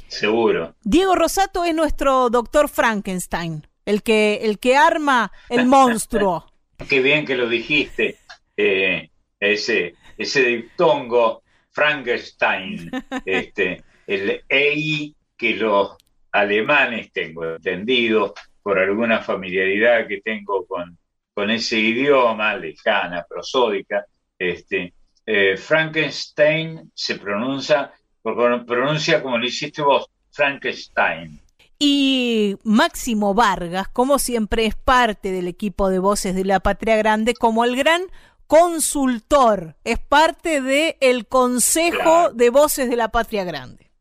Seguro. 0.08 0.76
Diego 0.84 1.16
Rosato 1.16 1.66
es 1.66 1.74
nuestro 1.74 2.30
doctor 2.30 2.70
Frankenstein, 2.70 3.68
el 3.86 4.04
que, 4.04 4.42
el 4.44 4.60
que 4.60 4.78
arma 4.78 5.32
el 5.50 5.66
monstruo. 5.68 6.46
Qué 6.90 7.02
bien 7.02 7.26
que 7.26 7.36
lo 7.36 7.50
dijiste. 7.50 8.20
eh, 8.58 9.10
ese, 9.40 9.96
ese 10.18 10.42
diptongo 10.44 11.44
Frankenstein, 11.72 12.90
este, 13.26 13.84
el 14.08 14.42
EI 14.48 15.16
que 15.36 15.56
los 15.56 15.98
alemanes 16.34 17.12
tengo 17.14 17.46
entendido 17.46 18.34
por 18.62 18.80
alguna 18.80 19.20
familiaridad 19.20 20.08
que 20.08 20.22
tengo 20.22 20.66
con, 20.66 20.98
con 21.34 21.50
ese 21.50 21.80
idioma 21.80 22.56
lejana, 22.56 23.26
prosódica, 23.28 24.06
este, 24.38 24.94
eh, 25.26 25.56
Frankenstein 25.58 26.92
se 26.94 27.16
pronuncia, 27.16 27.94
pronuncia 28.22 29.22
como 29.22 29.38
lo 29.38 29.46
hiciste 29.46 29.82
vos, 29.82 30.10
Frankenstein. 30.32 31.40
Y 31.80 32.58
Máximo 32.64 33.34
Vargas, 33.34 33.88
como 33.90 34.20
siempre, 34.20 34.66
es 34.66 34.76
parte 34.76 35.32
del 35.32 35.48
equipo 35.48 35.90
de 35.90 36.00
Voces 36.00 36.36
de 36.36 36.46
la 36.46 36.60
Patria 36.60 36.96
Grande 36.98 37.34
como 37.34 37.66
el 37.66 37.76
gran 37.76 38.04
consultor, 38.48 39.76
es 39.84 40.00
parte 40.00 40.62
del 40.62 40.96
el 41.02 41.28
Consejo 41.28 41.98
Claro. 41.98 42.34
de 42.34 42.50
Voces 42.50 42.90
de 42.90 42.96
la 42.96 43.10
Patria 43.10 43.44
Grande. 43.44 43.92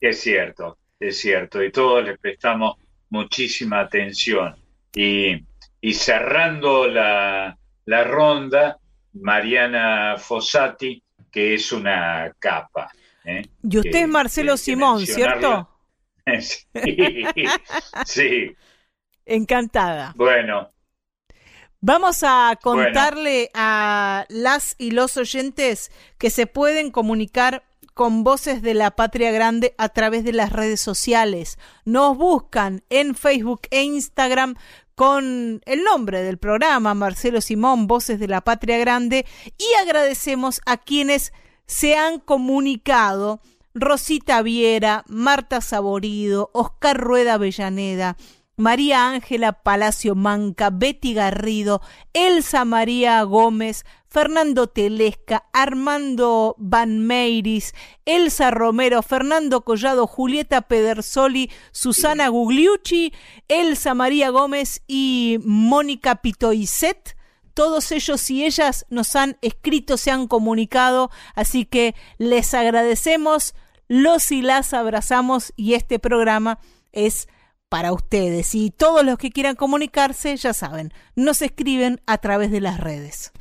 Es 0.00 0.20
cierto, 0.20 0.78
es 1.00 1.18
cierto, 1.20 1.62
y 1.62 1.70
todos 1.70 2.04
le 2.04 2.18
prestamos 2.18 2.76
muchísima 3.10 3.80
atención. 3.80 4.56
Y, 4.94 5.44
y 5.80 5.94
cerrando 5.94 6.88
la, 6.88 7.56
la 7.84 8.04
ronda, 8.04 8.78
Mariana 9.14 10.16
Fossati, 10.18 11.02
que 11.30 11.54
es 11.54 11.72
una 11.72 12.32
capa. 12.38 12.90
¿eh? 13.24 13.42
Y 13.62 13.78
usted 13.78 13.90
Que- 13.90 14.00
es 14.02 14.08
Marcelo 14.08 14.52
que- 14.52 14.58
Simón. 14.58 15.06
¿cierto? 15.06 15.68
sí, 16.40 17.24
sí, 18.04 18.56
Encantada. 19.24 20.12
bueno, 20.16 20.70
Vamos 21.80 22.24
a 22.24 22.58
contarle 22.60 23.50
a 23.54 24.26
las 24.30 24.74
y 24.78 24.90
los 24.90 25.16
oyentes 25.16 25.92
que 26.18 26.28
se 26.28 26.48
pueden 26.48 26.90
comunicar 26.90 27.62
con 27.98 28.22
Voces 28.22 28.62
de 28.62 28.74
la 28.74 28.92
Patria 28.92 29.32
Grande 29.32 29.74
a 29.76 29.88
través 29.88 30.22
de 30.22 30.32
las 30.32 30.52
redes 30.52 30.80
sociales. 30.80 31.58
Nos 31.84 32.16
buscan 32.16 32.84
en 32.90 33.16
Facebook 33.16 33.62
e 33.72 33.82
Instagram 33.82 34.54
con 34.94 35.60
el 35.66 35.82
nombre 35.82 36.22
del 36.22 36.38
programa, 36.38 36.94
Marcelo 36.94 37.40
Simón, 37.40 37.88
Voces 37.88 38.20
de 38.20 38.28
la 38.28 38.40
Patria 38.40 38.78
Grande, 38.78 39.26
y 39.58 39.66
agradecemos 39.82 40.60
a 40.64 40.76
quienes 40.76 41.32
se 41.66 41.96
han 41.96 42.20
comunicado 42.20 43.40
Rosita 43.74 44.42
Viera, 44.42 45.02
Marta 45.08 45.60
Saborido, 45.60 46.50
Oscar 46.54 46.96
Rueda 46.96 47.34
Avellaneda, 47.34 48.16
María 48.58 49.08
Ángela 49.08 49.52
Palacio 49.52 50.16
Manca, 50.16 50.70
Betty 50.70 51.14
Garrido, 51.14 51.80
Elsa 52.12 52.64
María 52.64 53.22
Gómez, 53.22 53.86
Fernando 54.08 54.66
Telesca, 54.66 55.44
Armando 55.52 56.56
Van 56.58 57.06
Meiris, 57.06 57.72
Elsa 58.04 58.50
Romero, 58.50 59.02
Fernando 59.02 59.60
Collado, 59.60 60.08
Julieta 60.08 60.62
Pedersoli, 60.62 61.52
Susana 61.70 62.26
Gugliucci, 62.28 63.12
Elsa 63.46 63.94
María 63.94 64.30
Gómez 64.30 64.82
y 64.88 65.38
Mónica 65.44 66.16
Pitoicet. 66.16 67.16
Todos 67.54 67.92
ellos 67.92 68.28
y 68.28 68.44
ellas 68.44 68.86
nos 68.90 69.14
han 69.14 69.38
escrito, 69.40 69.96
se 69.96 70.10
han 70.10 70.26
comunicado, 70.26 71.12
así 71.36 71.64
que 71.64 71.94
les 72.18 72.54
agradecemos, 72.54 73.54
los 73.86 74.32
y 74.32 74.42
las 74.42 74.74
abrazamos 74.74 75.52
y 75.54 75.74
este 75.74 76.00
programa 76.00 76.58
es 76.90 77.28
para 77.68 77.92
ustedes. 77.92 78.54
Y 78.54 78.70
todos 78.70 79.04
los 79.04 79.18
que 79.18 79.30
quieran 79.30 79.56
comunicarse, 79.56 80.36
ya 80.36 80.52
saben, 80.52 80.92
nos 81.14 81.42
escriben 81.42 82.00
a 82.06 82.18
través 82.18 82.50
de 82.50 82.60
las 82.60 82.80
redes. 82.80 83.32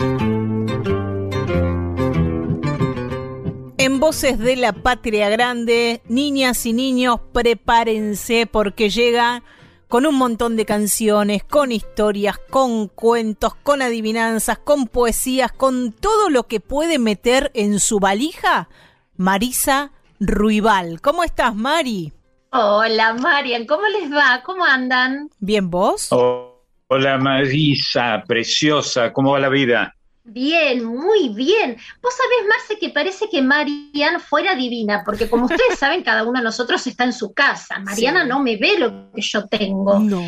En 3.77 3.99
Voces 3.99 4.37
de 4.39 4.55
la 4.55 4.73
Patria 4.73 5.29
Grande, 5.29 6.01
niñas 6.09 6.65
y 6.65 6.73
niños, 6.73 7.19
prepárense 7.31 8.45
porque 8.45 8.89
llega 8.89 9.43
con 9.87 10.05
un 10.05 10.15
montón 10.15 10.57
de 10.57 10.65
canciones, 10.65 11.43
con 11.43 11.71
historias, 11.71 12.37
con 12.49 12.89
cuentos, 12.89 13.55
con 13.55 13.81
adivinanzas, 13.81 14.57
con 14.59 14.87
poesías, 14.87 15.51
con 15.53 15.93
todo 15.93 16.29
lo 16.29 16.47
que 16.47 16.59
puede 16.59 16.99
meter 16.99 17.51
en 17.53 17.79
su 17.79 17.99
valija, 17.99 18.67
Marisa 19.15 19.93
Ruibal. 20.19 20.99
¿Cómo 20.99 21.23
estás, 21.23 21.55
Mari? 21.55 22.11
Hola, 22.51 23.13
Marian, 23.13 23.65
¿cómo 23.65 23.83
les 23.87 24.11
va? 24.11 24.41
¿Cómo 24.45 24.63
andan? 24.63 25.29
Bien, 25.39 25.69
¿vos? 25.69 26.07
Oh, 26.11 26.61
hola, 26.87 27.17
Marisa, 27.17 28.23
preciosa, 28.25 29.11
¿cómo 29.11 29.31
va 29.31 29.39
la 29.39 29.49
vida? 29.49 29.93
Bien, 30.23 30.83
muy 30.83 31.29
bien. 31.29 31.77
Vos 32.01 32.13
sabés, 32.13 32.47
Marce, 32.49 32.77
que 32.79 32.89
parece 32.89 33.29
que 33.29 33.41
Marian 33.41 34.19
fuera 34.19 34.55
divina, 34.55 35.03
porque 35.05 35.29
como 35.29 35.45
ustedes 35.45 35.77
saben, 35.79 36.03
cada 36.03 36.23
uno 36.23 36.39
de 36.39 36.43
nosotros 36.45 36.85
está 36.87 37.03
en 37.03 37.13
su 37.13 37.33
casa. 37.33 37.79
Mariana 37.79 38.23
Sí. 38.23 38.29
no 38.29 38.39
me 38.41 38.55
ve 38.57 38.77
lo 38.79 39.11
que 39.13 39.21
yo 39.21 39.47
tengo. 39.47 39.99
No. 39.99 40.21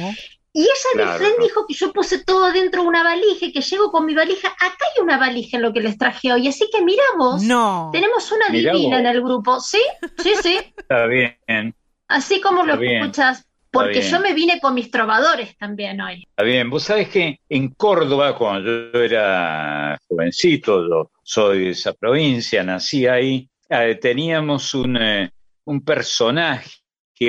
Y 0.51 0.61
ella 0.63 0.71
Claro, 0.93 1.11
de 1.11 1.17
frente 1.19 1.37
no. 1.39 1.43
dijo 1.45 1.65
que 1.67 1.73
yo 1.75 1.93
puse 1.93 2.23
todo 2.25 2.51
dentro 2.51 2.81
de 2.81 2.87
una 2.87 3.03
valija 3.03 3.45
y 3.45 3.51
que 3.53 3.61
llego 3.61 3.91
con 3.91 4.05
mi 4.05 4.15
valija. 4.15 4.47
Acá 4.49 4.77
hay 4.95 5.03
una 5.03 5.17
valija 5.17 5.57
en 5.57 5.63
lo 5.63 5.71
que 5.71 5.79
les 5.79 5.97
traje 5.97 6.33
hoy, 6.33 6.47
así 6.47 6.67
que 6.73 6.81
mira 6.81 7.03
vos. 7.17 7.43
No. 7.43 7.89
Tenemos 7.93 8.31
una 8.31 8.49
Mirá 8.49 8.73
divina 8.73 8.97
vos. 8.97 8.99
en 9.01 9.05
el 9.05 9.21
grupo, 9.21 9.59
¿sí? 9.59 9.79
Sí, 10.21 10.33
sí. 10.41 10.57
Está 10.77 11.05
bien, 11.05 11.75
Así 12.09 12.41
como 12.41 12.65
lo 12.65 12.77
bien, 12.77 13.03
escuchas. 13.03 13.45
Porque 13.71 14.01
yo 14.01 14.19
me 14.19 14.33
vine 14.33 14.59
con 14.59 14.73
mis 14.73 14.89
trovadores 14.89 15.55
también 15.55 16.01
hoy. 16.01 16.25
está 16.27 16.43
bien. 16.43 16.71
Vos 16.71 16.83
sabés 16.83 17.09
que 17.09 17.39
en 17.47 17.69
Córdoba, 17.75 18.35
cuando 18.35 18.91
yo 18.91 18.99
era 18.99 19.97
jovencito, 20.07 20.87
yo 20.89 21.11
soy 21.21 21.65
de 21.65 21.69
esa 21.69 21.93
provincia, 21.93 22.63
nací 22.63 23.05
ahí, 23.05 23.47
eh, 23.69 23.95
teníamos 24.01 24.73
un, 24.73 24.97
eh, 24.97 25.29
un 25.65 25.81
personaje, 25.81 26.71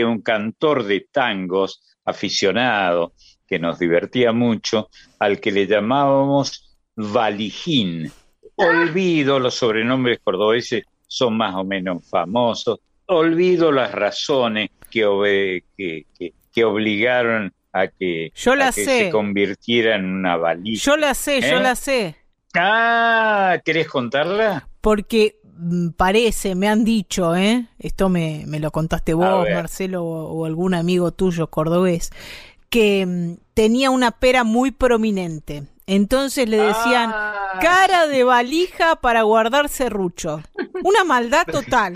un 0.03 0.23
cantor 0.23 0.85
de 0.85 1.07
tangos 1.13 1.83
aficionado, 2.05 3.13
que 3.47 3.59
nos 3.59 3.79
divertía 3.79 4.33
mucho, 4.33 4.89
al 5.19 5.41
que 5.41 5.51
le 5.51 5.67
llamábamos 5.67 6.79
Valijín. 6.95 8.11
Olvido 8.57 9.39
los 9.39 9.55
sobrenombres 9.55 10.21
cordobeses, 10.23 10.85
son 11.07 11.37
más 11.37 11.55
o 11.55 11.65
menos 11.65 12.09
famosos. 12.09 12.79
Olvido 13.13 13.73
las 13.73 13.93
razones 13.93 14.71
que, 14.91 15.63
que, 15.77 16.07
que- 16.19 16.35
que 16.53 16.65
obligaron 16.65 17.53
a 17.73 17.87
que, 17.89 18.33
Yo 18.35 18.53
a 18.53 18.57
la 18.57 18.67
que 18.73 18.85
sé. 18.85 18.99
se 19.07 19.11
convirtiera 19.11 19.97
en 19.97 20.05
una 20.07 20.37
valija. 20.37 20.83
Yo 20.85 20.97
la 20.97 21.15
sé, 21.15 21.41
yo 21.41 21.59
¿Eh? 21.59 21.61
la 21.61 21.77
sé. 21.77 22.17
Ah, 22.55 23.59
¿querés 23.65 23.89
contarla? 23.89 24.69
Porque 24.81 25.39
mm, 25.45 25.91
parece, 25.91 26.55
me 26.57 26.69
han 26.69 26.85
dicho, 26.85 27.37
¿eh? 27.37 27.69
Esto 27.79 28.09
me, 28.09 28.45
me 28.47 28.59
lo 28.59 28.71
contaste 28.73 29.15
vos. 29.15 29.49
Marcelo, 29.49 30.05
o, 30.05 30.33
o 30.33 30.45
algún 30.47 30.75
amigo 30.75 31.13
tuyo 31.13 31.49
cordobés, 31.49 32.11
que 32.69 33.07
mm, 33.07 33.35
tenía 33.55 33.91
una 33.91 34.11
pera 34.13 34.43
muy 34.45 34.73
prominente. 34.73 35.65
Entonces 35.93 36.49
le 36.49 36.59
decían 36.59 37.11
Ah, 37.13 37.59
cara 37.61 38.07
de 38.07 38.23
valija 38.23 38.95
para 38.97 39.23
guardar 39.23 39.69
serrucho. 39.69 40.41
Una 40.85 41.03
maldad 41.03 41.45
total. 41.51 41.95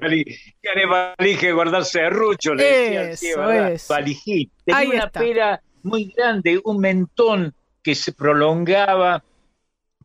Vali- 0.00 0.24
care 0.60 0.86
valija 0.86 1.48
y 1.48 1.52
guardarse 1.52 2.00
de 2.00 2.10
rucho, 2.10 2.54
le 2.54 2.64
decían, 2.64 3.50
Eso. 3.70 3.92
Valijí. 3.94 4.50
Tenía 4.64 4.78
Ahí 4.80 4.88
una 4.88 5.04
está. 5.04 5.20
pera 5.20 5.62
muy 5.84 6.12
grande, 6.16 6.60
un 6.64 6.78
mentón 6.80 7.54
que 7.84 7.94
se 7.94 8.12
prolongaba 8.12 9.22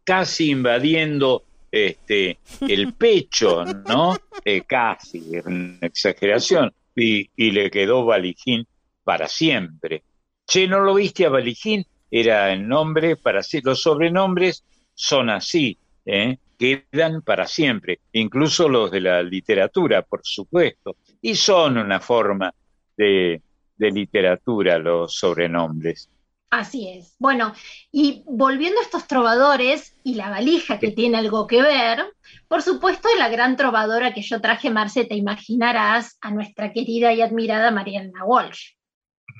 casi 0.03 0.51
invadiendo 0.51 1.43
este 1.71 2.37
el 2.67 2.93
pecho, 2.93 3.65
¿no? 3.65 4.15
Eh, 4.45 4.61
casi, 4.67 5.35
es 5.35 5.45
una 5.45 5.77
exageración. 5.81 6.71
Y, 6.95 7.29
y 7.35 7.51
le 7.51 7.71
quedó 7.71 8.05
Valijín 8.05 8.67
para 9.03 9.27
siempre. 9.27 10.03
Che, 10.45 10.67
¿no 10.67 10.81
lo 10.81 10.93
viste 10.95 11.25
a 11.25 11.29
Valijín? 11.29 11.85
Era 12.11 12.51
el 12.51 12.67
nombre 12.67 13.15
para 13.15 13.41
sí. 13.41 13.61
Los 13.63 13.81
sobrenombres 13.81 14.63
son 14.93 15.29
así, 15.29 15.79
¿eh? 16.05 16.37
quedan 16.61 17.23
para 17.23 17.47
siempre, 17.47 18.01
incluso 18.11 18.69
los 18.69 18.91
de 18.91 19.01
la 19.01 19.23
literatura, 19.23 20.03
por 20.03 20.21
supuesto, 20.23 20.97
y 21.19 21.33
son 21.33 21.79
una 21.79 21.99
forma 21.99 22.53
de, 22.95 23.41
de 23.77 23.91
literatura 23.91 24.77
los 24.77 25.15
sobrenombres. 25.15 26.07
Así 26.51 26.89
es. 26.89 27.15
Bueno, 27.17 27.53
y 27.93 28.23
volviendo 28.27 28.79
a 28.79 28.83
estos 28.83 29.07
trovadores 29.07 29.97
y 30.03 30.15
la 30.15 30.29
valija 30.29 30.79
que 30.79 30.91
tiene 30.91 31.17
algo 31.17 31.47
que 31.47 31.61
ver, 31.61 32.03
por 32.49 32.61
supuesto, 32.61 33.07
la 33.17 33.29
gran 33.29 33.55
trovadora 33.55 34.13
que 34.13 34.21
yo 34.21 34.41
traje, 34.41 34.69
Marce, 34.69 35.05
te 35.05 35.15
imaginarás, 35.15 36.17
a 36.21 36.29
nuestra 36.29 36.73
querida 36.73 37.13
y 37.13 37.21
admirada 37.21 37.71
Mariana 37.71 38.25
Walsh. 38.25 38.73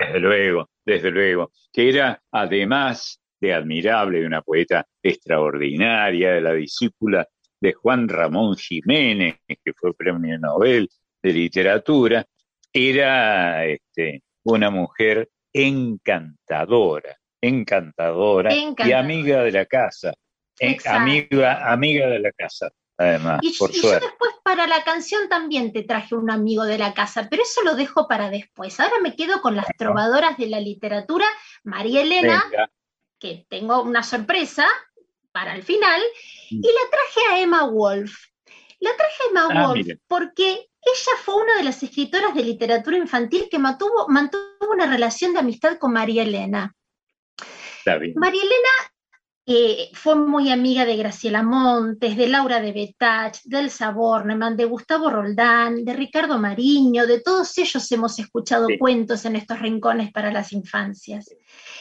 Desde 0.01 0.19
luego, 0.19 0.69
desde 0.83 1.11
luego, 1.11 1.51
que 1.71 1.89
era 1.89 2.21
además 2.31 3.19
de 3.39 3.53
admirable, 3.53 4.19
de 4.19 4.25
una 4.25 4.41
poeta 4.41 4.85
extraordinaria, 5.01 6.31
de 6.33 6.41
la 6.41 6.53
discípula 6.53 7.27
de 7.59 7.73
Juan 7.73 8.07
Ramón 8.09 8.55
Jiménez, 8.57 9.35
que 9.47 9.73
fue 9.73 9.93
premio 9.93 10.37
Nobel 10.39 10.89
de 11.21 11.33
literatura, 11.33 12.25
era 12.73 13.65
este, 13.65 14.23
una 14.43 14.69
mujer 14.69 15.29
encantadora, 15.53 17.17
encantadora, 17.39 18.51
y 18.53 18.91
amiga 18.91 19.43
de 19.43 19.51
la 19.51 19.65
casa, 19.65 20.13
eh, 20.59 20.77
amiga, 20.85 21.71
amiga 21.71 22.07
de 22.07 22.19
la 22.19 22.31
casa, 22.31 22.71
además, 23.01 23.39
Y, 23.41 23.57
por 23.57 23.71
y 23.75 23.81
yo 23.81 23.91
después 23.99 24.31
para 24.43 24.67
la 24.67 24.83
canción 24.83 25.27
también 25.29 25.71
te 25.73 25.83
traje 25.83 26.15
un 26.15 26.29
amigo 26.31 26.63
de 26.63 26.77
la 26.77 26.93
casa, 26.93 27.27
pero 27.29 27.43
eso 27.43 27.61
lo 27.63 27.75
dejo 27.75 28.07
para 28.07 28.29
después. 28.29 28.79
Ahora 28.79 28.95
me 29.01 29.15
quedo 29.15 29.41
con 29.41 29.55
las 29.55 29.65
trovadoras 29.77 30.37
de 30.37 30.47
la 30.47 30.59
literatura, 30.59 31.25
María 31.63 32.01
Elena, 32.01 32.43
Venga. 32.51 32.71
que 33.19 33.45
tengo 33.49 33.81
una 33.81 34.03
sorpresa 34.03 34.67
para 35.31 35.55
el 35.55 35.63
final, 35.63 36.01
y 36.49 36.57
Mm. 36.57 36.61
la 36.61 36.89
traje 36.89 37.21
a 37.33 37.39
Emma 37.41 37.63
Wolf. 37.65 38.13
La 38.79 38.95
traje 38.97 39.23
a 39.23 39.29
Emma 39.29 39.47
Ah, 39.51 39.67
Wolf 39.67 39.77
mire. 39.85 39.99
porque 40.07 40.49
ella 40.83 41.11
fue 41.23 41.35
una 41.35 41.55
de 41.57 41.63
las 41.63 41.81
escritoras 41.83 42.33
de 42.33 42.43
literatura 42.43 42.97
infantil 42.97 43.47
que 43.49 43.59
mantuvo, 43.59 44.07
mantuvo 44.09 44.43
una 44.71 44.87
relación 44.87 45.31
de 45.33 45.39
amistad 45.39 45.77
con 45.77 45.93
María 45.93 46.23
Elena. 46.23 46.75
María 48.15 48.41
Elena 48.43 48.69
eh, 49.45 49.89
fue 49.93 50.15
muy 50.15 50.51
amiga 50.51 50.85
de 50.85 50.95
Graciela 50.95 51.41
Montes, 51.41 52.15
de 52.15 52.27
Laura 52.27 52.61
de 52.61 52.71
Betach, 52.71 53.39
de 53.43 53.59
Elsa 53.59 53.91
Bornemann, 53.91 54.55
de 54.55 54.65
Gustavo 54.65 55.09
Roldán, 55.09 55.83
de 55.83 55.93
Ricardo 55.93 56.37
Mariño, 56.37 57.07
de 57.07 57.21
todos 57.21 57.57
ellos 57.57 57.91
hemos 57.91 58.19
escuchado 58.19 58.67
Sí. 58.67 58.77
cuentos 58.77 59.25
en 59.25 59.35
estos 59.35 59.59
rincones 59.59 60.11
para 60.11 60.31
las 60.31 60.53
infancias. 60.53 61.27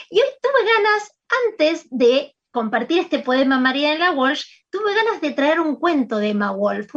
Y 0.08 0.18
hoy 0.18 0.28
tuve 0.42 0.72
ganas, 0.74 1.12
antes 1.48 1.86
de 1.90 2.34
compartir 2.50 2.98
este 3.00 3.18
poema 3.20 3.58
María 3.58 3.90
Elena 3.90 4.12
Walsh, 4.12 4.44
tuve 4.70 4.94
ganas 4.94 5.20
de 5.20 5.32
traer 5.32 5.60
un 5.60 5.76
cuento 5.76 6.16
de 6.16 6.30
Emma 6.30 6.50
Wolf, 6.52 6.90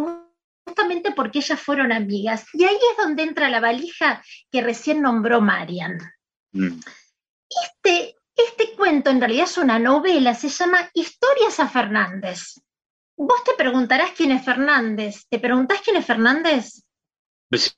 justamente 0.66 1.12
porque 1.12 1.40
ellas 1.40 1.60
fueron 1.60 1.92
amigas. 1.92 2.46
Y 2.54 2.64
ahí 2.64 2.76
es 2.76 3.04
donde 3.04 3.24
entra 3.24 3.50
la 3.50 3.60
valija 3.60 4.24
que 4.50 4.62
recién 4.62 5.02
nombró 5.02 5.42
Marian. 5.42 5.98
Mm. 6.54 6.80
Este, 7.64 8.16
este 8.36 8.76
cuento 8.76 9.10
en 9.10 9.20
realidad 9.20 9.46
es 9.46 9.58
una 9.58 9.80
novela, 9.80 10.34
se 10.34 10.50
llama 10.50 10.90
Historias 10.94 11.60
a 11.60 11.68
Fernández. 11.68 12.60
Vos 13.16 13.44
te 13.44 13.54
preguntarás 13.56 14.12
quién 14.12 14.32
es 14.32 14.44
Fernández. 14.44 15.26
¿Te 15.30 15.40
preguntás 15.40 15.82
quién 15.82 15.98
es 15.98 16.06
Fernández? 16.06 16.84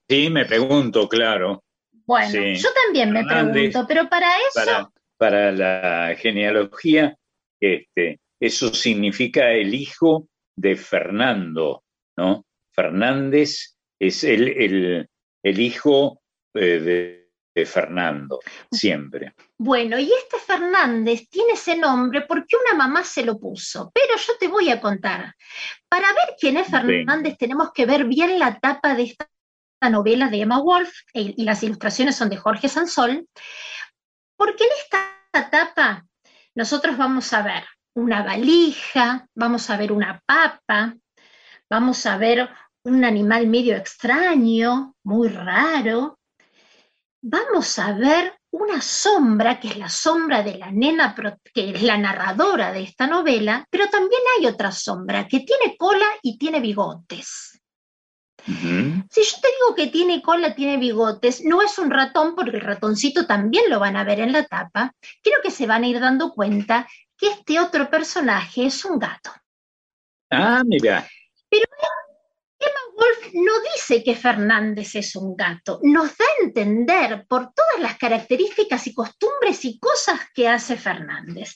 Sí, 0.07 0.29
me 0.29 0.45
pregunto, 0.45 1.07
claro. 1.09 1.63
Bueno, 2.05 2.29
Sí. 2.31 2.55
yo 2.55 2.69
también 2.85 3.11
me 3.11 3.25
pregunto, 3.25 3.85
pero 3.87 4.07
para 4.07 4.27
eso, 4.37 4.53
para, 4.65 4.89
para 5.17 5.51
la 5.51 6.15
genealogía, 6.15 7.17
este, 7.59 8.19
eso 8.39 8.73
significa 8.73 9.51
el 9.51 9.73
hijo 9.73 10.27
de 10.55 10.75
Fernando, 10.75 11.83
¿no? 12.17 12.45
Fernández 12.73 13.75
Es 13.99 14.23
el, 14.25 14.49
el, 14.49 15.09
el 15.43 15.59
hijo 15.59 16.21
eh, 16.53 16.79
de, 16.79 17.24
de 17.55 17.65
Fernando, 17.65 18.39
siempre. 18.69 19.33
Bueno, 19.57 19.97
y 19.97 20.11
este 20.11 20.37
Fernández 20.45 21.29
tiene 21.29 21.53
ese 21.53 21.77
nombre 21.77 22.21
porque 22.27 22.57
una 22.57 22.77
mamá 22.77 23.03
se 23.03 23.23
lo 23.23 23.39
puso, 23.39 23.91
pero 23.93 24.17
yo 24.17 24.33
te 24.37 24.49
voy 24.49 24.69
a 24.69 24.81
contar. 24.81 25.33
Para 25.87 26.09
ver 26.09 26.35
quién 26.37 26.57
es 26.57 26.67
Fernández 26.67 27.37
tenemos 27.37 27.71
que 27.73 27.85
ver 27.85 28.03
bien 28.03 28.37
la 28.37 28.59
tapa 28.59 28.93
de 28.93 29.03
esta 29.03 29.29
novela 29.89 30.27
de 30.29 30.41
Emma 30.41 30.61
Wolf 30.61 30.91
y 31.13 31.43
las 31.45 31.63
ilustraciones 31.63 32.17
son 32.17 32.29
de 32.29 32.37
Jorge 32.37 32.67
Sansol, 32.67 33.25
porque 34.35 34.65
en 34.65 34.69
esta 34.83 35.49
tapa 35.49 36.05
nosotros 36.55 36.97
vamos 36.97 37.31
a 37.31 37.41
ver 37.41 37.63
una 37.93 38.21
valija, 38.23 39.27
vamos 39.33 39.69
a 39.69 39.77
ver 39.77 39.93
una 39.93 40.21
papa, 40.25 40.95
vamos 41.69 42.05
a 42.05 42.17
ver 42.17 42.49
un 42.83 43.05
animal 43.05 43.47
medio 43.47 43.77
extraño, 43.77 44.93
muy 45.03 45.29
raro, 45.29 46.19
vamos 47.27 47.79
a 47.79 47.91
ver 47.93 48.37
una 48.51 48.81
sombra, 48.81 49.59
que 49.59 49.69
es 49.69 49.77
la 49.77 49.89
sombra 49.89 50.43
de 50.43 50.57
la 50.59 50.71
nena, 50.71 51.15
que 51.53 51.71
es 51.71 51.81
la 51.81 51.97
narradora 51.97 52.71
de 52.71 52.83
esta 52.83 53.07
novela, 53.07 53.65
pero 53.69 53.89
también 53.89 54.21
hay 54.37 54.45
otra 54.45 54.71
sombra 54.71 55.27
que 55.27 55.39
tiene 55.39 55.75
cola 55.75 56.05
y 56.21 56.37
tiene 56.37 56.59
bigotes. 56.59 57.59
Si 58.45 58.53
yo 58.53 59.37
te 59.41 59.47
digo 59.47 59.75
que 59.75 59.87
tiene 59.87 60.21
cola, 60.21 60.53
tiene 60.53 60.77
bigotes, 60.77 61.43
no 61.43 61.63
es 61.63 61.79
un 61.79 61.89
ratón 61.89 62.35
porque 62.35 62.57
el 62.57 62.61
ratoncito 62.61 63.25
también 63.25 63.71
lo 63.71 63.79
van 63.79 63.97
a 63.97 64.03
ver 64.03 64.19
en 64.19 64.31
la 64.31 64.45
tapa, 64.45 64.93
creo 65.23 65.41
que 65.41 65.49
se 65.49 65.65
van 65.65 65.83
a 65.83 65.87
ir 65.87 65.99
dando 65.99 66.31
cuenta 66.31 66.87
que 67.17 67.29
este 67.29 67.59
otro 67.59 67.89
personaje 67.89 68.67
es 68.67 68.85
un 68.85 68.99
gato. 68.99 69.31
Ah, 70.29 70.61
mira. 70.63 71.07
Pero 71.49 71.65
Wolf 72.95 73.33
no 73.33 73.51
dice 73.73 74.03
que 74.03 74.15
Fernández 74.15 74.95
es 74.95 75.15
un 75.15 75.35
gato, 75.35 75.79
nos 75.83 76.17
da 76.17 76.25
a 76.25 76.43
entender 76.43 77.25
por 77.27 77.51
todas 77.53 77.79
las 77.79 77.97
características 77.97 78.87
y 78.87 78.93
costumbres 78.93 79.65
y 79.65 79.79
cosas 79.79 80.19
que 80.33 80.47
hace 80.47 80.77
Fernández. 80.77 81.55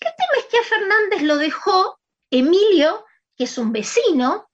El 0.00 0.12
tema 0.16 0.38
es 0.38 0.44
que 0.46 0.58
a 0.58 0.62
Fernández 0.62 1.22
lo 1.22 1.36
dejó 1.36 1.98
Emilio, 2.30 3.04
que 3.36 3.44
es 3.44 3.58
un 3.58 3.72
vecino, 3.72 4.50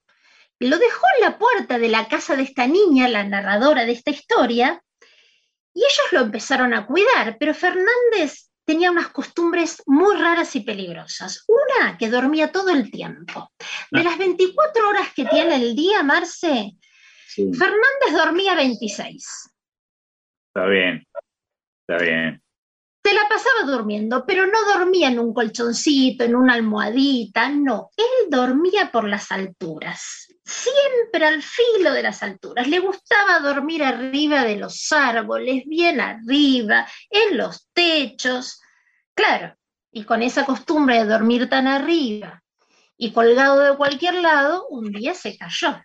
lo 0.58 0.78
dejó 0.78 1.04
en 1.16 1.22
la 1.22 1.38
puerta 1.38 1.78
de 1.78 1.88
la 1.88 2.08
casa 2.08 2.34
de 2.34 2.42
esta 2.42 2.66
niña, 2.66 3.08
la 3.08 3.24
narradora 3.24 3.84
de 3.84 3.92
esta 3.92 4.10
historia, 4.10 4.82
y 5.74 5.80
ellos 5.80 6.12
lo 6.12 6.20
empezaron 6.20 6.72
a 6.72 6.86
cuidar, 6.86 7.36
pero 7.38 7.54
Fernández 7.54 8.45
tenía 8.66 8.90
unas 8.90 9.08
costumbres 9.08 9.82
muy 9.86 10.16
raras 10.16 10.54
y 10.56 10.60
peligrosas. 10.60 11.44
Una, 11.46 11.96
que 11.96 12.10
dormía 12.10 12.50
todo 12.52 12.70
el 12.70 12.90
tiempo. 12.90 13.52
De 13.90 14.02
las 14.02 14.18
24 14.18 14.88
horas 14.88 15.14
que 15.14 15.24
tiene 15.24 15.56
el 15.56 15.74
día, 15.74 16.02
Marce, 16.02 16.72
Sí, 17.28 17.52
Fernández 17.52 18.12
dormía 18.12 18.54
26. 18.54 19.26
está 20.48 20.66
bien. 20.66 21.06
Está 21.86 22.02
bien. 22.02 22.42
Se 23.04 23.14
la 23.14 23.28
pasaba 23.28 23.70
durmiendo, 23.70 24.24
pero 24.26 24.46
no 24.46 24.64
dormía 24.74 25.08
en 25.08 25.20
un 25.20 25.32
colchoncito, 25.32 26.24
en 26.24 26.34
una 26.34 26.54
almohadita, 26.54 27.50
no. 27.50 27.90
Él 27.96 28.30
dormía 28.30 28.90
por 28.90 29.06
las 29.06 29.30
alturas, 29.30 30.26
siempre 30.46 31.26
al 31.26 31.42
filo 31.42 31.92
de 31.92 32.02
las 32.02 32.22
alturas. 32.22 32.68
Le 32.68 32.78
gustaba 32.78 33.40
dormir 33.40 33.82
arriba 33.82 34.44
de 34.44 34.56
los 34.56 34.90
árboles, 34.92 35.64
bien 35.66 36.00
arriba, 36.00 36.86
en 37.10 37.36
los 37.36 37.68
techos. 37.72 38.60
Claro, 39.14 39.56
y 39.90 40.04
con 40.04 40.22
esa 40.22 40.44
costumbre 40.44 40.98
de 40.98 41.06
dormir 41.06 41.48
tan 41.48 41.66
arriba 41.66 42.42
y 42.96 43.12
colgado 43.12 43.60
de 43.60 43.76
cualquier 43.76 44.14
lado, 44.14 44.66
un 44.68 44.92
día 44.92 45.14
se 45.14 45.36
cayó. 45.36 45.76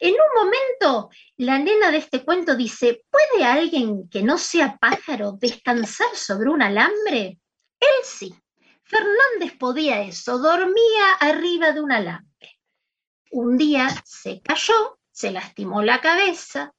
En 0.00 0.14
un 0.14 0.44
momento, 0.44 1.10
la 1.36 1.58
nena 1.58 1.90
de 1.90 1.98
este 1.98 2.24
cuento 2.24 2.56
dice, 2.56 3.04
¿puede 3.10 3.44
alguien 3.44 4.08
que 4.08 4.22
no 4.22 4.38
sea 4.38 4.76
pájaro 4.76 5.32
descansar 5.40 6.14
sobre 6.14 6.50
un 6.50 6.62
alambre? 6.62 7.38
Él 7.78 7.88
sí. 8.04 8.34
Fernández 8.82 9.56
podía 9.58 10.00
eso, 10.02 10.38
dormía 10.38 11.12
arriba 11.20 11.72
de 11.72 11.80
un 11.82 11.92
alambre. 11.92 12.57
Un 13.30 13.56
día 13.56 13.88
se 14.04 14.40
cayó, 14.40 14.98
se 15.10 15.30
lastimó 15.30 15.82
la 15.82 16.00
cabeza, 16.00 16.72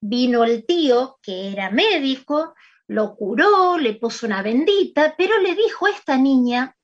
vino 0.00 0.44
el 0.44 0.64
tío, 0.66 1.18
que 1.22 1.52
era 1.52 1.70
médico, 1.70 2.54
lo 2.88 3.16
curó, 3.16 3.78
le 3.78 3.94
puso 3.94 4.26
una 4.26 4.42
bendita, 4.42 5.14
pero 5.16 5.38
le 5.38 5.54
dijo 5.54 5.86
a 5.86 5.90
esta 5.90 6.16
niña 6.16 6.76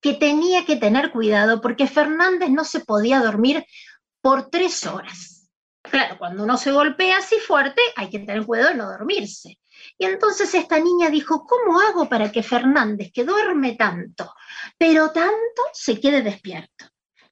que 0.00 0.14
tenía 0.14 0.64
que 0.64 0.76
tener 0.76 1.10
cuidado 1.10 1.60
porque 1.60 1.86
Fernández 1.86 2.50
no 2.50 2.64
se 2.64 2.80
podía 2.80 3.20
dormir 3.20 3.66
por 4.20 4.48
tres 4.50 4.86
horas. 4.86 5.50
Claro, 5.82 6.18
cuando 6.18 6.44
uno 6.44 6.56
se 6.56 6.72
golpea 6.72 7.18
así 7.18 7.36
fuerte, 7.38 7.80
hay 7.96 8.10
que 8.10 8.20
tener 8.20 8.44
cuidado 8.44 8.70
de 8.70 8.76
no 8.76 8.90
dormirse. 8.90 9.58
Y 9.98 10.04
entonces 10.04 10.54
esta 10.54 10.78
niña 10.78 11.10
dijo, 11.10 11.46
¿cómo 11.46 11.80
hago 11.80 12.08
para 12.08 12.30
que 12.30 12.42
Fernández, 12.42 13.10
que 13.12 13.24
duerme 13.24 13.74
tanto, 13.76 14.32
pero 14.78 15.10
tanto, 15.10 15.62
se 15.72 15.98
quede 15.98 16.22
despierto? 16.22 16.86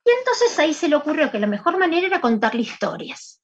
Y 0.09 0.11
entonces 0.19 0.59
ahí 0.59 0.73
se 0.73 0.89
le 0.89 0.97
ocurrió 0.97 1.31
que 1.31 1.39
la 1.39 1.47
mejor 1.47 1.77
manera 1.77 2.07
era 2.07 2.23
contarle 2.23 2.63
historias. 2.63 3.43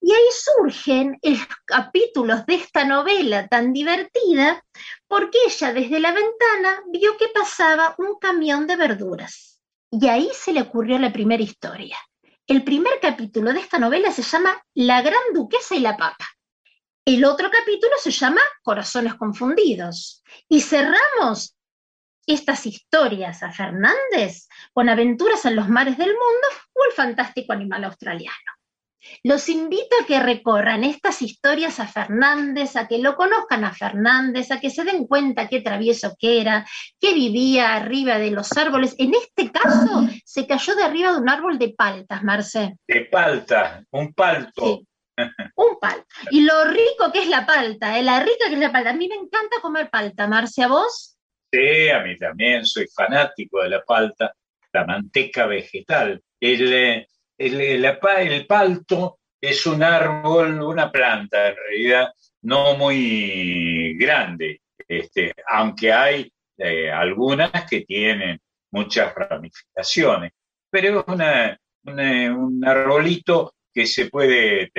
Y 0.00 0.12
ahí 0.12 0.28
surgen 0.30 1.18
los 1.20 1.40
capítulos 1.64 2.46
de 2.46 2.54
esta 2.54 2.84
novela 2.84 3.48
tan 3.48 3.72
divertida, 3.72 4.64
porque 5.08 5.38
ella 5.44 5.72
desde 5.72 5.98
la 5.98 6.12
ventana 6.12 6.84
vio 6.92 7.16
que 7.16 7.26
pasaba 7.34 7.96
un 7.98 8.20
camión 8.20 8.68
de 8.68 8.76
verduras. 8.76 9.60
Y 9.90 10.06
ahí 10.06 10.30
se 10.32 10.52
le 10.52 10.62
ocurrió 10.62 10.96
la 10.96 11.12
primera 11.12 11.42
historia. 11.42 11.98
El 12.46 12.62
primer 12.62 13.00
capítulo 13.00 13.52
de 13.52 13.58
esta 13.58 13.80
novela 13.80 14.12
se 14.12 14.22
llama 14.22 14.62
La 14.74 15.02
Gran 15.02 15.34
Duquesa 15.34 15.74
y 15.74 15.80
la 15.80 15.96
Papa. 15.96 16.24
El 17.04 17.24
otro 17.24 17.50
capítulo 17.50 17.94
se 18.00 18.12
llama 18.12 18.42
Corazones 18.62 19.14
Confundidos. 19.16 20.22
Y 20.48 20.60
cerramos 20.60 21.56
estas 22.32 22.66
historias 22.66 23.42
a 23.42 23.52
Fernández 23.52 24.48
con 24.72 24.88
aventuras 24.88 25.44
en 25.44 25.56
los 25.56 25.68
mares 25.68 25.98
del 25.98 26.10
mundo 26.10 26.48
o 26.74 26.84
el 26.88 26.92
fantástico 26.92 27.52
animal 27.52 27.84
australiano. 27.84 28.36
Los 29.22 29.48
invito 29.48 29.96
a 30.00 30.06
que 30.06 30.20
recorran 30.20 30.84
estas 30.84 31.22
historias 31.22 31.80
a 31.80 31.86
Fernández, 31.86 32.76
a 32.76 32.86
que 32.86 32.98
lo 32.98 33.16
conozcan 33.16 33.64
a 33.64 33.72
Fernández, 33.72 34.50
a 34.50 34.60
que 34.60 34.70
se 34.70 34.84
den 34.84 35.06
cuenta 35.06 35.48
qué 35.48 35.60
travieso 35.60 36.14
que 36.18 36.40
era, 36.40 36.66
que 37.00 37.14
vivía 37.14 37.74
arriba 37.74 38.18
de 38.18 38.30
los 38.30 38.52
árboles. 38.56 38.94
En 38.98 39.14
este 39.14 39.50
caso, 39.50 40.06
se 40.24 40.46
cayó 40.46 40.74
de 40.74 40.84
arriba 40.84 41.12
de 41.12 41.18
un 41.18 41.28
árbol 41.28 41.58
de 41.58 41.70
paltas, 41.70 42.22
Marce. 42.22 42.76
De 42.86 43.08
palta, 43.10 43.82
un 43.90 44.12
palto. 44.12 44.64
Sí. 44.64 44.86
Un 45.56 45.78
palta. 45.80 46.06
Y 46.30 46.42
lo 46.42 46.64
rico 46.64 47.10
que 47.12 47.22
es 47.22 47.28
la 47.28 47.44
palta, 47.44 47.98
¿eh? 47.98 48.02
la 48.02 48.20
rica 48.20 48.48
que 48.48 48.54
es 48.54 48.60
la 48.60 48.72
palta. 48.72 48.90
A 48.90 48.94
mí 48.94 49.08
me 49.08 49.16
encanta 49.16 49.60
comer 49.60 49.90
palta, 49.90 50.26
Marce, 50.26 50.62
¿a 50.62 50.68
vos? 50.68 51.09
A 51.52 52.02
mí 52.04 52.16
también, 52.16 52.64
soy 52.64 52.86
fanático 52.94 53.62
de 53.62 53.70
la 53.70 53.82
palta, 53.82 54.32
la 54.72 54.84
manteca 54.86 55.46
vegetal. 55.46 56.22
El, 56.38 56.72
eh, 56.72 57.08
el, 57.36 57.84
el, 57.84 58.46
palto 58.46 59.18
es 59.40 59.66
un 59.66 59.82
árbol, 59.82 60.62
una 60.62 60.92
planta 60.92 61.48
en 61.48 61.56
realidad 61.56 62.12
no 62.42 62.76
muy 62.76 63.96
grande, 63.98 64.60
este, 64.86 65.34
aunque 65.48 65.92
hay 65.92 66.32
eh, 66.56 66.90
algunas 66.90 67.50
que 67.68 67.80
tienen 67.82 68.38
muchas 68.70 69.12
ramificaciones, 69.14 70.32
pero 70.70 71.00
es 71.00 71.04
una, 71.08 71.58
un 71.84 72.62
arbolito 72.64 73.54
que 73.74 73.86
se 73.86 74.06
puede. 74.08 74.70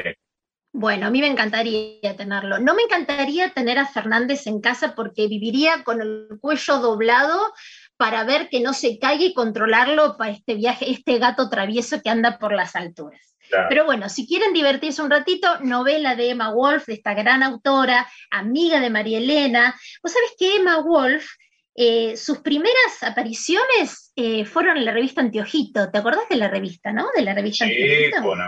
Bueno, 0.73 1.07
a 1.07 1.09
mí 1.09 1.19
me 1.19 1.27
encantaría 1.27 2.15
tenerlo. 2.15 2.59
No 2.59 2.73
me 2.73 2.83
encantaría 2.83 3.49
tener 3.49 3.77
a 3.77 3.85
Fernández 3.85 4.47
en 4.47 4.61
casa 4.61 4.95
porque 4.95 5.27
viviría 5.27 5.83
con 5.83 6.01
el 6.01 6.27
cuello 6.39 6.77
doblado 6.79 7.53
para 7.97 8.23
ver 8.23 8.47
que 8.49 8.61
no 8.61 8.73
se 8.73 8.97
caiga 8.97 9.25
y 9.25 9.33
controlarlo 9.33 10.15
para 10.17 10.31
este 10.31 10.55
viaje, 10.55 10.89
este 10.89 11.19
gato 11.19 11.49
travieso 11.49 12.01
que 12.01 12.09
anda 12.09 12.39
por 12.39 12.53
las 12.53 12.75
alturas. 12.75 13.35
Claro. 13.49 13.65
Pero 13.67 13.85
bueno, 13.85 14.07
si 14.07 14.25
quieren 14.25 14.53
divertirse 14.53 15.01
un 15.01 15.09
ratito, 15.11 15.59
novela 15.59 16.15
de 16.15 16.29
Emma 16.29 16.53
Wolf, 16.53 16.85
de 16.85 16.93
esta 16.93 17.13
gran 17.13 17.43
autora, 17.43 18.09
amiga 18.29 18.79
de 18.79 18.89
María 18.89 19.17
Elena. 19.17 19.75
Vos 20.01 20.13
sabés 20.13 20.31
que 20.39 20.55
Emma 20.55 20.79
Wolf, 20.79 21.25
eh, 21.75 22.15
sus 22.15 22.39
primeras 22.39 23.01
apariciones 23.01 24.13
eh, 24.15 24.45
fueron 24.45 24.77
en 24.77 24.85
la 24.85 24.93
revista 24.93 25.19
Antiojito. 25.19 25.91
¿Te 25.91 25.97
acordás 25.97 26.29
de 26.29 26.37
la 26.37 26.47
revista, 26.47 26.93
no? 26.93 27.07
De 27.13 27.23
la 27.23 27.33
revista 27.33 27.65
Sí, 27.65 27.73
Antiojito. 27.73 28.21
bueno, 28.23 28.43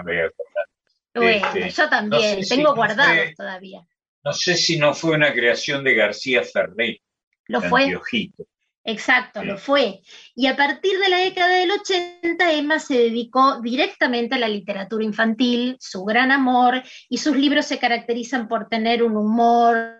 Bueno, 1.14 1.48
Este, 1.48 1.70
yo 1.70 1.90
también, 1.90 2.22
no 2.22 2.38
sé 2.38 2.44
si 2.44 2.50
tengo 2.56 2.70
no 2.70 2.76
guardados 2.76 3.16
fue- 3.16 3.36
todavía. 3.36 3.82
No 4.24 4.34
sé 4.34 4.56
si 4.56 4.78
no 4.78 4.94
fue 4.94 5.16
una 5.16 5.34
creación 5.34 5.84
de 5.84 5.96
García 5.96 6.44
Ferré, 6.44 7.02
Lo 7.48 7.62
fue, 7.62 7.84
Antiojito. 7.84 8.46
exacto, 8.86 9.42
Sí. 9.42 9.46
lo 9.48 9.58
fue. 9.58 10.02
Y 10.36 10.48
a 10.48 10.56
partir 10.56 10.98
de 10.98 11.10
la 11.10 11.18
década 11.18 11.56
del 11.56 11.72
80, 11.72 12.52
Emma 12.54 12.80
se 12.80 12.96
dedicó 12.98 13.60
directamente 13.62 14.36
a 14.36 14.40
la 14.40 14.48
literatura 14.48 15.04
infantil, 15.04 15.76
su 15.80 16.04
gran 16.06 16.32
amor, 16.32 16.82
y 17.10 17.18
sus 17.18 17.36
libros 17.36 17.66
se 17.66 17.80
caracterizan 17.80 18.48
por 18.48 18.70
tener 18.70 19.04
un 19.04 19.18
humor 19.18 20.00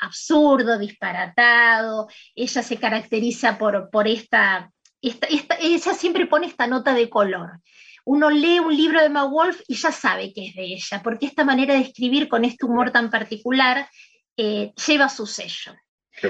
absurdo, 0.00 0.78
disparatado. 0.78 2.08
Ella 2.34 2.62
se 2.62 2.76
caracteriza 2.78 3.58
por, 3.58 3.90
por 3.90 4.06
esta, 4.08 4.70
esta, 5.02 5.26
esta- 5.26 5.56
ella 5.60 5.94
siempre 5.94 6.26
pone 6.26 6.46
esta 6.46 6.66
nota 6.66 6.94
de 6.94 7.08
color. 7.10 7.60
Uno 8.08 8.30
lee 8.30 8.58
un 8.58 8.74
libro 8.74 9.02
de 9.02 9.10
Mawolf 9.10 9.60
y 9.68 9.74
ya 9.74 9.92
sabe 9.92 10.32
que 10.32 10.46
es 10.46 10.54
de 10.54 10.64
ella, 10.64 11.02
porque 11.04 11.26
esta 11.26 11.44
manera 11.44 11.74
de 11.74 11.80
escribir 11.80 12.26
con 12.26 12.42
este 12.44 12.64
humor 12.64 12.90
tan 12.90 13.10
particular 13.10 13.86
eh, 14.34 14.72
lleva 14.86 15.10
su 15.10 15.26
sello. 15.26 15.74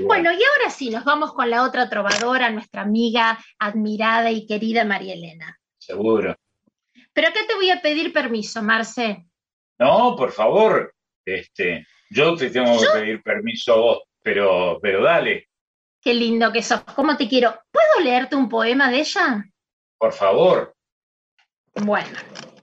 Bueno, 0.03 0.33
y 0.33 0.35
ahora 0.35 0.71
sí, 0.71 0.91
nos 0.91 1.05
vamos 1.05 1.33
con 1.33 1.49
la 1.49 1.63
otra 1.63 1.89
trovadora, 1.89 2.51
nuestra 2.51 2.83
amiga 2.83 3.39
admirada 3.61 4.31
y 4.31 4.45
querida 4.45 4.85
María 4.85 5.15
Elena. 5.15 5.57
Seguro. 5.79 6.37
Pero 7.13 7.29
acá 7.29 7.41
te 7.47 7.55
voy 7.55 7.71
a 7.71 7.81
pedir 7.81 8.13
permiso, 8.13 8.61
Marce. 8.61 9.25
No, 9.79 10.17
por 10.17 10.33
favor. 10.33 10.93
Este, 11.25 11.87
yo 12.11 12.35
te 12.35 12.51
tengo 12.51 12.79
que 12.79 12.87
pedir 12.93 13.23
permiso 13.23 13.73
a 13.73 13.77
vos, 13.77 14.03
pero, 14.23 14.79
pero 14.83 15.03
dale, 15.03 15.49
Qué 16.01 16.13
lindo 16.13 16.53
que 16.53 16.63
sos. 16.63 16.83
¿Cómo 16.83 17.17
te 17.17 17.29
quiero? 17.29 17.57
¿Puedo 17.71 18.05
leerte 18.05 18.37
un 18.37 18.49
poema 18.49 18.91
de 18.91 19.01
ella? 19.01 19.45
por 19.99 20.13
favor. 20.13 20.75
Bueno, 21.83 22.19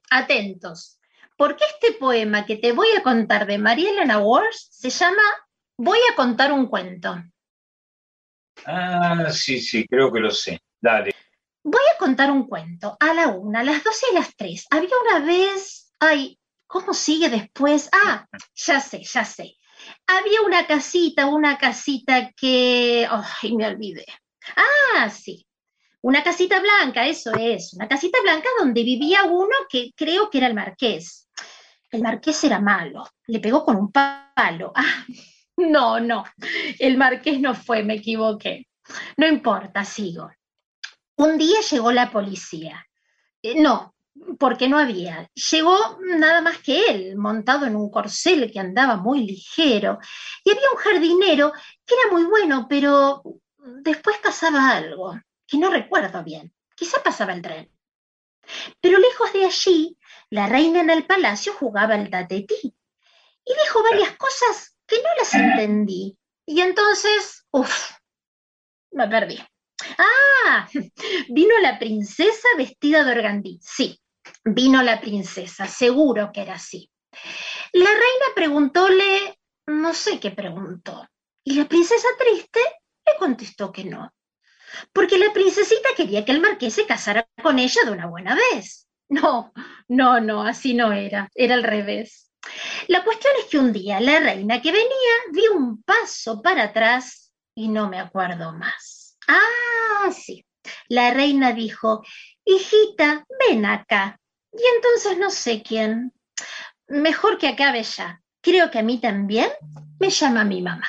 atentos. 0.10 1.00
Porque 1.38 1.64
este 1.74 1.98
poema 1.98 2.46
que 2.46 2.58
te 2.58 2.72
voy 2.72 2.88
a 2.98 3.04
contar 3.04 3.46
de 3.46 3.58
María 3.58 3.92
Elena 3.92 4.20
Walsh 4.20 4.68
se 4.70 4.90
llama 4.90 5.22
Voy 5.78 6.00
a 6.12 6.16
contar 6.16 6.52
un 6.52 6.68
cuento. 6.68 7.22
Ah, 8.66 9.30
sí, 9.32 9.60
sí, 9.60 9.86
creo 9.88 10.12
que 10.12 10.20
lo 10.20 10.32
sé. 10.32 10.60
Dale. 10.80 11.14
Voy 11.64 11.82
a 11.94 11.98
contar 11.98 12.32
un 12.32 12.48
cuento 12.48 12.96
a 13.00 13.14
la 13.14 13.28
una, 13.28 13.60
a 13.60 13.64
las 13.64 13.84
dos 13.84 14.00
y 14.04 14.16
a 14.16 14.20
las 14.20 14.36
tres. 14.36 14.66
Había 14.70 14.96
una 15.10 15.26
vez, 15.26 15.92
ay, 16.00 16.40
¿cómo 16.68 16.94
sigue 16.94 17.30
después? 17.30 17.90
Ah, 17.92 18.26
ya 18.54 18.80
sé, 18.80 19.04
ya 19.04 19.26
sé. 19.26 19.56
Había 20.08 20.42
una 20.42 20.66
casita, 20.68 21.26
una 21.26 21.58
casita 21.58 22.32
que, 22.36 23.08
ay, 23.10 23.56
me 23.56 23.68
olvidé. 23.68 24.06
Ah, 24.56 25.10
sí. 25.10 25.46
Una 26.06 26.24
casita 26.24 26.60
blanca, 26.60 27.08
eso 27.08 27.34
es, 27.34 27.74
una 27.74 27.88
casita 27.88 28.20
blanca 28.22 28.48
donde 28.60 28.84
vivía 28.84 29.24
uno 29.24 29.56
que 29.68 29.92
creo 29.96 30.30
que 30.30 30.38
era 30.38 30.46
el 30.46 30.54
marqués. 30.54 31.28
El 31.90 32.04
marqués 32.04 32.44
era 32.44 32.60
malo, 32.60 33.08
le 33.26 33.40
pegó 33.40 33.66
con 33.66 33.76
un 33.76 33.92
palo. 33.92 34.72
Ah, 34.76 35.04
no, 35.58 36.00
no, 36.00 36.24
el 36.78 36.98
marqués 36.98 37.40
no 37.40 37.56
fue, 37.56 37.82
me 37.82 37.96
equivoqué. 37.96 38.68
No 39.18 39.26
importa, 39.26 39.84
sigo. 39.84 40.30
Un 41.16 41.40
día 41.40 41.62
llegó 41.62 41.92
la 41.92 42.12
policía. 42.12 42.86
Eh, 43.42 43.60
no, 43.60 43.96
porque 44.38 44.70
no 44.70 44.78
había. 44.78 45.28
Llegó 45.34 45.98
nada 46.02 46.40
más 46.42 46.60
que 46.60 46.86
él, 46.86 47.18
montado 47.18 47.66
en 47.66 47.76
un 47.76 47.90
corcel 47.90 48.52
que 48.52 48.60
andaba 48.60 48.96
muy 48.98 49.26
ligero. 49.26 49.98
Y 50.44 50.52
había 50.52 50.70
un 50.72 50.78
jardinero 50.78 51.52
que 51.84 51.96
era 51.96 52.12
muy 52.14 52.26
bueno, 52.26 52.68
pero 52.70 53.24
después 53.82 54.20
pasaba 54.20 54.70
algo, 54.70 55.16
que 55.48 55.58
no 55.58 55.70
recuerdo 55.70 56.24
bien. 56.24 56.54
Quizá 56.76 57.02
pasaba 57.04 57.34
el 57.34 57.42
tren. 57.42 57.72
Pero 58.82 59.00
lejos 59.00 59.34
de 59.34 59.46
allí, 59.46 59.98
la 60.30 60.48
reina 60.48 60.82
en 60.82 60.90
el 60.90 61.06
palacio 61.06 61.54
jugaba 61.54 61.96
al 61.96 62.10
tatetí. 62.10 62.76
Y 63.46 63.54
dijo 63.64 63.84
varias 63.84 64.16
cosas 64.18 64.76
que 64.86 64.98
no 64.98 65.10
las 65.18 65.34
entendí. 65.34 66.18
Y 66.46 66.62
entonces, 66.62 67.46
uff, 67.52 67.92
me 68.92 69.08
perdí. 69.08 69.40
Ah, 69.98 70.68
vino 71.30 71.58
la 71.60 71.78
princesa 71.78 72.48
vestida 72.58 73.04
de 73.04 73.12
organdí. 73.12 73.60
Sí, 73.62 74.00
vino 74.44 74.82
la 74.82 75.00
princesa, 75.02 75.68
seguro 75.68 76.32
que 76.34 76.42
era 76.42 76.56
así. 76.56 76.90
La 77.74 77.90
reina 77.90 78.26
preguntóle, 78.36 79.40
no 79.68 79.94
sé 79.94 80.20
qué 80.20 80.32
preguntó, 80.32 81.08
y 81.44 81.56
la 81.56 81.66
princesa 81.68 82.08
triste 82.18 82.60
le 83.06 83.18
contestó 83.18 83.72
que 83.72 83.86
no, 83.86 84.14
porque 84.94 85.18
la 85.18 85.34
princesita 85.34 85.90
quería 85.96 86.26
que 86.26 86.32
el 86.32 86.42
marqués 86.42 86.74
se 86.74 86.86
casara 86.86 87.28
con 87.42 87.60
ella 87.60 87.82
de 87.86 87.92
una 87.92 88.08
buena 88.08 88.36
vez. 88.36 88.88
No, 89.08 89.54
no, 89.88 90.20
no, 90.20 90.44
así 90.44 90.74
no 90.74 90.92
era, 90.92 91.30
era 91.36 91.56
al 91.56 91.64
revés. 91.64 92.32
La 92.88 93.04
cuestión 93.04 93.34
es 93.40 93.50
que 93.50 93.58
un 93.58 93.74
día 93.74 94.00
la 94.00 94.20
reina 94.20 94.62
que 94.62 94.72
venía 94.72 95.16
dio 95.32 95.54
un 95.54 95.84
paso 95.84 96.42
para 96.42 96.64
atrás 96.66 97.34
y 97.56 97.68
no 97.68 97.90
me 97.90 98.00
acuerdo 98.00 98.54
más. 98.54 99.18
Ah, 99.28 100.12
sí. 100.12 100.46
La 100.88 101.12
reina 101.12 101.54
dijo, 101.54 102.04
hijita, 102.44 103.26
ven 103.40 103.66
acá. 103.66 104.20
Y 104.52 104.62
entonces 104.76 105.18
no 105.18 105.30
sé 105.30 105.62
quién. 105.64 106.14
Mejor 106.88 107.38
que 107.38 107.48
acabe 107.48 107.84
ya. 107.84 108.22
Creo 108.42 108.70
que 108.70 108.80
a 108.80 108.84
mí 108.84 109.00
también 109.00 109.50
me 110.00 110.10
llama 110.10 110.44
mi 110.44 110.62
mamá. 110.62 110.88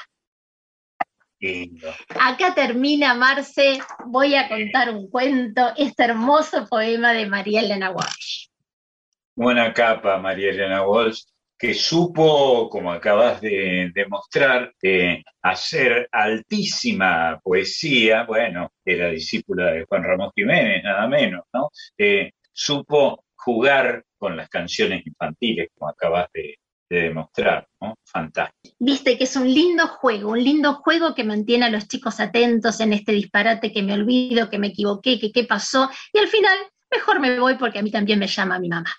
Lindo. 1.39 1.93
Acá 2.21 2.55
termina, 2.55 3.15
Marce. 3.15 3.79
Voy 4.07 4.35
a 4.35 4.49
contar 4.49 4.91
un 4.91 5.11
cuento, 5.11 5.73
este 5.77 6.05
hermoso 6.05 6.67
poema 6.67 7.13
de 7.13 7.27
María 7.27 7.61
Elena 7.61 7.91
Walsh. 7.91 8.49
Buena 9.35 9.73
capa, 9.75 10.17
María 10.17 10.51
Elena 10.51 10.87
Walsh, 10.87 11.25
que 11.59 11.75
supo, 11.75 12.71
como 12.71 12.91
acabas 12.91 13.41
de 13.41 13.91
demostrar, 13.95 14.73
eh, 14.83 15.23
hacer 15.43 16.09
altísima 16.11 17.39
poesía. 17.43 18.25
Bueno, 18.25 18.73
era 18.85 19.11
discípula 19.11 19.73
de 19.73 19.85
Juan 19.85 20.05
Ramón 20.05 20.31
Jiménez, 20.35 20.83
nada 20.83 21.07
menos, 21.07 21.45
¿no? 21.53 21.71
Eh, 21.99 22.33
supo 22.53 23.25
jugar 23.35 24.05
con 24.17 24.37
las 24.37 24.49
canciones 24.49 25.07
infantiles, 25.07 25.69
como 25.75 25.91
acabas 25.91 26.29
de, 26.33 26.57
de 26.89 27.03
demostrar, 27.03 27.67
¿no? 27.81 27.95
Fantástico. 28.05 28.77
Viste 28.79 29.19
que 29.19 29.25
es 29.25 29.37
un 29.37 29.53
lindo 29.53 29.87
juego, 29.89 30.31
un 30.31 30.43
lindo 30.43 30.75
juego 30.75 31.15
que 31.15 31.25
mantiene 31.25 31.67
a 31.67 31.71
los 31.71 31.89
chicos 31.89 32.21
atentos 32.21 32.81
en 32.81 32.93
este 32.93 33.13
disparate 33.13 33.73
que 33.73 33.83
me 33.83 33.95
olvido, 33.95 34.49
que 34.49 34.59
me 34.59 34.69
equivoqué, 34.69 35.19
que 35.19 35.33
qué 35.33 35.45
pasó, 35.45 35.91
y 36.13 36.19
al 36.19 36.29
final 36.29 36.57
mejor 36.91 37.21
me 37.21 37.39
voy 37.39 37.57
porque 37.57 37.79
a 37.79 37.83
mí 37.83 37.91
también 37.91 38.19
me 38.19 38.27
llama 38.27 38.59
mi 38.59 38.69
mamá. 38.69 38.93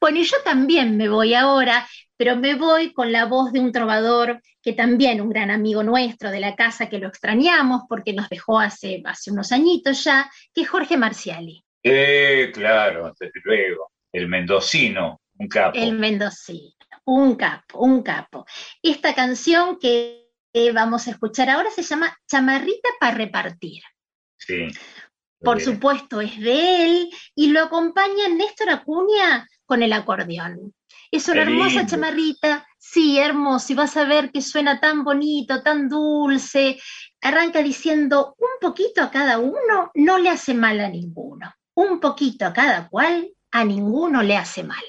Bueno, 0.00 0.18
y 0.18 0.24
yo 0.24 0.36
también 0.44 0.96
me 0.96 1.08
voy 1.08 1.34
ahora, 1.34 1.86
pero 2.16 2.36
me 2.36 2.54
voy 2.54 2.92
con 2.92 3.12
la 3.12 3.26
voz 3.26 3.52
de 3.52 3.60
un 3.60 3.72
trovador 3.72 4.40
que 4.62 4.72
también 4.72 5.20
un 5.20 5.28
gran 5.28 5.50
amigo 5.50 5.82
nuestro 5.82 6.30
de 6.30 6.40
la 6.40 6.54
casa 6.54 6.88
que 6.88 6.98
lo 6.98 7.08
extrañamos 7.08 7.82
porque 7.88 8.12
nos 8.12 8.28
dejó 8.28 8.58
hace, 8.58 9.02
hace 9.04 9.30
unos 9.30 9.52
añitos 9.52 10.04
ya, 10.04 10.30
que 10.54 10.62
es 10.62 10.68
Jorge 10.68 10.96
Marciali. 10.96 11.64
Eh, 11.82 12.50
claro, 12.54 13.12
desde 13.18 13.40
luego. 13.44 13.90
El 14.12 14.28
mendocino, 14.28 15.20
un 15.38 15.48
capo. 15.48 15.76
El 15.76 15.98
mendocino, 15.98 16.72
un 17.04 17.36
capo, 17.36 17.78
un 17.80 18.02
capo. 18.02 18.46
Esta 18.82 19.14
canción 19.14 19.78
que 19.78 20.30
eh, 20.52 20.72
vamos 20.72 21.06
a 21.06 21.10
escuchar 21.10 21.50
ahora 21.50 21.70
se 21.70 21.82
llama 21.82 22.16
Chamarrita 22.28 22.88
para 23.00 23.16
repartir. 23.16 23.82
Sí. 24.38 24.68
Por 25.40 25.58
Bien. 25.58 25.74
supuesto, 25.74 26.20
es 26.20 26.38
de 26.40 26.84
él 26.86 27.10
y 27.34 27.48
lo 27.48 27.60
acompaña 27.64 28.28
Néstor 28.28 28.70
Acuña 28.70 29.46
con 29.66 29.82
el 29.82 29.92
acordeón. 29.92 30.74
Es 31.10 31.28
una 31.28 31.44
Qué 31.44 31.50
hermosa 31.50 31.76
lindo. 31.76 31.90
chamarrita, 31.90 32.66
sí, 32.78 33.18
hermoso, 33.18 33.72
y 33.72 33.76
vas 33.76 33.96
a 33.96 34.04
ver 34.04 34.32
que 34.32 34.42
suena 34.42 34.80
tan 34.80 35.04
bonito, 35.04 35.62
tan 35.62 35.88
dulce. 35.88 36.78
Arranca 37.20 37.62
diciendo, 37.62 38.34
un 38.38 38.58
poquito 38.60 39.02
a 39.02 39.10
cada 39.10 39.38
uno 39.38 39.90
no 39.94 40.18
le 40.18 40.30
hace 40.30 40.54
mal 40.54 40.80
a 40.80 40.88
ninguno. 40.88 41.54
Un 41.74 42.00
poquito 42.00 42.46
a 42.46 42.52
cada 42.52 42.88
cual 42.88 43.30
a 43.52 43.64
ninguno 43.64 44.22
le 44.22 44.36
hace 44.36 44.64
mal. 44.64 44.84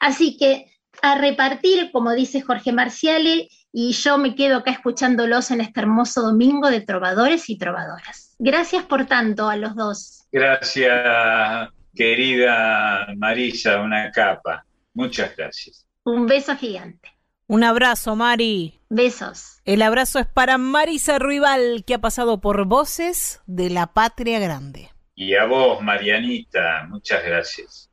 Así 0.00 0.36
que 0.36 0.77
a 1.02 1.16
repartir, 1.16 1.90
como 1.92 2.12
dice 2.12 2.40
Jorge 2.40 2.72
Marciale, 2.72 3.48
y 3.72 3.92
yo 3.92 4.18
me 4.18 4.34
quedo 4.34 4.58
acá 4.58 4.70
escuchándolos 4.70 5.50
en 5.50 5.60
este 5.60 5.80
hermoso 5.80 6.22
domingo 6.22 6.70
de 6.70 6.80
trovadores 6.80 7.48
y 7.50 7.58
trovadoras. 7.58 8.34
Gracias 8.38 8.84
por 8.84 9.06
tanto 9.06 9.48
a 9.48 9.56
los 9.56 9.74
dos. 9.74 10.26
Gracias, 10.32 11.70
querida 11.94 13.08
Marisa, 13.16 13.80
una 13.80 14.10
capa. 14.10 14.64
Muchas 14.94 15.36
gracias. 15.36 15.86
Un 16.04 16.26
beso 16.26 16.56
gigante. 16.56 17.10
Un 17.46 17.64
abrazo, 17.64 18.14
Mari. 18.14 18.78
Besos. 18.90 19.60
El 19.64 19.82
abrazo 19.82 20.18
es 20.18 20.26
para 20.26 20.58
Marisa 20.58 21.18
Ruibal, 21.18 21.84
que 21.86 21.94
ha 21.94 21.98
pasado 21.98 22.40
por 22.40 22.66
Voces 22.66 23.40
de 23.46 23.70
la 23.70 23.86
Patria 23.86 24.38
Grande. 24.38 24.90
Y 25.14 25.34
a 25.34 25.46
vos, 25.46 25.82
Marianita, 25.82 26.86
muchas 26.88 27.24
gracias. 27.24 27.90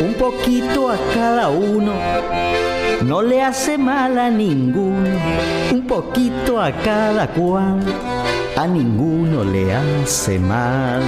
Un 0.00 0.14
poquito 0.14 0.88
a 0.88 0.96
cada 1.14 1.48
uno 1.48 1.92
no 3.02 3.22
le 3.22 3.42
hace 3.42 3.76
mal 3.76 4.18
a 4.18 4.30
ninguno. 4.30 5.08
Un 5.72 5.86
poquito 5.86 6.60
a 6.60 6.70
cada 6.72 7.26
cual 7.28 7.80
a 8.56 8.66
ninguno 8.66 9.42
le 9.44 9.74
hace 9.74 10.38
mal. 10.38 11.02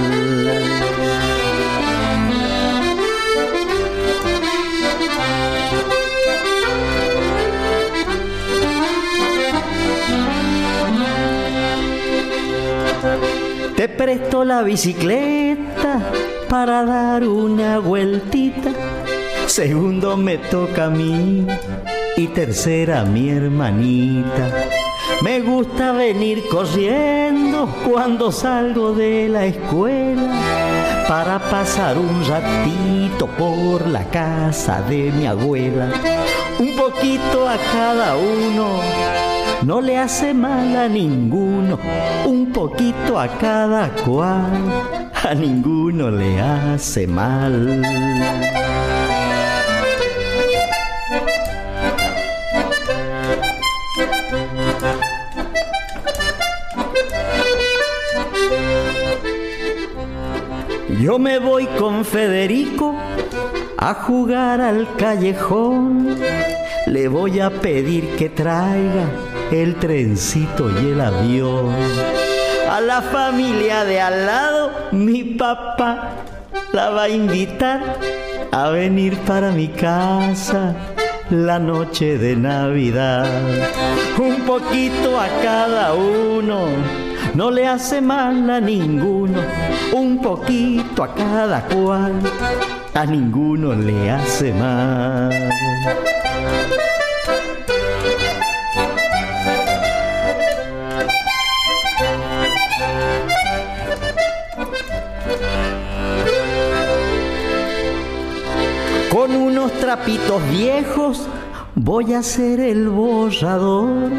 Te 13.85 13.89
presto 13.89 14.43
la 14.43 14.63
bicicleta 14.63 15.99
para 16.49 16.83
dar 16.85 17.23
una 17.23 17.77
vueltita. 17.77 18.71
segundo 19.45 20.17
me 20.17 20.39
toca 20.39 20.85
a 20.85 20.89
mí 20.89 21.45
y 22.17 22.25
tercera 22.29 23.01
a 23.01 23.05
mi 23.05 23.29
hermanita. 23.29 24.65
Me 25.21 25.39
gusta 25.41 25.91
venir 25.91 26.47
corriendo 26.49 27.69
cuando 27.87 28.31
salgo 28.31 28.91
de 28.93 29.29
la 29.29 29.45
escuela 29.45 30.33
para 31.07 31.37
pasar 31.37 31.99
un 31.99 32.25
ratito 32.25 33.27
por 33.37 33.85
la 33.85 34.03
casa 34.05 34.81
de 34.81 35.11
mi 35.11 35.27
abuela. 35.27 35.91
Un 36.57 36.75
poquito 36.75 37.47
a 37.47 37.55
cada 37.71 38.15
uno, 38.17 38.79
no 39.65 39.81
le 39.81 39.97
hace 39.97 40.31
mal 40.33 40.75
a 40.75 40.87
ninguno. 40.87 41.79
Un 42.25 42.51
poquito 42.51 43.17
a 43.19 43.27
cada 43.27 43.89
cual, 43.89 44.51
a 45.23 45.33
ninguno 45.33 46.11
le 46.11 46.39
hace 46.39 47.07
mal. 47.07 47.81
Yo 61.01 61.17
me 61.19 61.39
voy 61.39 61.65
con 61.79 62.05
Federico 62.05 62.95
a 63.77 63.93
jugar 63.95 64.61
al 64.61 64.95
callejón. 64.95 66.17
Le 66.85 67.07
voy 67.07 67.39
a 67.39 67.49
pedir 67.49 68.15
que 68.15 68.29
traiga 68.29 69.34
el 69.51 69.75
trencito 69.75 70.69
y 70.69 70.91
el 70.91 71.01
avión. 71.01 71.73
A 72.69 72.81
la 72.81 73.01
familia 73.01 73.85
de 73.85 74.01
al 74.01 74.25
lado, 74.25 74.71
mi 74.91 75.23
papá 75.23 76.11
la 76.71 76.89
va 76.89 77.03
a 77.03 77.09
invitar 77.09 77.97
a 78.51 78.69
venir 78.69 79.17
para 79.19 79.51
mi 79.51 79.67
casa 79.67 80.75
la 81.29 81.59
noche 81.59 82.17
de 82.17 82.35
Navidad. 82.35 83.27
Un 84.17 84.41
poquito 84.45 85.19
a 85.19 85.27
cada 85.41 85.93
uno, 85.93 86.67
no 87.33 87.51
le 87.51 87.67
hace 87.67 88.01
mal 88.01 88.49
a 88.49 88.59
ninguno. 88.59 89.41
Un 89.93 90.21
poquito 90.21 91.03
a 91.03 91.13
cada 91.13 91.61
cual, 91.65 92.13
a 92.93 93.05
ninguno 93.05 93.73
le 93.73 94.11
hace 94.11 94.53
mal. 94.53 95.31
Viejos 110.51 111.27
voy 111.75 112.13
a 112.13 112.19
hacer 112.19 112.59
el 112.59 112.89
borrador 112.89 114.09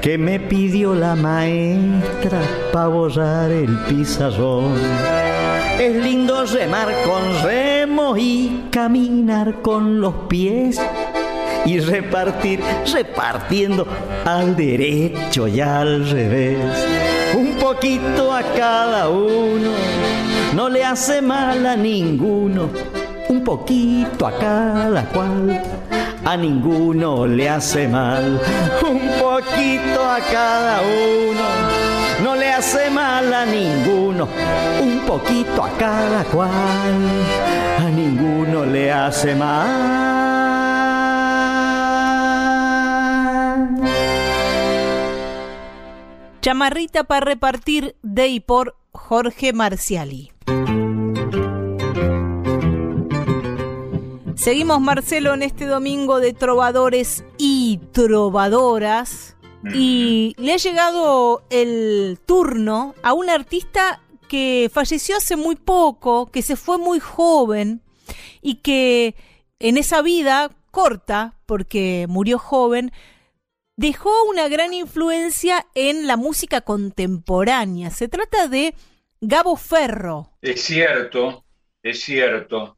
que 0.00 0.18
me 0.18 0.40
pidió 0.40 0.94
la 0.94 1.14
maestra 1.14 2.40
para 2.72 2.88
borrar 2.88 3.50
el 3.50 3.78
pizarrón. 3.88 4.74
Es 5.78 5.94
lindo 5.94 6.44
remar 6.44 6.88
con 7.04 7.42
remo 7.44 8.16
y 8.16 8.64
caminar 8.70 9.62
con 9.62 10.00
los 10.00 10.14
pies 10.28 10.80
y 11.64 11.78
repartir, 11.78 12.60
repartiendo 12.92 13.86
al 14.24 14.56
derecho 14.56 15.46
y 15.46 15.60
al 15.60 16.08
revés. 16.08 16.58
Un 17.36 17.52
poquito 17.54 18.32
a 18.32 18.42
cada 18.42 19.08
uno, 19.08 19.70
no 20.54 20.68
le 20.68 20.84
hace 20.84 21.22
mal 21.22 21.64
a 21.66 21.76
ninguno. 21.76 22.68
Un 23.28 23.44
poquito 23.44 24.26
a 24.26 24.32
cada 24.38 25.04
cual, 25.06 25.62
a 26.24 26.36
ninguno 26.36 27.26
le 27.26 27.48
hace 27.48 27.88
mal. 27.88 28.40
Un 28.82 29.00
poquito 29.20 30.04
a 30.04 30.18
cada 30.30 30.80
uno, 30.82 32.24
no 32.24 32.36
le 32.36 32.52
hace 32.52 32.90
mal 32.90 33.32
a 33.32 33.44
ninguno. 33.44 34.28
Un 34.82 35.00
poquito 35.06 35.62
a 35.62 35.70
cada 35.78 36.24
cual, 36.24 36.50
a 37.78 37.90
ninguno 37.90 38.64
le 38.64 38.92
hace 38.92 39.34
mal. 39.34 40.22
Chamarrita 46.42 47.04
para 47.04 47.24
repartir 47.24 47.94
de 48.02 48.26
y 48.26 48.40
por 48.40 48.76
Jorge 48.90 49.52
Marciali. 49.52 50.31
Seguimos, 54.42 54.80
Marcelo, 54.80 55.34
en 55.34 55.42
este 55.44 55.66
domingo 55.66 56.18
de 56.18 56.32
trovadores 56.32 57.24
y 57.38 57.78
trovadoras. 57.92 59.36
Y 59.72 60.34
le 60.36 60.54
ha 60.54 60.56
llegado 60.56 61.44
el 61.48 62.18
turno 62.26 62.96
a 63.04 63.12
un 63.12 63.30
artista 63.30 64.02
que 64.28 64.68
falleció 64.74 65.18
hace 65.18 65.36
muy 65.36 65.54
poco, 65.54 66.28
que 66.32 66.42
se 66.42 66.56
fue 66.56 66.76
muy 66.76 66.98
joven 66.98 67.82
y 68.40 68.56
que 68.56 69.14
en 69.60 69.76
esa 69.76 70.02
vida 70.02 70.50
corta, 70.72 71.38
porque 71.46 72.06
murió 72.08 72.40
joven, 72.40 72.90
dejó 73.76 74.10
una 74.28 74.48
gran 74.48 74.74
influencia 74.74 75.68
en 75.76 76.08
la 76.08 76.16
música 76.16 76.62
contemporánea. 76.62 77.90
Se 77.90 78.08
trata 78.08 78.48
de 78.48 78.74
Gabo 79.20 79.54
Ferro. 79.54 80.32
Es 80.40 80.64
cierto, 80.64 81.44
es 81.80 82.00
cierto. 82.00 82.76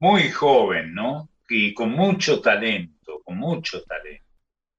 Muy 0.00 0.30
joven, 0.30 0.94
¿no? 0.94 1.28
Y 1.48 1.74
con 1.74 1.92
mucho 1.92 2.40
talento, 2.40 3.20
con 3.24 3.38
mucho 3.38 3.82
talento. 3.82 4.24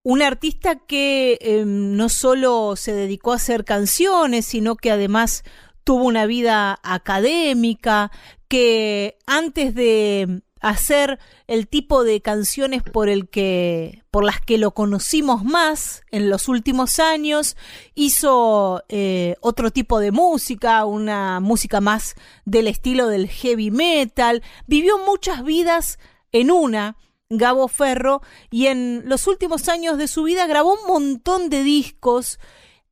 Un 0.03 0.21
artista 0.21 0.85
que 0.85 1.37
eh, 1.41 1.63
no 1.65 2.07
solo 2.07 2.75
se 2.75 2.93
dedicó 2.93 3.33
a 3.33 3.35
hacer 3.35 3.65
canciones, 3.65 4.45
sino 4.45 4.75
que 4.75 4.91
además 4.91 5.43
tuvo 5.83 6.05
una 6.05 6.25
vida 6.25 6.79
académica, 6.83 8.11
que 8.47 9.17
antes 9.27 9.75
de 9.75 10.41
hacer 10.59 11.19
el 11.47 11.67
tipo 11.67 12.03
de 12.03 12.21
canciones 12.21 12.83
por 12.83 13.09
el 13.09 13.29
que 13.29 14.03
por 14.11 14.23
las 14.23 14.41
que 14.41 14.57
lo 14.57 14.71
conocimos 14.71 15.43
más 15.43 16.03
en 16.11 16.29
los 16.29 16.47
últimos 16.47 16.99
años. 16.99 17.55
Hizo 17.95 18.83
eh, 18.89 19.35
otro 19.41 19.71
tipo 19.71 19.99
de 19.99 20.11
música 20.11 20.85
una 20.85 21.39
música 21.39 21.81
más 21.81 22.15
del 22.45 22.67
estilo 22.67 23.07
del 23.07 23.27
heavy 23.27 23.71
metal. 23.71 24.43
Vivió 24.67 24.97
muchas 25.05 25.43
vidas 25.43 25.99
en 26.31 26.51
una 26.51 26.97
Gabo 27.29 27.67
Ferro 27.67 28.21
y 28.49 28.67
en 28.67 29.03
los 29.05 29.27
últimos 29.27 29.69
años 29.69 29.97
de 29.97 30.07
su 30.07 30.23
vida 30.23 30.47
grabó 30.47 30.73
un 30.73 30.87
montón 30.87 31.49
de 31.49 31.63
discos 31.63 32.39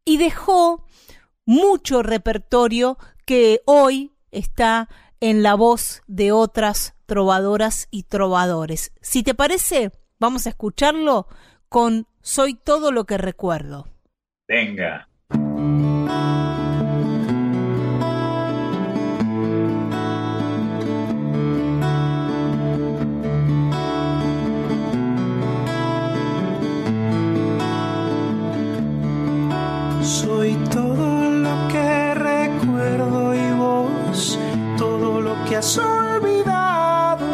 y 0.06 0.18
dejó 0.18 0.86
mucho 1.46 2.04
repertorio 2.04 2.98
que 3.26 3.62
hoy 3.66 4.14
está 4.32 4.90
en 5.20 5.44
la 5.44 5.56
voz 5.56 6.04
de 6.08 6.32
otras 6.32 6.96
trovadoras 7.06 7.88
y 7.92 8.04
trovadores. 8.04 8.92
Si 9.02 9.24
te 9.24 9.34
parece, 9.34 9.92
vamos 10.20 10.46
a 10.46 10.50
escucharlo 10.50 11.28
con 11.70 12.08
Soy 12.22 12.56
todo 12.56 12.92
lo 12.92 13.06
que 13.06 13.18
recuerdo. 13.18 13.88
Venga. 14.48 15.08
Soy 30.04 30.58
has 35.58 35.78
olvidado. 35.78 37.26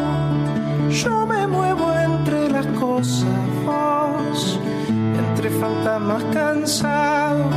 Yo 0.89 1.25
me 1.25 1.45
muevo 1.45 1.91
entre 1.93 2.49
las 2.49 2.65
cosas, 2.79 3.27
vos, 3.65 4.59
entre 4.87 5.49
fantasmas 5.49 6.23
cansados. 6.33 7.55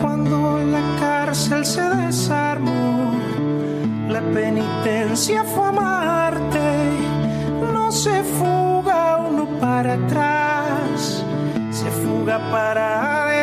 Cuando 0.00 0.58
la 0.58 0.82
cárcel 0.98 1.64
se 1.64 1.82
desarmó, 1.82 3.12
la 4.08 4.20
penitencia 4.32 5.44
fue 5.44 5.68
amarte. 5.68 6.68
No 7.72 7.92
se 7.92 8.24
fuga 8.24 9.18
uno 9.18 9.46
para 9.60 9.94
atrás, 9.94 11.24
se 11.70 11.90
fuga 12.02 12.38
para 12.50 12.86
adelante. 12.86 13.33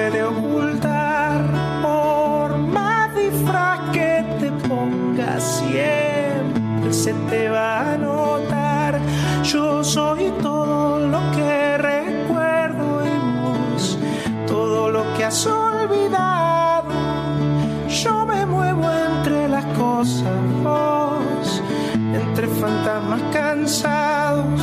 puede 0.00 0.22
ocultar 0.22 1.44
por 1.82 2.56
más 2.56 3.14
disfraz 3.14 3.80
que 3.92 4.24
te 4.40 4.50
pongas 4.66 5.42
siempre 5.58 6.90
se 6.90 7.12
te 7.28 7.50
va 7.50 7.92
a 7.92 7.98
notar. 7.98 8.98
Yo 9.42 9.84
soy 9.84 10.32
todo 10.40 11.00
lo 11.00 11.20
que 11.36 11.76
recuerdo 11.76 13.02
en 13.04 13.42
vos 13.42 13.98
todo 14.46 14.90
lo 14.90 15.02
que 15.14 15.24
has 15.24 15.46
olvidado. 15.46 16.90
Yo 17.88 18.24
me 18.24 18.46
muevo 18.46 18.84
entre 18.90 19.48
las 19.48 19.66
cosas 19.76 20.40
vos 20.62 21.62
entre 22.14 22.46
fantasmas 22.46 23.22
cansados. 23.34 24.62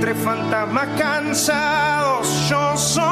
Entre 0.00 0.14
fantasmas 0.14 0.88
cansados. 0.96 2.48
Yo 2.48 2.74
soy 2.74 3.09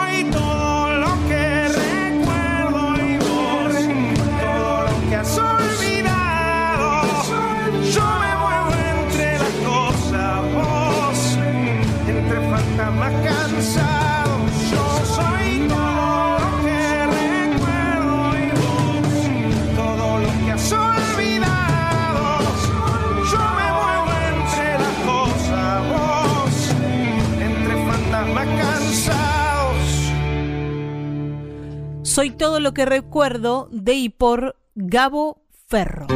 Soy 32.19 32.31
todo 32.31 32.59
lo 32.59 32.75
que 32.75 32.85
recuerdo 32.85 33.69
de 33.71 33.95
y 33.95 34.09
por 34.09 34.57
Gabo 34.75 35.41
Ferro. 35.69 36.09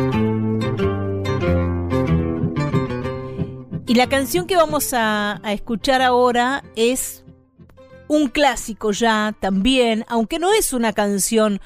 Y 3.86 3.94
la 3.94 4.08
canción 4.08 4.48
que 4.48 4.56
vamos 4.56 4.94
a, 4.94 5.40
escuchar 5.44 6.02
ahora 6.02 6.64
es 6.74 7.24
un 8.08 8.26
clásico 8.26 8.90
ya 8.90 9.36
también, 9.38 10.04
aunque 10.08 10.40
no 10.40 10.52
es 10.52 10.72
una 10.72 10.92
canción 10.92 11.60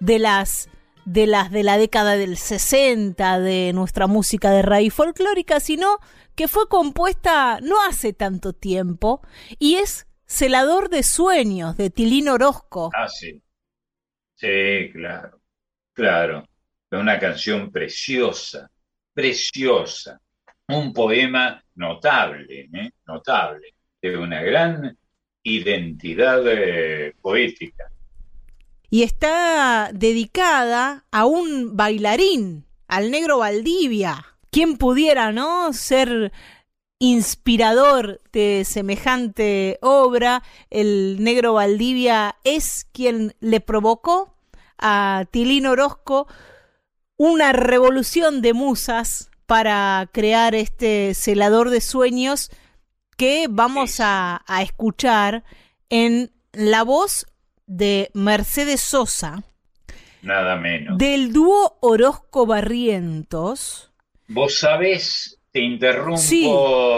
de 0.00 0.18
las 0.18 0.68
de 1.04 1.28
las 1.28 1.52
de 1.52 1.62
la 1.62 1.78
década 1.78 2.16
del 2.16 2.38
60 2.38 3.38
de 3.38 3.72
nuestra 3.74 4.08
música 4.08 4.50
de 4.50 4.62
raíz 4.62 4.92
folclórica, 4.92 5.60
sino 5.60 6.00
que 6.34 6.48
fue 6.48 6.68
compuesta 6.68 7.60
no 7.62 7.80
hace 7.88 8.12
tanto 8.12 8.54
tiempo 8.54 9.20
y 9.60 9.76
es 9.76 10.08
Celador 10.26 10.88
de 10.88 11.02
Sueños 11.02 11.76
de 11.76 11.90
Tilín 11.90 12.28
Orozco. 12.28 12.90
Ah, 12.96 13.06
sí. 13.06 13.41
Sí, 14.42 14.90
claro. 14.92 15.40
Claro. 15.92 16.44
Es 16.90 16.98
una 16.98 17.16
canción 17.20 17.70
preciosa, 17.70 18.68
preciosa. 19.14 20.20
Un 20.66 20.92
poema 20.92 21.62
notable, 21.76 22.68
¿eh? 22.72 22.90
notable, 23.06 23.74
de 24.00 24.16
una 24.16 24.42
gran 24.42 24.98
identidad 25.44 26.42
eh, 26.46 27.14
poética. 27.20 27.84
y 28.90 29.04
está 29.04 29.90
dedicada 29.92 31.06
a 31.12 31.24
un 31.24 31.76
bailarín, 31.76 32.66
al 32.88 33.12
negro 33.12 33.38
Valdivia. 33.38 34.24
¿Quién 34.50 34.76
pudiera, 34.76 35.30
no, 35.30 35.72
ser 35.72 36.32
inspirador 37.02 38.20
de 38.32 38.64
semejante 38.64 39.78
obra? 39.82 40.44
El 40.70 41.16
negro 41.18 41.54
Valdivia 41.54 42.36
es 42.44 42.86
quien 42.92 43.34
le 43.40 43.60
provocó 43.60 44.36
a 44.78 45.24
Tilín 45.32 45.66
Orozco 45.66 46.28
una 47.16 47.52
revolución 47.52 48.40
de 48.40 48.52
musas 48.52 49.30
para 49.46 50.08
crear 50.12 50.54
este 50.54 51.14
celador 51.14 51.70
de 51.70 51.80
sueños 51.80 52.50
que 53.16 53.46
vamos 53.50 53.98
a, 53.98 54.44
a 54.46 54.62
escuchar 54.62 55.42
en 55.90 56.30
la 56.52 56.84
voz 56.84 57.26
de 57.66 58.10
Mercedes 58.14 58.80
Sosa, 58.80 59.42
Nada 60.22 60.54
menos. 60.54 60.98
del 60.98 61.32
dúo 61.32 61.78
Orozco 61.80 62.46
Barrientos. 62.46 63.90
Vos 64.28 64.58
sabés, 64.60 65.38
te 65.52 65.60
interrumpo 65.60 66.16
Sí. 66.16 66.48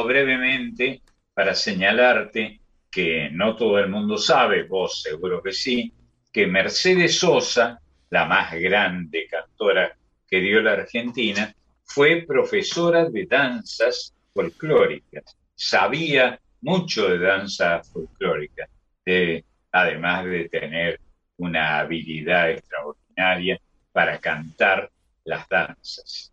brevemente 0.06 1.02
para 1.34 1.54
señalarte 1.54 2.60
que 2.90 3.28
no 3.32 3.56
todo 3.56 3.78
el 3.80 3.88
mundo 3.88 4.16
sabe, 4.16 4.62
vos 4.62 5.02
seguro 5.02 5.42
que 5.42 5.52
sí, 5.52 5.92
que 6.32 6.46
Mercedes 6.46 7.18
Sosa, 7.18 7.80
la 8.10 8.24
más 8.26 8.52
grande 8.54 9.26
cantora 9.28 9.96
que 10.28 10.40
dio 10.40 10.62
la 10.62 10.72
Argentina, 10.74 11.52
fue 11.84 12.24
profesora 12.26 13.08
de 13.10 13.26
danzas 13.26 14.14
folclóricas. 14.32 15.36
Sabía 15.54 16.40
mucho 16.60 17.08
de 17.08 17.18
danza 17.18 17.82
folclórica, 17.82 18.68
de- 19.04 19.44
además 19.72 20.24
de 20.24 20.48
tener 20.48 21.00
una 21.36 21.80
habilidad 21.80 22.50
extraordinaria 22.52 23.60
para 23.92 24.18
cantar 24.18 24.90
las 25.24 25.48
danzas. 25.48 26.32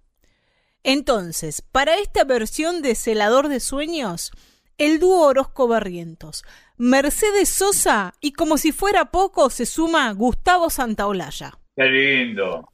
Entonces, 0.84 1.62
para 1.62 1.96
esta 1.98 2.24
versión 2.24 2.82
de 2.82 2.96
Celador 2.96 3.48
de 3.48 3.60
Sueños, 3.60 4.32
el 4.78 5.00
dúo 5.00 5.28
Orozco 5.28 5.68
Barrientos, 5.68 6.44
Mercedes 6.78 7.50
Sosa 7.50 8.14
y 8.20 8.34
como 8.34 8.58
si 8.58 8.72
fuera 8.72 9.12
poco 9.12 9.50
se 9.50 9.66
suma 9.66 10.12
Gustavo 10.14 10.70
Santaolalla. 10.70 11.60
Qué 11.76 11.86
lindo. 11.86 12.68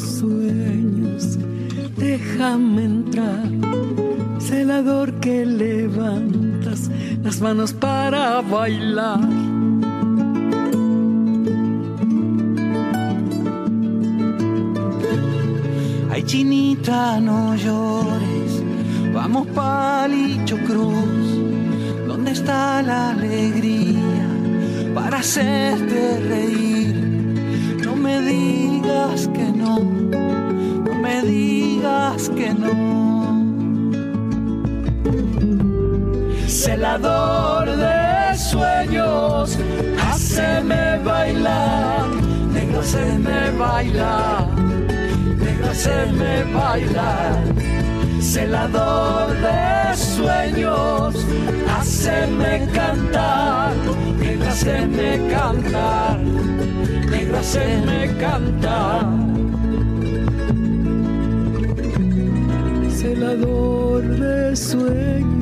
Sueños, 0.00 1.38
déjame 1.96 2.84
entrar, 2.84 3.48
celador 4.38 5.14
que 5.20 5.44
levantas 5.46 6.90
las 7.22 7.40
manos 7.40 7.72
para 7.72 8.40
bailar. 8.40 9.20
Ay, 16.10 16.22
chinita, 16.24 17.20
no 17.20 17.54
llores, 17.54 18.62
vamos 19.14 19.46
palicho 19.48 20.56
cruz, 20.66 21.38
¿dónde 22.06 22.32
está 22.32 22.82
la 22.82 23.10
alegría 23.10 24.26
para 24.94 25.18
hacerte 25.18 26.20
reír? 26.28 26.59
Celador 36.80 37.76
de 37.76 38.38
sueños, 38.38 39.58
haceme 40.02 40.98
bailar, 41.04 42.08
negro 42.54 42.80
haceme 42.80 43.50
bailar, 43.58 44.48
negro 44.56 45.70
haceme 45.70 46.44
bailar. 46.54 47.36
celador 48.22 49.28
de 49.44 49.94
sueños, 49.94 51.14
haceme 51.68 52.66
cantar, 52.72 53.74
negra, 54.18 54.48
haceme 54.48 55.28
cantar, 55.30 56.18
negra, 57.10 57.40
haceme 57.40 58.16
cantar. 58.18 59.06
Celador 62.88 64.02
de 64.02 64.56
sueños. 64.56 65.39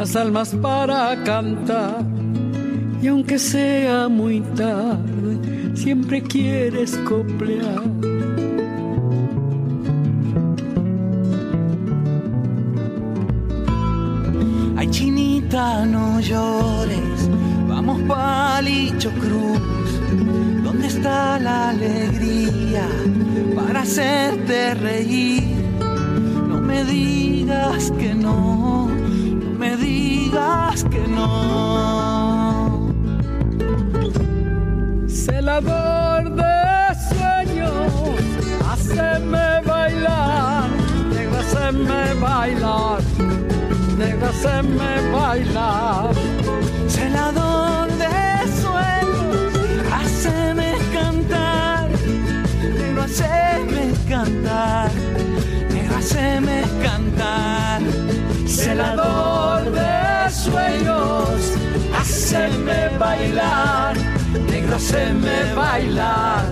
Las 0.00 0.16
almas 0.16 0.54
para 0.62 1.14
cantar 1.24 2.02
y 3.02 3.08
aunque 3.08 3.38
sea 3.38 4.08
muy 4.08 4.40
tarde 4.56 5.76
siempre 5.76 6.22
quieres 6.22 6.96
coplear. 7.06 7.82
Ay, 14.78 14.88
chinita, 14.88 15.84
no 15.84 16.18
llores, 16.18 17.28
vamos 17.68 18.00
palicho 18.08 19.10
cruz. 19.20 19.90
¿Dónde 20.64 20.86
está 20.86 21.38
la 21.38 21.68
alegría 21.68 22.88
para 23.54 23.82
hacerte 23.82 24.72
reír? 24.76 25.42
No 26.48 26.58
me 26.58 26.84
digas 26.84 27.90
que 27.98 28.14
no, 28.14 28.59
digas 31.20 31.42
que 31.42 31.46
no. 31.46 32.90
Celador 35.08 36.34
de 36.34 36.94
sueños, 37.08 37.92
haceme 38.70 39.60
bailar, 39.66 40.68
negra, 41.12 41.40
haceme 41.40 42.14
bailar, 42.20 43.00
negra, 43.98 44.28
haceme 44.28 44.92
bailar. 45.12 46.14
Celador 46.88 47.88
de 47.98 48.16
sueños, 48.60 49.52
haceme 49.92 50.70
cantar, 50.92 51.88
negro, 52.78 53.02
haceme 53.02 53.92
cantar, 54.08 54.90
negro, 55.72 55.96
haceme 55.96 56.62
cantar. 56.82 57.80
Celador 58.46 59.39
sueños, 60.30 61.58
haceme 61.98 62.88
bailar, 62.98 63.96
negro, 64.48 64.76
haceme 64.76 65.54
bailar, 65.54 66.44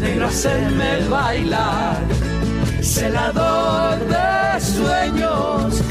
negro, 0.00 0.26
haceme 0.28 1.08
bailar. 1.08 1.98
Celador 2.80 3.98
de 4.06 4.60
sueños, 4.60 5.82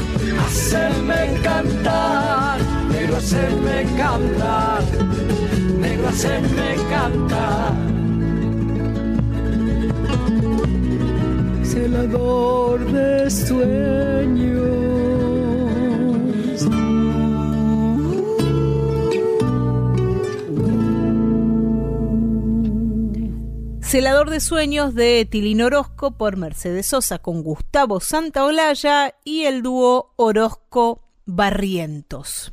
haceme 0.46 1.40
cantar, 1.42 2.58
negro, 2.90 3.16
haceme 3.16 3.84
cantar, 3.96 4.82
negro, 5.78 6.08
haceme 6.08 6.76
cantar. 6.90 7.72
Celador 11.64 12.92
de 12.92 13.30
sueños. 13.30 14.73
Celador 23.94 24.28
de 24.28 24.40
Sueños 24.40 24.96
de 24.96 25.24
Tilín 25.24 25.62
Orozco 25.62 26.18
por 26.18 26.36
Mercedes 26.36 26.88
Sosa 26.88 27.20
con 27.20 27.44
Gustavo 27.44 28.00
Santaolalla 28.00 29.14
y 29.22 29.44
el 29.44 29.62
dúo 29.62 30.12
Orozco 30.16 31.04
Barrientos. 31.26 32.52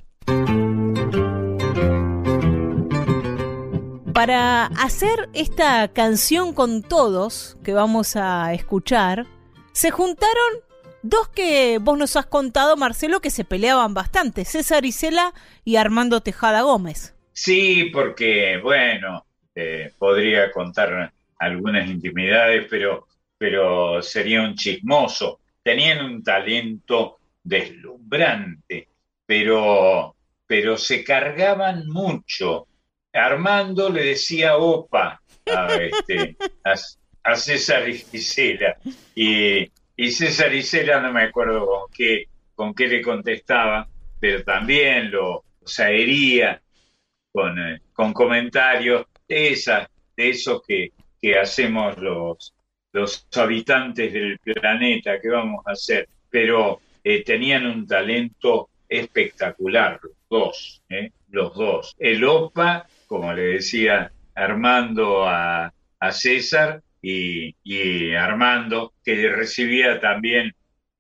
Para 4.14 4.68
hacer 4.68 5.30
esta 5.34 5.88
canción 5.88 6.54
con 6.54 6.84
todos 6.84 7.58
que 7.64 7.74
vamos 7.74 8.16
a 8.16 8.54
escuchar, 8.54 9.26
se 9.72 9.90
juntaron 9.90 10.60
dos 11.02 11.28
que 11.30 11.80
vos 11.82 11.98
nos 11.98 12.18
has 12.18 12.28
contado, 12.28 12.78
Marcelo, 12.78 13.20
que 13.20 13.32
se 13.32 13.46
peleaban 13.46 13.96
bastante, 13.96 14.46
César 14.46 14.86
Isela 14.86 15.34
y 15.66 15.78
Armando 15.78 16.22
Tejada 16.22 16.62
Gómez. 16.62 17.16
Sí, 17.34 17.86
porque, 17.92 18.60
bueno, 18.62 19.26
eh, 19.56 19.92
podría 19.98 20.52
contar 20.52 21.12
algunas 21.42 21.90
intimidades, 21.90 22.68
pero, 22.70 23.08
pero 23.38 24.02
sería 24.02 24.44
un 24.44 24.56
chismoso. 24.56 25.40
Tenían 25.64 26.06
un 26.06 26.24
talento 26.24 27.18
deslumbrante, 27.44 28.90
pero, 29.26 30.16
pero 30.46 30.78
se 30.78 31.04
cargaban 31.04 31.88
mucho. 31.88 32.68
Armando 33.12 33.90
le 33.90 34.04
decía 34.04 34.56
opa 34.56 35.22
a, 35.48 35.76
este, 35.76 36.38
César 37.36 37.90
Isela 37.90 38.78
y, 39.16 39.70
y 39.96 40.12
César 40.12 40.54
Isela 40.54 41.02
no 41.02 41.12
me 41.12 41.24
acuerdo 41.24 41.66
con 41.66 41.92
qué, 41.92 42.26
con 42.54 42.74
qué 42.76 42.88
le 42.88 43.02
contestaba, 43.02 43.88
pero 44.20 44.44
también 44.44 45.10
lo, 45.10 45.38
o 45.38 45.68
sea, 45.68 45.90
hería 45.90 46.62
con, 47.32 47.58
eh, 47.58 47.82
con 47.94 48.14
comentarios 48.14 49.08
de, 49.28 49.50
esas, 49.50 49.90
de 50.16 50.30
esos 50.30 50.62
que, 50.66 50.92
que 51.22 51.38
hacemos 51.38 51.98
los, 51.98 52.54
los 52.92 53.28
habitantes 53.36 54.12
del 54.12 54.40
planeta, 54.40 55.20
que 55.22 55.30
vamos 55.30 55.64
a 55.66 55.72
hacer, 55.72 56.10
pero 56.30 56.82
eh, 57.04 57.24
tenían 57.24 57.66
un 57.66 57.86
talento 57.86 58.70
espectacular, 58.90 60.00
los 60.02 60.14
dos, 60.30 60.82
¿eh? 60.90 61.12
los 61.30 61.56
dos. 61.56 61.96
El 61.98 62.24
OPA, 62.24 62.88
como 63.08 63.34
le 63.34 63.44
decía 63.54 64.12
Armando 64.36 65.28
a, 65.28 65.74
a 66.00 66.12
César, 66.12 66.82
y, 67.02 67.56
y, 67.64 68.14
Armando, 68.14 68.94
que 69.04 69.28
recibía 69.30 70.00
también 70.00 70.54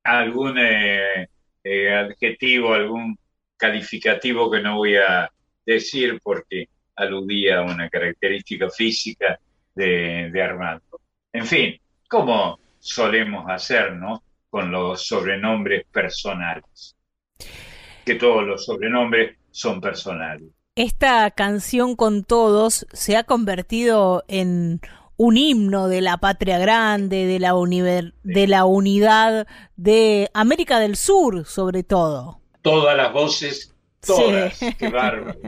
algún 0.04 0.58
eh, 0.58 1.28
adjetivo, 1.64 2.74
algún 2.74 3.18
calificativo 3.56 4.50
que 4.50 4.62
no 4.62 4.78
voy 4.78 4.96
a 4.96 5.32
decir 5.64 6.20
porque 6.24 6.70
aludía 6.96 7.60
a 7.60 7.62
una 7.62 7.88
característica 7.90 8.70
física 8.70 9.40
de, 9.76 10.30
de 10.32 10.42
Armando. 10.42 10.84
En 11.34 11.46
fin, 11.46 11.80
como 12.08 12.60
solemos 12.80 13.46
hacer, 13.50 13.94
¿no? 13.94 14.24
Con 14.50 14.72
los 14.72 15.06
sobrenombres 15.08 15.86
personales. 15.92 16.96
Que 18.06 18.16
todos 18.16 18.44
los 18.44 18.66
sobrenombres 18.66 19.38
son 19.52 19.80
personales. 19.80 20.50
Esta 20.76 21.30
canción 21.32 21.96
con 21.96 22.24
todos 22.24 22.88
se 22.92 23.18
ha 23.18 23.24
convertido 23.24 24.24
en 24.28 24.82
un 25.18 25.38
himno 25.38 25.88
de 25.88 26.02
la 26.02 26.18
patria 26.18 26.58
grande, 26.58 27.28
de 27.28 27.40
la, 27.40 27.54
univer 27.54 28.16
de 28.24 28.48
la 28.48 28.66
unidad 28.66 29.48
de 29.76 30.32
América 30.34 30.80
del 30.80 30.96
Sur, 30.96 31.46
sobre 31.46 31.84
todo. 31.84 32.40
Todas 32.62 32.98
las 32.98 33.14
voces, 33.14 33.76
todas, 34.00 34.58
sí. 34.58 34.74
qué 34.80 34.90
bárbaro. 34.90 35.40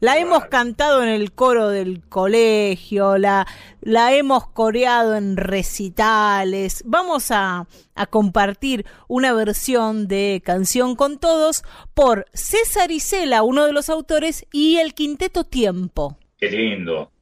La 0.00 0.18
hemos 0.18 0.46
cantado 0.46 1.02
en 1.02 1.08
el 1.08 1.32
coro 1.32 1.68
del 1.68 2.02
colegio, 2.08 3.18
la, 3.18 3.46
la 3.80 4.14
hemos 4.14 4.48
coreado 4.48 5.14
en 5.16 5.36
recitales. 5.36 6.82
Vamos 6.86 7.30
a, 7.30 7.66
a, 7.94 8.06
compartir 8.06 8.84
una 9.08 9.32
versión 9.32 10.08
de 10.08 10.42
Canción 10.44 10.96
con 10.96 11.18
Todos 11.18 11.62
por 11.94 12.26
César 12.32 12.90
Isela, 12.90 13.42
uno 13.42 13.66
de 13.66 13.72
los 13.72 13.88
autores, 13.88 14.46
y 14.52 14.76
el 14.76 14.94
Quinteto 14.94 15.44
Tiempo. 15.44 16.18
Qué 16.38 16.50
lindo. 16.50 17.13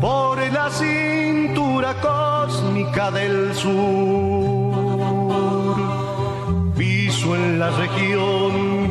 Por 0.00 0.38
la 0.52 0.68
cintura 0.70 1.94
cósmica 2.00 3.10
del 3.12 3.54
sur. 3.54 3.70
Piso 6.76 7.36
en 7.36 7.58
la 7.60 7.70
región 7.70 8.90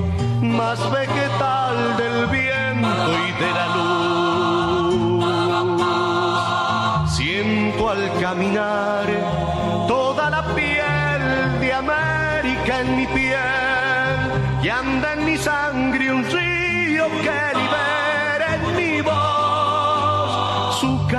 más 0.57 0.79
vegetal 0.91 1.97
del 1.97 2.27
viento 2.27 3.11
y 3.27 3.31
de 3.43 3.51
la 3.57 3.67
luz. 3.75 5.25
Siento 7.11 7.89
al 7.89 8.09
caminar 8.21 9.05
toda 9.87 10.29
la 10.29 10.43
piel 10.55 11.59
de 11.59 11.73
América 11.73 12.79
en 12.81 12.95
mi 12.95 13.07
piel 13.07 14.17
y 14.63 14.69
anda 14.69 15.13
en 15.13 15.25
mi 15.25 15.37
sangre 15.37 16.11
un 16.13 16.23
río 16.23 16.50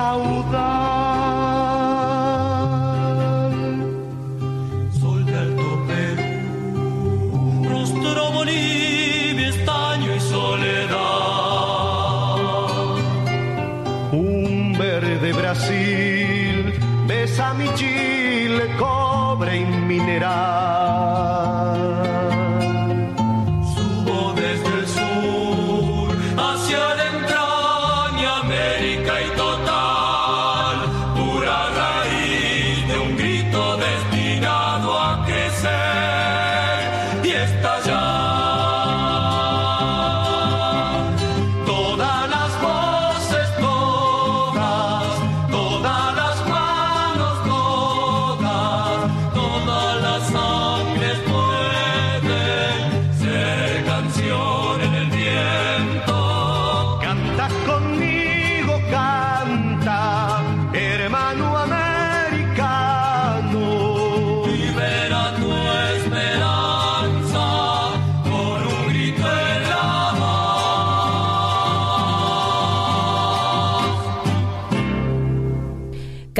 caudal. 0.02 1.12
Sol 5.00 5.20
de 5.28 5.34
Alto 5.44 5.70
Perú, 5.88 7.64
rostro 7.72 8.22
Bolivia, 8.38 9.48
estaño 9.56 10.10
y 10.16 10.20
soledad. 10.34 10.92
Un 14.12 14.76
verde 14.78 15.28
Brasil 15.40 16.56
besa 17.06 17.54
mi 17.54 17.68
Chile, 17.78 18.64
cobre 18.78 19.52
y 19.60 19.64
mineral. 19.92 21.51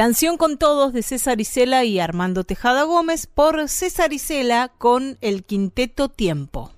Canción 0.03 0.35
con 0.35 0.57
todos 0.57 0.91
de 0.91 1.01
César 1.01 1.39
Isela 1.39 1.85
y 1.85 2.01
Armando 2.01 2.43
Tejada 2.43 2.83
Gómez 2.83 3.25
por 3.25 3.69
César 3.69 4.11
Isela 4.11 4.69
con 4.77 5.17
el 5.21 5.45
quinteto 5.45 6.09
Tiempo. 6.09 6.73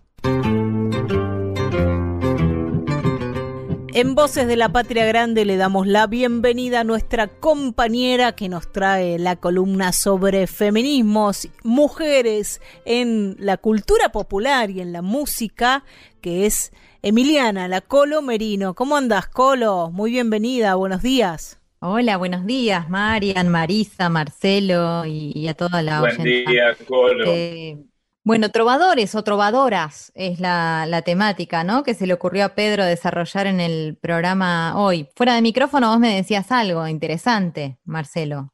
En 3.96 4.14
Voces 4.14 4.46
de 4.46 4.56
la 4.56 4.70
Patria 4.72 5.08
Grande 5.08 5.44
le 5.44 5.58
damos 5.58 5.88
la 5.88 6.06
bienvenida 6.06 6.82
a 6.82 6.84
nuestra 6.84 7.26
compañera 7.26 8.36
que 8.36 8.48
nos 8.48 8.72
trae 8.72 9.18
la 9.18 9.38
columna 9.38 9.92
sobre 9.92 10.46
feminismos, 10.46 11.50
mujeres 11.64 12.62
en 12.86 13.38
la 13.40 13.58
cultura 13.58 14.12
popular 14.12 14.70
y 14.70 14.82
en 14.82 14.94
la 14.94 15.02
música, 15.02 15.84
que 16.22 16.46
es 16.46 16.72
Emiliana, 17.02 17.68
la 17.68 17.82
Colo 17.82 18.22
Merino. 18.22 18.76
¿Cómo 18.76 18.96
andas, 18.96 19.28
Colo? 19.30 19.90
Muy 19.92 20.12
bienvenida, 20.12 20.76
buenos 20.76 21.02
días. 21.02 21.58
Hola, 21.88 22.18
buenos 22.18 22.48
días, 22.48 22.90
Marian, 22.90 23.48
Marisa, 23.48 24.10
Marcelo 24.10 25.06
y, 25.06 25.32
y 25.36 25.48
a 25.48 25.54
toda 25.54 25.84
la 25.84 26.00
Buen 26.00 26.20
oyenta. 26.20 26.52
día, 26.52 26.76
Colo. 26.88 27.26
Eh, 27.28 27.78
bueno, 28.24 28.50
trovadores 28.50 29.14
o 29.14 29.24
trovadoras 29.24 30.12
es 30.16 30.40
la, 30.40 30.88
la 30.88 31.04
temática, 31.04 31.64
¿no? 31.64 31.84
Que 31.84 31.94
se 31.94 32.08
le 32.08 32.16
ocurrió 32.16 32.46
a 32.46 32.56
Pedro 32.56 32.84
desarrollar 32.84 33.46
en 33.46 33.60
el 33.60 34.00
programa 34.02 34.82
hoy. 34.82 35.10
Fuera 35.16 35.36
de 35.36 35.44
micrófono 35.44 35.92
vos 35.92 36.00
me 36.00 36.16
decías 36.16 36.52
algo 36.52 36.88
interesante, 36.88 37.78
Marcelo. 37.84 38.52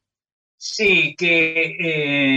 Sí, 0.58 1.16
que 1.18 1.78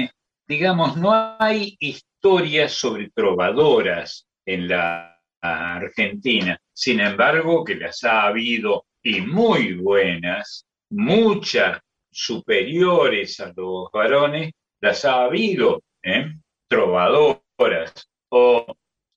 eh, 0.04 0.10
digamos, 0.46 0.96
no 0.96 1.12
hay 1.40 1.76
historias 1.80 2.70
sobre 2.70 3.10
trovadoras 3.10 4.28
en 4.46 4.68
la 4.68 5.20
Argentina. 5.40 6.56
Sin 6.72 7.00
embargo, 7.00 7.64
que 7.64 7.74
las 7.74 8.04
ha 8.04 8.26
habido 8.26 8.86
y 9.02 9.22
muy 9.22 9.74
buenas, 9.74 10.66
muchas 10.90 11.80
superiores 12.10 13.40
a 13.40 13.52
los 13.56 13.90
varones, 13.92 14.52
las 14.80 15.04
ha 15.04 15.24
habido, 15.24 15.82
¿eh? 16.02 16.32
trovadoras 16.68 18.08
o 18.28 18.66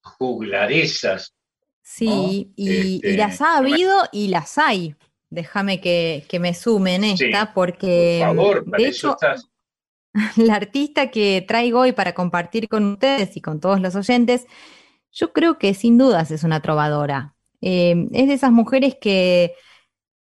juglaresas. 0.02 1.34
Sí, 1.82 2.52
y, 2.56 2.70
y 2.70 2.96
Este, 2.96 3.18
las 3.18 3.42
ha 3.42 3.58
habido 3.58 4.04
y 4.12 4.28
las 4.28 4.58
hay. 4.58 4.96
Déjame 5.30 5.82
que, 5.82 6.26
que 6.30 6.40
me 6.40 6.54
sume 6.54 6.96
en 6.96 7.04
esta, 7.04 7.46
Sí, 7.46 7.52
porque 7.54 8.22
Por 8.26 8.36
favor, 8.36 8.66
para 8.70 8.84
de 8.84 8.90
eso 8.90 9.08
hecho, 9.08 9.12
estás. 9.14 9.50
la 10.38 10.56
artista 10.56 11.12
que 11.12 11.44
traigo 11.48 11.82
hoy 11.82 11.92
para 11.92 12.14
compartir 12.14 12.68
con 12.70 12.86
ustedes 12.86 13.36
y 13.38 13.42
con 13.42 13.60
todos 13.60 13.80
los 13.82 13.96
oyentes, 13.96 14.48
yo 15.12 15.34
creo 15.34 15.58
que 15.58 15.74
sin 15.74 15.98
dudas 15.98 16.32
es 16.32 16.44
una 16.44 16.62
trovadora. 16.62 17.36
Eh, 17.62 18.08
es 18.12 18.28
de 18.28 18.34
esas 18.34 18.52
mujeres 18.52 18.98
que, 19.00 19.54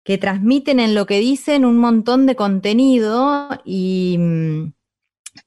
que 0.06 0.20
transmiten 0.20 0.80
en 0.80 0.94
lo 0.94 1.08
que 1.08 1.20
dicen 1.20 1.66
un 1.66 1.78
montón 1.80 2.28
de 2.28 2.36
contenido 2.36 3.50
y, 3.66 4.16
mm, 4.20 4.74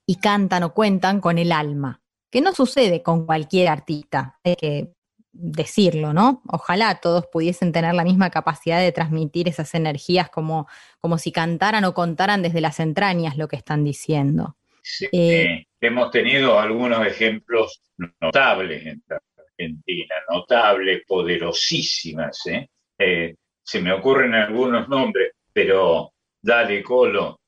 y 0.05 0.16
cantan 0.16 0.64
o 0.64 0.74
cuentan 0.74 1.20
con 1.20 1.39
el 1.39 1.52
alma, 1.52 2.02
que 2.30 2.40
no 2.40 2.52
sucede 2.52 3.02
con 3.02 3.24
cualquier 3.24 3.68
artista, 3.68 4.39
hay 4.43 4.56
que 4.56 4.93
decirlo, 5.32 6.12
¿no? 6.12 6.43
Ojalá 6.48 6.97
todos 7.01 7.26
pudiesen 7.28 7.70
tener 7.70 7.94
la 7.94 8.02
misma 8.02 8.30
capacidad 8.30 8.80
de 8.80 8.90
transmitir 8.90 9.48
esas 9.48 9.72
energías 9.74 10.28
como, 10.28 10.66
como 10.98 11.18
si 11.18 11.30
cantaran 11.30 11.85
o 11.85 11.94
contaran 11.94 12.43
desde 12.43 12.60
las 12.60 12.80
entrañas 12.80 13.36
lo 13.36 13.47
que 13.47 13.56
están 13.56 13.85
diciendo. 13.85 14.56
Sí, 14.82 15.06
Eh, 15.12 15.66
hemos 15.80 16.10
tenido 16.10 16.59
algunos 16.59 17.06
ejemplos 17.06 17.80
notables 18.20 18.85
en 18.86 19.02
Argentina, 19.09 20.14
notables, 20.28 21.02
poderosísimas. 21.06 22.44
¿eh? 22.47 22.68
Eh, 22.98 23.36
se 23.68 23.82
me 23.82 23.92
ocurren 23.92 24.32
algunos 24.32 24.88
nombres, 24.88 25.32
pero 25.52 26.14
dale, 26.40 26.82
Colo, 26.82 27.38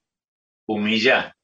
humillá. 0.69 1.35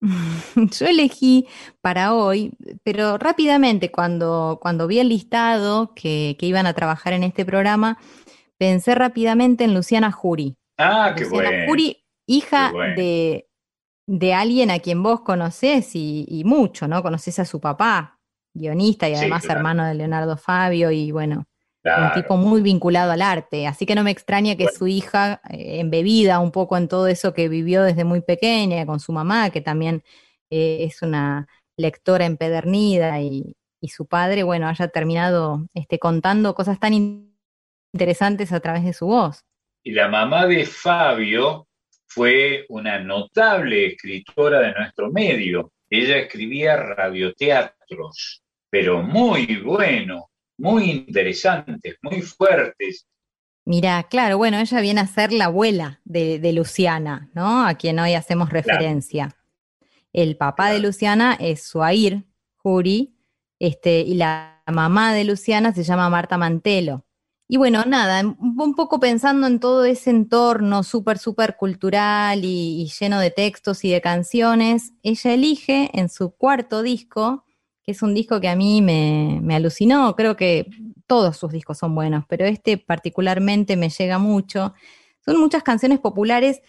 Yo 0.56 0.86
elegí 0.86 1.46
para 1.82 2.14
hoy, 2.14 2.50
pero 2.82 3.18
rápidamente 3.18 3.90
cuando, 3.92 4.58
cuando 4.62 4.86
vi 4.86 5.00
el 5.00 5.10
listado 5.10 5.92
que, 5.94 6.36
que 6.38 6.46
iban 6.46 6.64
a 6.66 6.72
trabajar 6.72 7.12
en 7.12 7.24
este 7.24 7.44
programa, 7.44 7.98
pensé 8.56 8.94
rápidamente 8.94 9.64
en 9.64 9.74
Luciana 9.74 10.10
Jury. 10.10 10.56
Ah, 10.78 11.12
qué 11.14 11.24
Luciana 11.24 11.50
bueno. 11.50 11.66
Jury, 11.68 12.02
hija 12.26 12.72
de, 12.96 13.50
de 14.06 14.32
alguien 14.32 14.70
a 14.70 14.78
quien 14.78 15.02
vos 15.02 15.20
conocés 15.20 15.94
y, 15.94 16.24
y 16.26 16.44
mucho, 16.44 16.88
¿no? 16.88 17.02
Conocés 17.02 17.38
a 17.38 17.44
su 17.44 17.60
papá, 17.60 18.18
guionista 18.54 19.10
y 19.10 19.12
Sí, 19.12 19.18
además 19.20 19.42
claro. 19.44 19.58
hermano 19.58 19.84
de 19.84 19.94
Leonardo 19.94 20.38
Fabio 20.38 20.90
y 20.90 21.12
bueno, 21.12 21.44
un 21.84 22.12
tipo 22.14 22.36
muy 22.36 22.62
vinculado 22.62 23.10
al 23.10 23.22
arte, 23.22 23.66
así 23.66 23.86
que 23.86 23.94
no 23.94 24.04
me 24.04 24.12
extraña 24.12 24.56
que 24.56 24.64
Bueno. 24.64 24.78
su 24.78 24.86
hija, 24.86 25.40
eh, 25.50 25.80
embebida 25.80 26.38
un 26.38 26.52
poco 26.52 26.76
en 26.76 26.86
todo 26.86 27.08
eso 27.08 27.34
que 27.34 27.48
vivió 27.48 27.82
desde 27.82 28.04
muy 28.04 28.20
pequeña, 28.20 28.86
con 28.86 29.00
su 29.00 29.12
mamá, 29.12 29.50
que 29.50 29.60
también 29.60 30.04
eh, 30.50 30.84
es 30.84 31.02
una 31.02 31.48
lectora 31.76 32.24
empedernida, 32.26 33.20
y, 33.20 33.56
y 33.80 33.88
su 33.88 34.06
padre, 34.06 34.44
bueno, 34.44 34.68
haya 34.68 34.88
terminado 34.88 35.66
este, 35.74 35.98
contando 35.98 36.54
cosas 36.54 36.78
tan 36.78 36.94
in- 36.94 37.36
interesantes 37.92 38.52
a 38.52 38.60
través 38.60 38.84
de 38.84 38.92
su 38.92 39.06
voz. 39.06 39.44
Y 39.82 39.90
la 39.90 40.08
mamá 40.08 40.46
de 40.46 40.64
Fabio 40.64 41.66
fue 42.06 42.64
una 42.68 43.00
notable 43.00 43.86
escritora 43.86 44.60
de 44.60 44.72
nuestro 44.74 45.10
medio. 45.10 45.72
Ella 45.90 46.18
escribía 46.18 46.76
radioteatros, 46.76 48.42
pero 48.70 49.02
muy 49.02 49.56
buenos, 49.56 50.22
muy 50.62 50.90
interesantes, 50.90 51.96
muy 52.02 52.22
fuertes. 52.22 53.06
Mira, 53.64 54.04
claro, 54.04 54.38
bueno, 54.38 54.58
ella 54.58 54.80
viene 54.80 55.00
a 55.00 55.06
ser 55.06 55.32
la 55.32 55.46
abuela 55.46 56.00
de, 56.04 56.38
de 56.38 56.52
Luciana, 56.52 57.30
¿no? 57.34 57.66
A 57.66 57.74
quien 57.74 57.98
hoy 57.98 58.14
hacemos 58.14 58.50
referencia. 58.50 59.36
El 60.12 60.36
papá 60.36 60.70
de 60.70 60.78
Luciana 60.78 61.36
es 61.38 61.64
Suair 61.64 62.24
Jury, 62.56 63.14
este, 63.58 64.00
y 64.00 64.14
la 64.14 64.62
mamá 64.66 65.14
de 65.14 65.24
Luciana 65.24 65.72
se 65.72 65.84
llama 65.84 66.10
Marta 66.10 66.38
Mantelo. 66.38 67.04
Y 67.48 67.56
bueno, 67.56 67.84
nada, 67.84 68.22
un 68.22 68.74
poco 68.74 68.98
pensando 68.98 69.46
en 69.46 69.60
todo 69.60 69.84
ese 69.84 70.10
entorno 70.10 70.82
súper, 70.82 71.18
súper 71.18 71.56
cultural 71.56 72.44
y, 72.44 72.82
y 72.82 72.88
lleno 72.98 73.20
de 73.20 73.30
textos 73.30 73.84
y 73.84 73.90
de 73.90 74.00
canciones, 74.00 74.92
ella 75.02 75.34
elige 75.34 75.90
en 75.92 76.08
su 76.08 76.30
cuarto 76.30 76.82
disco, 76.82 77.44
que 77.82 77.92
es 77.92 78.02
un 78.02 78.14
disco 78.14 78.40
que 78.40 78.48
a 78.48 78.56
mí 78.56 78.80
me, 78.80 79.40
me 79.42 79.56
alucinó, 79.56 80.14
creo 80.14 80.36
que 80.36 80.66
todos 81.06 81.36
sus 81.36 81.52
discos 81.52 81.78
son 81.78 81.94
buenos, 81.94 82.24
pero 82.28 82.46
este 82.46 82.78
particularmente 82.78 83.76
me 83.76 83.90
llega 83.90 84.18
mucho. 84.18 84.72
Son 85.24 85.38
muchas 85.38 85.62
canciones 85.62 85.98
populares 85.98 86.62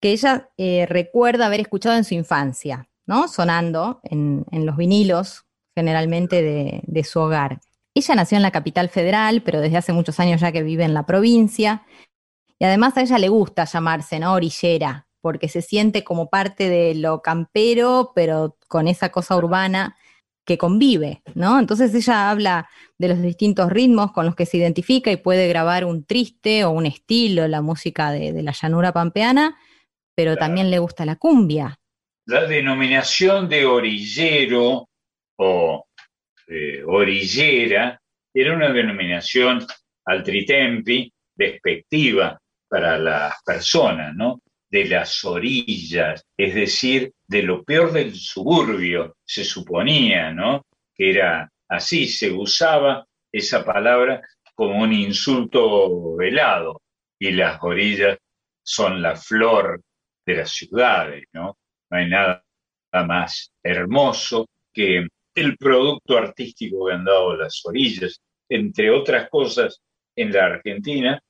que 0.00 0.12
ella 0.12 0.50
eh, 0.56 0.86
recuerda 0.88 1.46
haber 1.46 1.60
escuchado 1.60 1.96
en 1.96 2.04
su 2.04 2.14
infancia, 2.14 2.88
¿no? 3.06 3.28
Sonando 3.28 4.00
en, 4.04 4.44
en 4.50 4.64
los 4.66 4.76
vinilos, 4.76 5.44
generalmente 5.74 6.42
de, 6.42 6.82
de 6.84 7.04
su 7.04 7.20
hogar. 7.20 7.60
Ella 7.94 8.14
nació 8.14 8.36
en 8.36 8.42
la 8.42 8.52
capital 8.52 8.88
federal, 8.88 9.42
pero 9.42 9.60
desde 9.60 9.76
hace 9.76 9.92
muchos 9.92 10.20
años 10.20 10.40
ya 10.40 10.52
que 10.52 10.62
vive 10.62 10.84
en 10.84 10.94
la 10.94 11.06
provincia. 11.06 11.84
Y 12.58 12.64
además 12.64 12.96
a 12.96 13.02
ella 13.02 13.18
le 13.18 13.28
gusta 13.28 13.64
llamarse, 13.64 14.20
¿no? 14.20 14.34
Orillera, 14.34 15.08
porque 15.20 15.48
se 15.48 15.62
siente 15.62 16.04
como 16.04 16.30
parte 16.30 16.68
de 16.68 16.94
lo 16.94 17.22
campero, 17.22 18.12
pero 18.14 18.56
con 18.68 18.88
esa 18.88 19.10
cosa 19.10 19.36
urbana 19.36 19.96
que 20.50 20.58
convive, 20.58 21.22
¿no? 21.36 21.60
Entonces 21.60 21.94
ella 21.94 22.28
habla 22.28 22.68
de 22.98 23.06
los 23.06 23.22
distintos 23.22 23.70
ritmos 23.70 24.10
con 24.10 24.26
los 24.26 24.34
que 24.34 24.46
se 24.46 24.56
identifica 24.56 25.12
y 25.12 25.16
puede 25.16 25.46
grabar 25.46 25.84
un 25.84 26.04
triste 26.04 26.64
o 26.64 26.70
un 26.70 26.86
estilo, 26.86 27.46
la 27.46 27.62
música 27.62 28.10
de, 28.10 28.32
de 28.32 28.42
la 28.42 28.50
llanura 28.50 28.92
pampeana, 28.92 29.56
pero 30.16 30.36
también 30.36 30.68
le 30.68 30.80
gusta 30.80 31.04
la 31.04 31.14
cumbia. 31.14 31.78
La 32.26 32.46
denominación 32.46 33.48
de 33.48 33.64
orillero 33.64 34.88
o 35.38 35.86
eh, 36.48 36.82
orillera 36.84 38.00
era 38.34 38.52
una 38.52 38.72
denominación 38.72 39.64
altritempi 40.04 41.12
despectiva 41.32 42.40
para 42.68 42.98
las 42.98 43.34
personas, 43.46 44.16
¿no? 44.16 44.40
De 44.70 44.84
las 44.84 45.24
orillas, 45.24 46.24
es 46.36 46.54
decir, 46.54 47.12
de 47.26 47.42
lo 47.42 47.64
peor 47.64 47.92
del 47.92 48.14
suburbio, 48.14 49.16
se 49.24 49.44
suponía, 49.44 50.32
¿no? 50.32 50.64
Que 50.94 51.10
era 51.10 51.50
así, 51.68 52.06
se 52.06 52.30
usaba 52.30 53.04
esa 53.32 53.64
palabra 53.64 54.22
como 54.54 54.82
un 54.82 54.92
insulto 54.92 56.16
velado, 56.16 56.82
y 57.18 57.32
las 57.32 57.58
orillas 57.62 58.18
son 58.62 59.02
la 59.02 59.16
flor 59.16 59.82
de 60.26 60.34
las 60.34 60.50
ciudades, 60.50 61.24
¿no? 61.32 61.58
No 61.90 61.98
hay 61.98 62.08
nada 62.08 62.44
más 62.92 63.52
hermoso 63.62 64.48
que 64.72 65.06
el 65.34 65.56
producto 65.56 66.16
artístico 66.16 66.86
que 66.86 66.94
han 66.94 67.04
dado 67.04 67.36
las 67.36 67.60
orillas, 67.64 68.20
entre 68.48 68.90
otras 68.90 69.28
cosas 69.28 69.80
en 70.16 70.32
la 70.32 70.46
Argentina, 70.46 71.20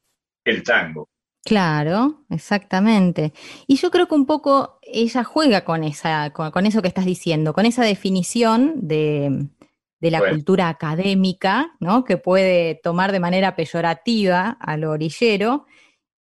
el 0.45 0.62
tango. 0.62 1.09
Claro, 1.45 2.23
exactamente. 2.29 3.33
Y 3.67 3.77
yo 3.77 3.91
creo 3.91 4.07
que 4.07 4.15
un 4.15 4.27
poco 4.27 4.79
ella 4.83 5.25
juega 5.25 5.65
con 5.65 5.85
esa, 5.85 6.31
con, 6.31 6.51
con 6.51 6.67
eso 6.67 6.83
que 6.83 6.89
estás 6.89 7.07
diciendo, 7.07 7.53
con 7.55 7.65
esa 7.67 7.83
definición 7.85 8.75
de, 8.77 9.47
de 10.01 10.11
la 10.11 10.19
Bueno. 10.19 10.35
cultura 10.35 10.69
académica, 10.69 11.73
¿no? 11.81 12.05
Que 12.05 12.19
puede 12.19 12.75
tomar 12.83 13.11
de 13.12 13.21
manera 13.21 13.57
peyorativa 13.57 14.51
al 14.61 14.85
orillero. 14.85 15.67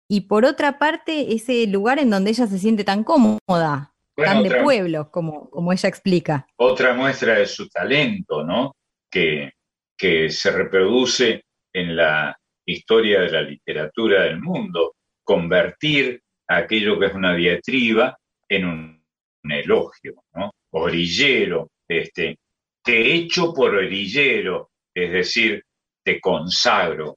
Y 0.08 0.22
por 0.22 0.44
otra 0.44 0.78
parte, 0.78 1.32
ese 1.34 1.66
lugar 1.68 1.98
en 1.98 2.10
donde 2.10 2.30
ella 2.30 2.46
se 2.46 2.58
siente 2.58 2.84
tan 2.84 3.04
cómoda, 3.04 3.94
Bueno, 4.16 4.32
tan 4.32 4.42
de 4.42 4.62
pueblo, 4.62 5.10
como, 5.10 5.48
como 5.48 5.72
ella 5.72 5.88
explica. 5.88 6.46
Otra 6.56 6.92
muestra 6.94 7.34
de 7.34 7.46
su 7.46 7.68
talento, 7.68 8.44
¿no? 8.44 8.72
Que, 9.10 9.52
que 9.96 10.28
se 10.28 10.50
reproduce 10.50 11.44
en 11.72 11.96
la 11.96 12.36
historia 12.66 13.20
de 13.20 13.30
la 13.30 13.42
literatura 13.42 14.24
del 14.24 14.40
mundo, 14.40 14.94
convertir 15.24 16.20
aquello 16.46 16.98
que 16.98 17.06
es 17.06 17.14
una 17.14 17.34
diatriba 17.34 18.16
en 18.48 18.64
un, 18.66 19.04
un 19.42 19.52
elogio, 19.52 20.22
¿no? 20.34 20.52
Orillero, 20.70 21.70
este, 21.88 22.38
te 22.82 23.14
echo 23.14 23.52
por 23.52 23.74
orillero, 23.74 24.70
es 24.94 25.10
decir, 25.10 25.64
te 26.04 26.20
consagro 26.20 27.16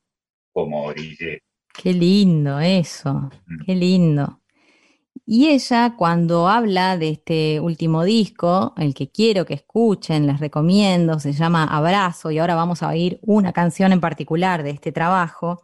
como 0.51 0.85
orillero. 0.85 1.41
Qué 1.73 1.93
lindo 1.93 2.59
eso, 2.59 3.29
qué 3.65 3.75
lindo. 3.75 4.41
Y 5.25 5.49
ella 5.49 5.95
cuando 5.97 6.47
habla 6.47 6.97
de 6.97 7.09
este 7.09 7.59
último 7.59 8.05
disco, 8.05 8.73
el 8.77 8.93
que 8.93 9.09
quiero 9.09 9.45
que 9.45 9.55
escuchen, 9.55 10.25
les 10.25 10.39
recomiendo, 10.39 11.19
se 11.19 11.33
llama 11.33 11.65
Abrazo 11.65 12.31
y 12.31 12.39
ahora 12.39 12.55
vamos 12.55 12.81
a 12.81 12.87
oír 12.87 13.19
una 13.21 13.51
canción 13.51 13.91
en 13.91 13.99
particular 13.99 14.63
de 14.63 14.69
este 14.69 14.91
trabajo. 14.91 15.63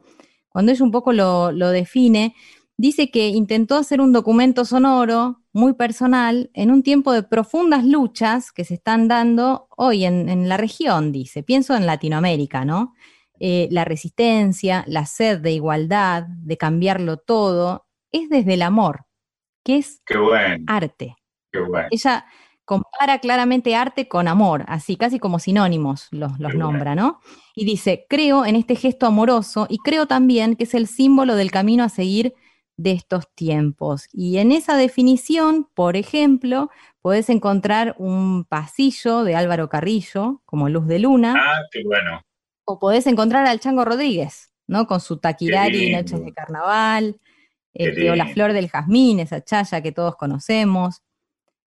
Cuando 0.54 0.72
ella 0.72 0.86
un 0.86 0.92
poco 0.92 1.14
lo, 1.14 1.52
lo 1.52 1.70
define, 1.72 2.36
dice 2.78 3.12
que 3.12 3.30
intentó 3.30 3.76
hacer 3.76 4.02
un 4.02 4.14
documento 4.14 4.66
sonoro 4.66 5.42
muy 5.54 5.74
personal 5.74 6.50
en 6.54 6.72
un 6.72 6.84
tiempo 6.84 7.12
de 7.14 7.24
profundas 7.24 7.86
luchas 7.86 8.52
que 8.54 8.64
se 8.66 8.76
están 8.76 9.08
dando 9.10 9.68
hoy 9.78 10.06
en, 10.06 10.30
en 10.30 10.50
la 10.50 10.58
región, 10.58 11.12
dice. 11.12 11.44
Pienso 11.44 11.76
en 11.76 11.86
Latinoamérica, 11.86 12.66
¿no? 12.66 12.94
Eh, 13.40 13.68
la 13.72 13.86
resistencia, 13.86 14.86
la 14.88 15.06
sed 15.06 15.40
de 15.42 15.52
igualdad, 15.52 16.26
de 16.30 16.58
cambiarlo 16.58 17.18
todo, 17.18 17.88
es 18.12 18.30
desde 18.30 18.54
el 18.56 18.62
amor, 18.62 19.06
que 19.64 19.78
es 19.78 20.04
Qué 20.06 20.18
bueno, 20.18 20.66
arte. 20.68 21.16
qué 21.52 21.60
bueno. 21.60 21.88
Ella 21.90 22.26
compara 22.66 23.20
claramente 23.20 23.76
arte 23.76 24.08
con 24.08 24.28
amor, 24.28 24.66
así 24.68 24.96
casi 24.98 25.20
como 25.20 25.40
sinónimos 25.40 26.08
los, 26.12 26.40
los 26.40 26.52
Qué 26.52 26.58
bueno. 26.58 26.58
nombra, 26.58 26.96
¿no? 26.96 27.20
Y 27.56 27.66
dice, 27.66 28.06
creo 28.10 28.46
en 28.46 28.56
este 28.56 28.76
gesto 28.76 29.06
amoroso 29.06 29.68
y 29.70 29.78
creo 29.78 30.08
también 30.08 30.56
que 30.56 30.64
es 30.64 30.74
el 30.74 30.88
símbolo 30.88 31.36
del 31.36 31.52
camino 31.52 31.84
a 31.84 31.90
seguir 31.90 32.34
de 32.78 32.92
estos 32.94 33.26
tiempos. 33.36 34.08
Y 34.12 34.40
en 34.40 34.52
esa 34.52 34.76
definición, 34.76 35.70
por 35.76 35.96
ejemplo, 35.96 36.72
podés 37.02 37.30
encontrar 37.30 37.94
un 38.00 38.46
pasillo 38.46 39.24
de 39.24 39.36
Álvaro 39.36 39.70
Carrillo, 39.70 40.42
como 40.46 40.70
Luz 40.70 40.88
de 40.88 40.98
Luna, 41.00 41.36
Ah, 41.38 41.62
qué 41.72 41.84
bueno. 41.84 42.22
o 42.66 42.80
podés 42.80 43.06
encontrar 43.06 43.46
al 43.46 43.60
Chango 43.60 43.86
Rodríguez, 43.86 44.52
¿no? 44.66 44.88
Con 44.88 45.00
su 45.00 45.18
taquirari. 45.18 45.92
Noches 45.92 46.24
de 46.26 46.34
Carnaval, 46.34 47.20
este, 47.76 48.10
o 48.10 48.16
La. 48.16 48.26
Flor 48.28 48.54
del 48.54 48.70
Jazmín, 48.70 49.20
esa 49.20 49.44
chaya 49.44 49.82
que 49.82 49.92
todos 49.92 50.16
conocemos. 50.16 51.02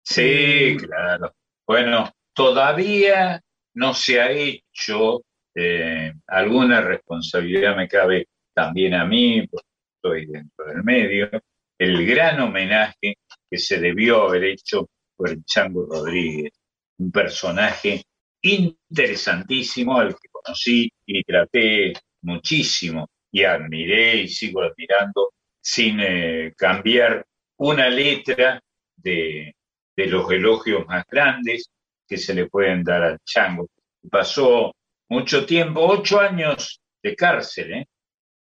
Sí, 0.05 0.77
claro. 0.79 1.33
Bueno, 1.67 2.11
todavía 2.35 3.43
no 3.75 3.95
se 3.95 4.21
ha 4.21 4.31
hecho, 4.31 5.23
eh, 5.55 6.13
alguna 6.27 6.81
responsabilidad 6.81 7.77
me 7.77 7.89
cabe 7.89 8.29
también 8.55 8.95
a 8.95 9.05
mí, 9.05 9.47
porque 9.47 9.67
estoy 9.97 10.27
dentro 10.27 10.67
del 10.67 10.83
medio, 10.83 11.31
el 11.79 12.07
gran 12.07 12.41
homenaje 12.41 13.17
que 13.51 13.59
se 13.59 13.79
debió 13.79 14.29
haber 14.29 14.45
hecho 14.45 14.89
por 15.17 15.31
el 15.31 15.45
Chango 15.45 15.87
Rodríguez, 15.87 16.53
un 16.99 17.11
personaje 17.11 18.03
interesantísimo 18.43 19.99
al 19.99 20.15
que 20.15 20.29
conocí 20.31 20.93
y 21.07 21.23
traté 21.23 21.93
muchísimo 22.23 23.09
y 23.31 23.45
admiré 23.45 24.23
y 24.23 24.29
sigo 24.29 24.63
admirando 24.63 25.31
sin 25.61 26.01
eh, 26.01 26.53
cambiar 26.57 27.25
una 27.59 27.89
letra 27.89 28.61
de, 28.97 29.55
de 29.97 30.07
los 30.07 30.31
elogios 30.31 30.87
más 30.87 31.05
grandes 31.09 31.71
que 32.07 32.17
se 32.17 32.35
le 32.35 32.47
pueden 32.47 32.83
dar 32.83 33.03
al 33.03 33.19
chango. 33.25 33.69
Pasó 34.11 34.73
mucho 35.13 35.45
tiempo, 35.45 35.83
ocho 35.83 36.21
años 36.21 36.81
de 37.03 37.15
cárcel, 37.15 37.73
¿eh? 37.75 37.87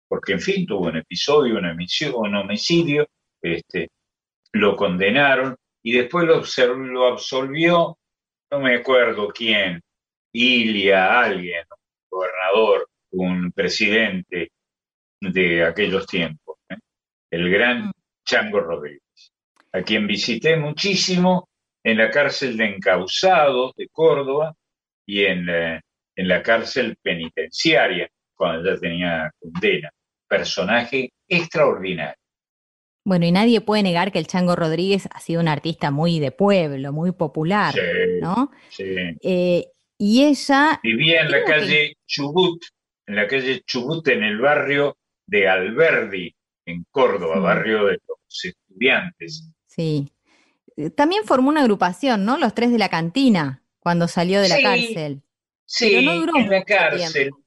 porque 0.07 0.33
en 0.33 0.41
fin 0.41 0.67
tuvo 0.67 0.89
un 0.89 0.97
episodio, 0.97 1.57
un 1.57 1.65
homicidio, 1.65 2.17
un 2.19 2.35
homicidio 2.35 3.07
este, 3.41 3.89
lo 4.51 4.75
condenaron 4.75 5.55
y 5.81 5.93
después 5.93 6.27
lo, 6.27 6.43
lo 6.75 7.07
absolvió, 7.07 7.97
no 8.51 8.59
me 8.59 8.75
acuerdo 8.75 9.29
quién, 9.29 9.81
Ilia, 10.33 11.21
alguien, 11.21 11.65
un 11.71 12.19
gobernador, 12.19 12.87
un 13.13 13.51
presidente 13.51 14.51
de 15.19 15.65
aquellos 15.65 16.05
tiempos, 16.05 16.57
¿eh? 16.69 16.77
el 17.31 17.49
gran 17.49 17.91
Chango 18.23 18.59
Rodríguez, 18.59 19.33
a 19.71 19.81
quien 19.81 20.05
visité 20.05 20.57
muchísimo 20.57 21.49
en 21.83 21.97
la 21.97 22.11
cárcel 22.11 22.55
de 22.55 22.75
encausados 22.75 23.73
de 23.75 23.87
Córdoba 23.87 24.53
y 25.07 25.25
en, 25.25 25.49
eh, 25.49 25.81
en 26.21 26.27
la 26.27 26.43
cárcel 26.43 26.95
penitenciaria, 27.01 28.07
cuando 28.35 28.71
ya 28.73 28.79
tenía 28.79 29.31
condena. 29.39 29.89
Personaje 30.27 31.11
extraordinario. 31.27 32.15
Bueno, 33.03 33.25
y 33.25 33.31
nadie 33.31 33.61
puede 33.61 33.81
negar 33.81 34.11
que 34.11 34.19
el 34.19 34.27
Chango 34.27 34.55
Rodríguez 34.55 35.09
ha 35.11 35.19
sido 35.19 35.41
un 35.41 35.47
artista 35.47 35.89
muy 35.89 36.19
de 36.19 36.31
pueblo, 36.31 36.93
muy 36.93 37.11
popular, 37.11 37.73
Sí, 37.73 37.79
¿no? 38.21 38.51
sí. 38.69 38.83
Eh, 39.23 39.65
y 39.97 40.23
ella, 40.23 40.79
Vivía 40.83 41.21
en 41.21 41.31
la 41.31 41.39
que- 41.39 41.51
calle 41.51 41.93
Chubut, 42.05 42.63
en 43.07 43.15
la 43.15 43.27
calle 43.27 43.61
Chubut, 43.65 44.07
en 44.07 44.23
el 44.23 44.37
barrio 44.39 44.97
de 45.25 45.47
Alberdi, 45.49 46.35
en 46.67 46.85
Córdoba, 46.91 47.35
Sí. 47.37 47.41
barrio 47.41 47.85
de 47.85 47.97
los 48.07 48.45
estudiantes. 48.45 49.49
sí, 49.65 50.11
Eh, 50.77 50.89
también 50.89 51.25
formó 51.25 51.49
una 51.49 51.61
agrupación, 51.61 52.23
¿no? 52.23 52.37
Los 52.37 52.53
tres 52.55 52.71
de 52.71 52.77
la 52.77 52.87
cantina, 52.87 53.61
cuando 53.79 54.07
salió 54.07 54.39
de 54.41 54.47
la 54.47 54.61
cárcel. 54.61 55.21
Sí, 55.73 55.89
Pero 55.91 56.01
no 56.01 56.19
duró 56.19 56.37
en 56.37 56.49
la 56.49 56.63
cárcel. 56.63 57.13
tiempo. 57.13 57.39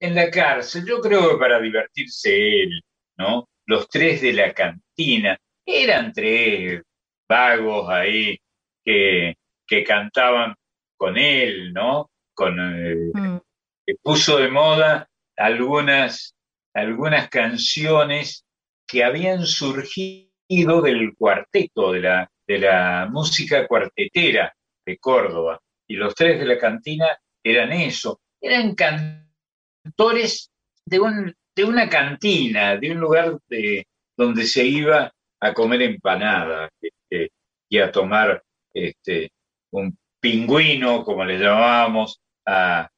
en 0.00 0.14
la 0.14 0.30
cárcel, 0.30 0.84
yo 0.86 1.00
creo 1.00 1.30
que 1.30 1.36
para 1.38 1.58
divertirse 1.60 2.62
él, 2.62 2.82
¿no? 3.16 3.48
Los 3.66 3.88
tres 3.88 4.20
de 4.20 4.34
la 4.34 4.52
cantina, 4.52 5.38
eran 5.64 6.12
tres 6.12 6.82
vagos 7.26 7.88
ahí 7.88 8.36
que, 8.84 9.34
que 9.66 9.82
cantaban 9.82 10.54
con 10.98 11.16
él, 11.16 11.72
¿no? 11.72 12.10
Con, 12.34 12.58
eh, 12.60 12.96
Mm. 13.14 13.38
que 13.86 13.94
puso 14.02 14.36
de 14.38 14.48
moda 14.48 15.08
algunas, 15.36 16.34
algunas 16.74 17.30
canciones 17.30 18.44
que 18.86 19.04
habían 19.04 19.46
surgido 19.46 20.82
del 20.82 21.14
cuarteto, 21.16 21.92
de 21.92 22.00
la, 22.00 22.30
de 22.46 22.58
la 22.58 23.08
música 23.10 23.66
cuartetera 23.66 24.52
de 24.84 24.98
Córdoba. 24.98 25.58
Y 25.88 25.94
los 25.96 26.14
tres 26.14 26.38
de 26.38 26.44
la 26.46 26.58
cantina 26.58 27.06
eran 27.44 27.72
eso, 27.72 28.20
eran 28.40 28.74
cantores 28.74 30.50
de, 30.84 31.00
un, 31.00 31.34
de 31.54 31.64
una 31.64 31.88
cantina, 31.88 32.76
de 32.76 32.90
un 32.90 32.98
lugar 32.98 33.38
de, 33.48 33.86
donde 34.16 34.44
se 34.44 34.64
iba 34.64 35.12
a 35.40 35.52
comer 35.52 35.82
empanadas 35.82 36.70
este, 36.80 37.30
y 37.68 37.78
a 37.78 37.92
tomar 37.92 38.42
este, 38.72 39.30
un 39.72 39.96
pingüino, 40.20 41.04
como 41.04 41.24
le 41.24 41.38
llamábamos, 41.38 42.20
a, 42.46 42.88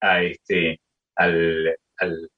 a 0.00 0.22
este, 0.22 0.80
al, 1.16 1.76
al, 1.98 2.30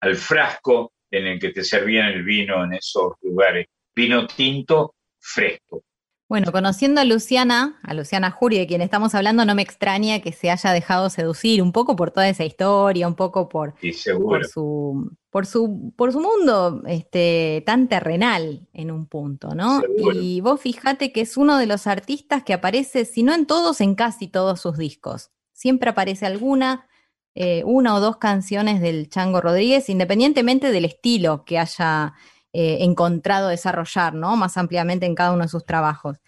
al 0.00 0.16
frasco 0.16 0.92
en 1.10 1.26
el 1.26 1.38
que 1.40 1.50
te 1.50 1.64
servían 1.64 2.08
el 2.08 2.22
vino 2.22 2.64
en 2.64 2.74
esos 2.74 3.12
lugares. 3.22 3.66
Vino 3.94 4.26
tinto 4.26 4.94
fresco. 5.18 5.82
Bueno, 6.28 6.52
conociendo 6.52 7.00
a 7.00 7.04
Luciana, 7.04 7.80
a 7.82 7.94
Luciana 7.94 8.30
Jury, 8.30 8.58
de 8.58 8.66
quien 8.66 8.82
estamos 8.82 9.14
hablando, 9.14 9.46
no 9.46 9.54
me 9.54 9.62
extraña 9.62 10.20
que 10.20 10.32
se 10.32 10.50
haya 10.50 10.72
dejado 10.72 11.08
seducir 11.08 11.62
un 11.62 11.72
poco 11.72 11.96
por 11.96 12.10
toda 12.10 12.28
esa 12.28 12.44
historia, 12.44 13.08
un 13.08 13.14
poco 13.14 13.48
por, 13.48 13.74
su, 13.80 15.16
por 15.30 15.46
su, 15.46 15.94
por 15.96 16.12
su 16.12 16.20
mundo 16.20 16.82
este, 16.86 17.62
tan 17.64 17.88
terrenal 17.88 18.68
en 18.74 18.90
un 18.90 19.06
punto, 19.06 19.54
¿no? 19.54 19.80
Seguro. 19.80 20.20
Y 20.20 20.42
vos 20.42 20.60
fijate 20.60 21.12
que 21.12 21.22
es 21.22 21.38
uno 21.38 21.56
de 21.56 21.64
los 21.64 21.86
artistas 21.86 22.42
que 22.42 22.52
aparece, 22.52 23.06
si 23.06 23.22
no 23.22 23.32
en 23.32 23.46
todos, 23.46 23.80
en 23.80 23.94
casi 23.94 24.28
todos 24.28 24.60
sus 24.60 24.76
discos. 24.76 25.30
Siempre 25.54 25.88
aparece 25.88 26.26
alguna, 26.26 26.88
eh, 27.34 27.62
una 27.64 27.94
o 27.94 28.00
dos 28.00 28.18
canciones 28.18 28.82
del 28.82 29.08
Chango 29.08 29.40
Rodríguez, 29.40 29.88
independientemente 29.88 30.72
del 30.72 30.84
estilo 30.84 31.46
que 31.46 31.58
haya 31.58 32.12
eh, 32.52 32.78
encontrado 32.80 33.48
desarrollar, 33.48 34.14
¿no? 34.14 34.36
Más 34.36 34.56
ampliamente 34.56 35.06
en 35.06 35.14
cada 35.14 35.32
uno 35.32 35.42
de 35.42 35.48
sus 35.48 35.64
trabajos. 35.64 36.18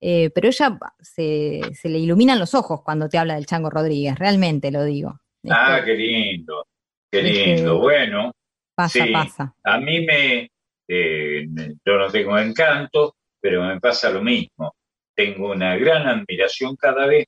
Eh, 0.00 0.30
pero 0.34 0.48
ella 0.48 0.78
se, 1.00 1.60
se 1.74 1.88
le 1.88 1.98
iluminan 1.98 2.38
los 2.38 2.54
ojos 2.54 2.82
cuando 2.82 3.08
te 3.08 3.18
habla 3.18 3.34
del 3.34 3.46
Chango 3.46 3.70
Rodríguez, 3.70 4.18
realmente 4.18 4.70
lo 4.70 4.84
digo. 4.84 5.20
Ah, 5.48 5.80
qué 5.84 5.94
lindo, 5.94 6.66
qué 7.10 7.18
es 7.20 7.38
que 7.38 7.56
lindo. 7.56 7.78
Bueno, 7.80 8.32
Pasa, 8.74 9.04
sí, 9.04 9.12
pasa. 9.12 9.54
a 9.62 9.78
mí 9.78 10.06
me, 10.06 10.50
eh, 10.88 11.46
yo 11.84 11.98
no 11.98 12.10
tengo 12.10 12.38
encanto, 12.38 13.14
pero 13.40 13.62
me 13.64 13.78
pasa 13.78 14.10
lo 14.10 14.22
mismo. 14.22 14.74
Tengo 15.14 15.52
una 15.52 15.76
gran 15.76 16.06
admiración 16.06 16.76
cada 16.76 17.06
vez 17.06 17.26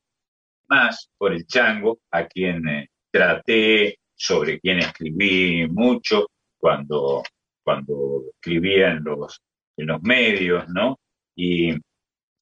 más 0.68 1.10
por 1.18 1.32
el 1.32 1.46
chango, 1.46 1.98
a 2.10 2.26
quien 2.26 2.66
eh, 2.68 2.88
traté, 3.10 3.98
sobre 4.14 4.60
quien 4.60 4.78
escribí 4.78 5.66
mucho 5.68 6.28
cuando, 6.58 7.22
cuando 7.62 8.24
escribía 8.34 8.92
en 8.92 9.04
los, 9.04 9.40
en 9.76 9.86
los 9.86 10.02
medios, 10.02 10.68
¿no? 10.68 10.98
Y, 11.36 11.72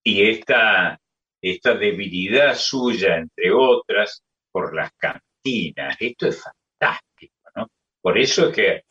y 0.03 0.31
esta, 0.31 0.99
esta 1.41 1.75
debilidad 1.75 2.55
suya, 2.55 3.17
entre 3.17 3.53
otras, 3.53 4.23
por 4.51 4.75
las 4.75 4.93
cantinas. 4.93 5.97
Esto 5.99 6.29
es 6.29 6.43
fantástico, 6.43 7.51
¿no? 7.57 7.69
Por 8.01 8.19
eso 8.19 8.49
es 8.49 8.55
que 8.55 8.83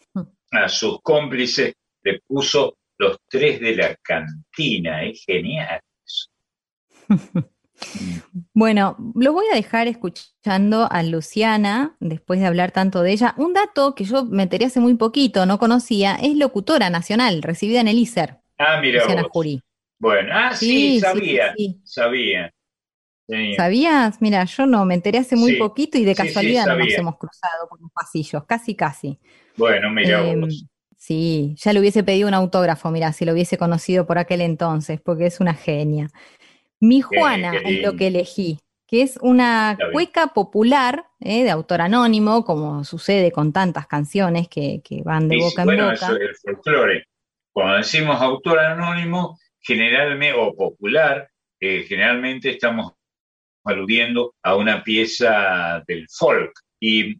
a 0.51 0.69
sus 0.69 1.01
cómplices 1.01 1.73
le 2.03 2.21
puso 2.25 2.77
los 2.97 3.17
tres 3.27 3.59
de 3.59 3.75
la 3.75 3.95
cantina. 3.95 5.03
Es 5.03 5.23
genial. 5.25 5.81
Bueno, 8.53 8.97
lo 9.15 9.33
voy 9.33 9.45
a 9.51 9.55
dejar 9.55 9.87
escuchando 9.87 10.87
a 10.91 11.03
Luciana, 11.03 11.95
después 11.99 12.39
de 12.39 12.45
hablar 12.45 12.71
tanto 12.71 13.01
de 13.01 13.11
ella. 13.11 13.33
Un 13.37 13.53
dato 13.53 13.95
que 13.95 14.03
yo 14.03 14.25
me 14.25 14.43
enteré 14.43 14.65
hace 14.65 14.79
muy 14.79 14.95
poquito, 14.95 15.45
no 15.45 15.59
conocía, 15.59 16.15
es 16.15 16.35
locutora 16.35 16.89
nacional, 16.89 17.41
recibida 17.41 17.81
en 17.81 17.87
el 17.87 17.97
ISER, 17.99 18.37
Ah, 18.57 18.79
mira 18.81 18.99
Luciana 18.99 19.23
vos. 19.23 19.31
Jury. 19.31 19.61
Bueno, 19.99 20.29
ah, 20.33 20.55
sí, 20.55 20.99
sabía, 20.99 21.53
sí, 21.57 21.67
sí. 21.73 21.81
sabía. 21.85 22.53
¿Sabías? 23.55 24.21
Mira, 24.21 24.43
yo 24.45 24.65
no, 24.65 24.85
me 24.85 24.95
enteré 24.95 25.19
hace 25.19 25.35
muy 25.35 25.53
poquito 25.57 25.97
y 25.97 26.03
de 26.05 26.15
casualidad 26.15 26.65
no 26.65 26.77
nos 26.77 26.93
hemos 26.93 27.17
cruzado 27.17 27.67
por 27.69 27.79
los 27.79 27.91
pasillos, 27.91 28.43
casi, 28.45 28.75
casi. 28.75 29.19
Bueno, 29.55 29.91
mira 29.91 30.27
Em, 30.27 30.41
vos. 30.41 30.65
sí, 30.97 31.53
ya 31.57 31.71
le 31.73 31.79
hubiese 31.79 32.03
pedido 32.03 32.27
un 32.27 32.33
autógrafo, 32.33 32.89
mira, 32.89 33.13
si 33.13 33.25
lo 33.25 33.33
hubiese 33.33 33.57
conocido 33.57 34.07
por 34.07 34.17
aquel 34.17 34.41
entonces, 34.41 34.99
porque 35.01 35.27
es 35.27 35.39
una 35.39 35.53
genia. 35.53 36.09
Mi 36.79 37.01
Qué- 37.01 37.17
Juana 37.19 37.53
es 37.65 37.81
lo 37.81 37.95
que 37.95 38.07
elegí, 38.07 38.59
que 38.87 39.01
es 39.01 39.17
una 39.21 39.77
cueca 39.91 40.27
popular 40.27 41.05
eh, 41.19 41.43
de 41.43 41.51
autor 41.51 41.81
anónimo, 41.81 42.43
como 42.45 42.83
sucede 42.83 43.31
con 43.31 43.51
tantas 43.53 43.85
canciones 43.87 44.47
que, 44.47 44.81
que 44.83 45.01
van 45.03 45.27
de 45.27 45.37
boca 45.37 45.61
en 45.61 45.65
bueno, 45.65 45.83
boca. 45.85 45.95
eso 45.95 46.15
es 46.15 46.21
el 46.21 46.35
folclore. 46.35 47.05
Cuando 47.51 47.77
decimos 47.77 48.21
autor 48.21 48.59
anónimo, 48.59 49.37
generalmente, 49.59 50.33
o 50.37 50.55
popular, 50.55 51.29
eh, 51.59 51.83
generalmente 51.87 52.49
estamos 52.51 52.93
aludiendo 53.65 54.33
a 54.41 54.55
una 54.55 54.83
pieza 54.83 55.83
del 55.87 56.07
folk. 56.09 56.53
Y, 56.79 57.17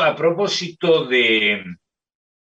a 0.00 0.16
propósito 0.16 1.04
de, 1.06 1.62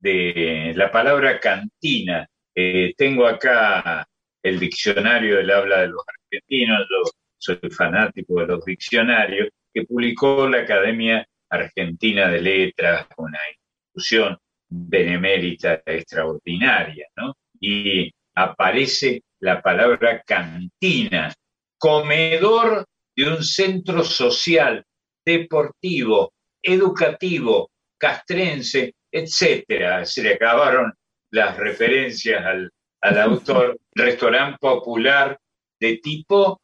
de 0.01 0.73
la 0.77 0.91
palabra 0.91 1.41
cantina, 1.41 2.29
eh, 2.55 2.93
tengo 2.97 3.27
acá 3.27 4.07
el 4.43 4.61
diccionario 4.61 5.37
del 5.39 5.51
habla 5.51 5.81
de 5.81 5.89
los 5.89 6.05
yo 6.49 7.11
soy 7.39 7.59
fanático 7.71 8.41
de 8.41 8.47
los 8.47 8.65
diccionarios, 8.65 9.49
que 9.73 9.85
publicó 9.85 10.49
la 10.49 10.59
Academia 10.59 11.27
Argentina 11.51 12.29
de 12.29 12.41
Letras, 12.41 13.07
una 13.17 13.39
institución 13.51 14.39
benemérita 14.69 15.83
extraordinaria, 15.85 17.07
¿no? 17.17 17.37
Y 17.61 18.11
aparece 18.35 19.23
la 19.41 19.61
palabra 19.61 20.23
cantina, 20.23 21.33
comedor 21.79 22.87
de 23.15 23.29
un 23.29 23.43
centro 23.43 24.03
social, 24.03 24.85
deportivo, 25.25 26.33
educativo, 26.63 27.71
castrense, 27.99 28.95
etcétera. 29.11 30.05
Se 30.05 30.23
le 30.23 30.35
acabaron 30.35 30.93
las 31.31 31.57
referencias 31.57 32.45
al, 32.45 32.71
al 33.03 33.21
autor, 33.21 33.79
restaurante 33.95 34.59
popular 34.61 35.39
de 35.85 35.99
tipo 35.99 36.63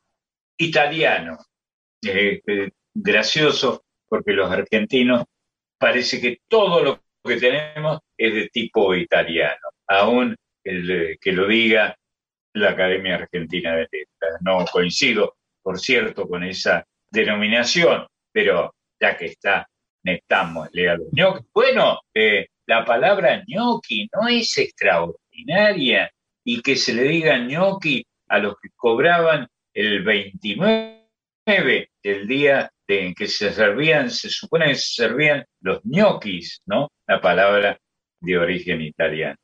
italiano. 0.58 1.36
Eh, 2.02 2.40
eh, 2.46 2.70
gracioso, 2.94 3.84
porque 4.08 4.32
los 4.32 4.50
argentinos 4.50 5.24
parece 5.78 6.20
que 6.20 6.38
todo 6.48 6.82
lo 6.82 7.02
que 7.22 7.36
tenemos 7.36 8.00
es 8.16 8.34
de 8.34 8.48
tipo 8.48 8.94
italiano, 8.94 9.68
aún 9.86 10.34
el, 10.64 10.90
eh, 10.90 11.18
que 11.20 11.32
lo 11.32 11.46
diga 11.46 11.94
la 12.54 12.70
Academia 12.70 13.16
Argentina 13.16 13.76
de 13.76 13.88
Letras. 13.92 14.40
No 14.40 14.64
coincido, 14.64 15.36
por 15.62 15.78
cierto, 15.78 16.26
con 16.26 16.42
esa 16.42 16.84
denominación, 17.10 18.06
pero 18.32 18.74
ya 18.98 19.18
que 19.18 19.26
está, 19.26 19.68
metámosle 20.02 20.88
a 20.88 20.96
los. 20.96 21.08
Bueno, 21.52 22.00
la 22.66 22.84
palabra 22.86 23.44
ñoqui 23.46 24.08
no 24.14 24.28
es 24.28 24.56
extraordinaria 24.56 26.10
y 26.42 26.62
que 26.62 26.76
se 26.76 26.94
le 26.94 27.02
diga 27.02 27.36
ñoqui 27.36 28.02
a 28.30 28.38
los 28.38 28.54
que 28.60 28.70
cobraban 28.76 29.46
el 29.74 30.02
29 30.02 30.98
el 32.02 32.26
día 32.28 32.70
de, 32.86 33.06
en 33.06 33.14
que 33.14 33.26
se 33.26 33.52
servían, 33.52 34.10
se 34.10 34.30
supone 34.30 34.66
que 34.68 34.74
se 34.76 35.02
servían 35.02 35.44
los 35.60 35.80
ñoquis, 35.84 36.62
¿no? 36.66 36.88
La 37.06 37.20
palabra 37.20 37.76
de 38.20 38.38
origen 38.38 38.80
italiano. 38.82 39.36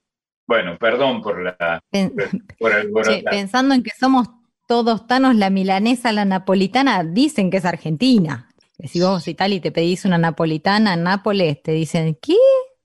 Bueno, 0.46 0.78
perdón 0.78 1.20
por 1.22 1.42
la 1.42 1.80
Pen- 1.90 2.14
por 2.58 2.70
che, 2.72 2.78
alborotar. 2.78 3.24
pensando 3.30 3.74
en 3.74 3.82
que 3.82 3.90
somos 3.98 4.28
todos 4.68 5.06
tanos, 5.06 5.34
la 5.36 5.50
milanesa, 5.50 6.12
la 6.12 6.24
napolitana, 6.24 7.02
dicen 7.04 7.50
que 7.50 7.56
es 7.58 7.64
argentina. 7.64 8.48
Que 8.78 8.88
si 8.88 9.00
vos 9.00 9.26
a 9.26 9.30
Italia 9.30 9.56
y 9.56 9.60
te 9.60 9.72
pedís 9.72 10.04
una 10.04 10.18
napolitana 10.18 10.94
en 10.94 11.02
Nápoles, 11.02 11.62
te 11.62 11.72
dicen, 11.72 12.16
¿qué? 12.20 12.36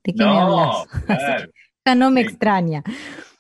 ¿De 0.04 0.14
qué 0.14 0.24
me 0.24 0.32
No, 0.32 0.42
hablas? 0.42 0.88
claro, 1.06 1.52
Ya 1.86 1.96
no 1.96 2.12
me 2.12 2.22
extraña. 2.22 2.84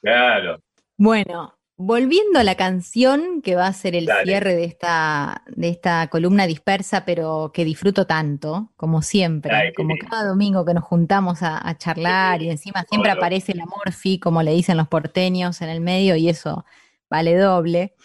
claro. 0.01 0.59
Bueno, 0.97 1.55
volviendo 1.81 2.39
a 2.39 2.43
la 2.43 2.55
canción 2.55 3.41
que 3.41 3.55
va 3.55 3.67
a 3.67 3.73
ser 3.73 3.95
el 3.95 4.05
Dale. 4.05 4.23
cierre 4.23 4.55
de 4.55 4.65
esta, 4.65 5.43
de 5.47 5.69
esta 5.69 6.07
columna 6.07 6.47
dispersa, 6.47 7.05
pero 7.05 7.51
que 7.53 7.65
disfruto 7.65 8.05
tanto, 8.05 8.71
como 8.77 9.01
siempre, 9.01 9.53
Ay, 9.53 9.73
como 9.73 9.89
lindo. 9.89 10.05
cada 10.09 10.25
domingo 10.29 10.63
que 10.63 10.73
nos 10.73 10.83
juntamos 10.83 11.41
a, 11.43 11.67
a 11.67 11.77
charlar 11.77 12.41
y 12.41 12.49
encima 12.49 12.83
siempre 12.87 13.11
aparece 13.11 13.53
la 13.55 13.65
morfi, 13.65 14.19
como 14.19 14.43
le 14.43 14.51
dicen 14.51 14.77
los 14.77 14.87
porteños 14.87 15.61
en 15.61 15.69
el 15.69 15.81
medio, 15.81 16.15
y 16.15 16.29
eso 16.29 16.65
vale 17.09 17.35
doble. 17.35 17.95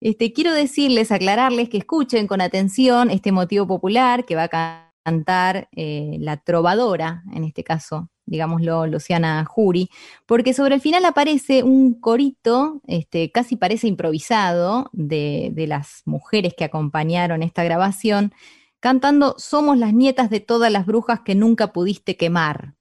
Este, 0.00 0.32
quiero 0.32 0.52
decirles, 0.52 1.12
aclararles 1.12 1.68
que 1.68 1.78
escuchen 1.78 2.26
con 2.26 2.40
atención 2.40 3.10
este 3.10 3.32
motivo 3.32 3.66
popular 3.66 4.24
que 4.24 4.34
va 4.34 4.44
a 4.44 4.89
cantar 5.04 5.68
eh, 5.72 6.16
la 6.20 6.36
trovadora, 6.38 7.22
en 7.34 7.44
este 7.44 7.64
caso, 7.64 8.10
digámoslo, 8.26 8.86
Luciana 8.86 9.44
Jury, 9.44 9.90
porque 10.26 10.54
sobre 10.54 10.76
el 10.76 10.80
final 10.80 11.04
aparece 11.04 11.62
un 11.62 11.98
corito, 12.00 12.80
este, 12.86 13.30
casi 13.32 13.56
parece 13.56 13.88
improvisado, 13.88 14.88
de, 14.92 15.50
de 15.52 15.66
las 15.66 16.02
mujeres 16.04 16.54
que 16.56 16.64
acompañaron 16.64 17.42
esta 17.42 17.64
grabación, 17.64 18.32
cantando 18.80 19.34
Somos 19.38 19.78
las 19.78 19.92
nietas 19.92 20.30
de 20.30 20.40
todas 20.40 20.72
las 20.72 20.86
brujas 20.86 21.20
que 21.20 21.34
nunca 21.34 21.72
pudiste 21.72 22.16
quemar. 22.16 22.74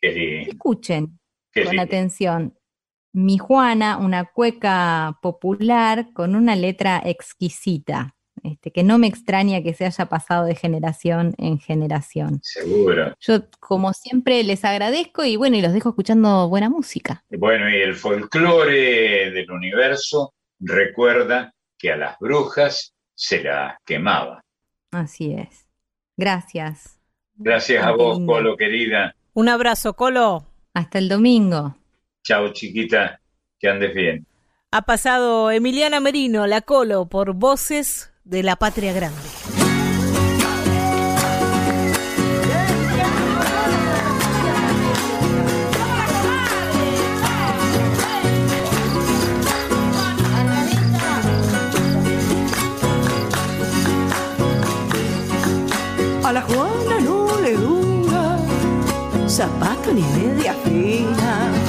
Escuchen 0.00 1.18
con 1.54 1.78
atención. 1.78 2.56
Mi 3.12 3.38
Juana, 3.38 3.98
una 3.98 4.24
cueca 4.24 5.18
popular 5.20 6.12
con 6.12 6.36
una 6.36 6.54
letra 6.54 7.02
exquisita, 7.04 8.14
este, 8.44 8.70
que 8.70 8.82
no 8.82 8.98
me 8.98 9.06
extraña 9.06 9.62
que 9.62 9.74
se 9.74 9.84
haya 9.84 10.06
pasado 10.06 10.44
de 10.44 10.54
generación 10.54 11.34
en 11.38 11.58
generación. 11.58 12.40
Seguro. 12.42 13.14
Yo, 13.20 13.50
como 13.58 13.92
siempre, 13.92 14.42
les 14.42 14.64
agradezco 14.64 15.24
y 15.24 15.36
bueno, 15.36 15.56
y 15.56 15.62
los 15.62 15.72
dejo 15.72 15.90
escuchando 15.90 16.48
buena 16.48 16.70
música. 16.70 17.24
Bueno, 17.30 17.68
y 17.70 17.76
el 17.80 17.94
folclore 17.94 19.30
del 19.30 19.50
universo 19.50 20.34
recuerda 20.58 21.54
que 21.78 21.92
a 21.92 21.96
las 21.96 22.18
brujas 22.18 22.94
se 23.14 23.42
las 23.42 23.76
quemaba. 23.84 24.42
Así 24.90 25.32
es. 25.32 25.66
Gracias. 26.16 27.00
Gracias 27.34 27.84
a 27.84 27.92
vos. 27.92 28.20
Colo, 28.26 28.56
querida. 28.56 29.14
Un 29.32 29.48
abrazo, 29.48 29.94
Colo. 29.94 30.46
Hasta 30.74 30.98
el 30.98 31.08
domingo. 31.08 31.76
Chao, 32.22 32.52
chiquita. 32.52 33.20
Que 33.58 33.68
andes 33.68 33.94
bien. 33.94 34.26
Ha 34.72 34.82
pasado 34.82 35.50
Emiliana 35.50 36.00
Merino, 36.00 36.46
la 36.46 36.60
Colo, 36.60 37.08
por 37.08 37.34
Voces 37.34 38.12
de 38.30 38.44
la 38.44 38.54
Patria 38.54 38.92
Grande. 38.92 39.18
A 56.22 56.32
la 56.32 56.42
Juana 56.42 57.00
no 57.00 57.40
le 57.40 57.56
dura 57.56 58.38
zapato 59.26 59.92
ni 59.92 60.02
media 60.02 60.54
fina. 60.64 61.59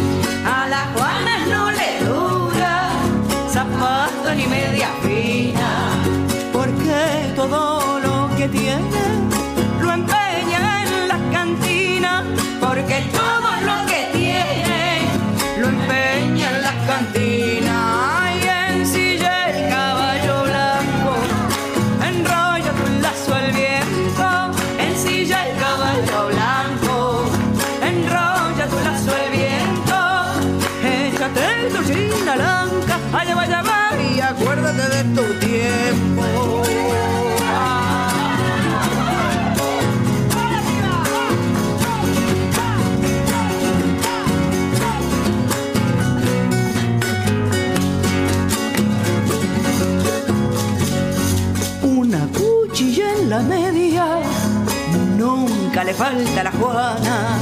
Falta 56.01 56.43
la 56.43 56.51
Juana. 56.51 57.39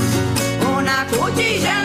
Una 0.78 1.08
cuchilla 1.08 1.79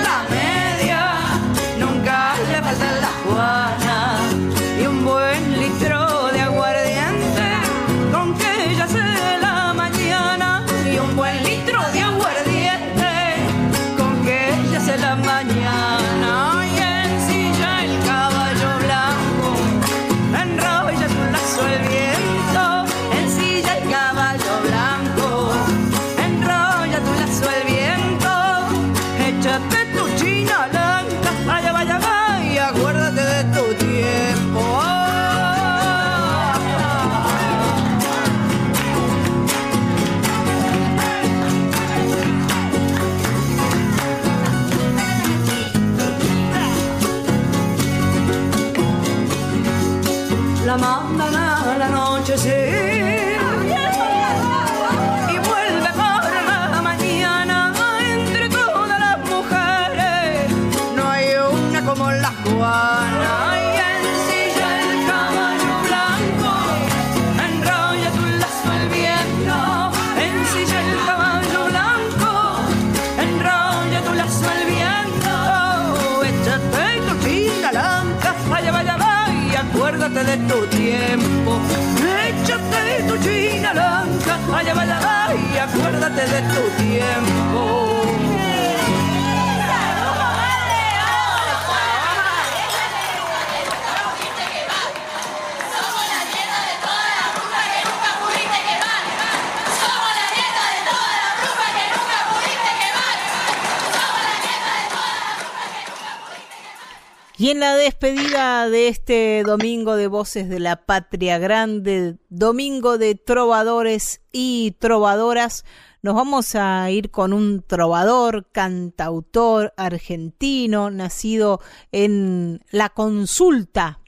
en 107.54 107.60
la 107.60 107.76
despedida 107.76 108.68
de 108.68 108.88
este 108.88 109.44
domingo 109.44 109.94
de 109.94 110.08
Voces 110.08 110.48
de 110.48 110.58
la 110.58 110.86
Patria 110.86 111.38
Grande, 111.38 112.16
domingo 112.28 112.98
de 112.98 113.14
trovadores 113.14 114.22
y 114.32 114.72
trovadoras, 114.80 115.64
nos 116.02 116.16
vamos 116.16 116.56
a 116.56 116.90
ir 116.90 117.12
con 117.12 117.32
un 117.32 117.62
trovador, 117.62 118.50
cantautor 118.50 119.72
argentino, 119.76 120.90
nacido 120.90 121.60
en 121.92 122.60
La 122.72 122.88
Consulta, 122.88 124.00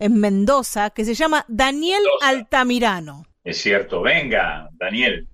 en 0.00 0.18
Mendoza, 0.18 0.90
que 0.90 1.04
se 1.04 1.14
llama 1.14 1.44
Daniel 1.46 2.02
Altamirano. 2.20 3.26
Es 3.44 3.58
cierto. 3.58 4.02
Venga, 4.02 4.70
Daniel. 4.72 5.28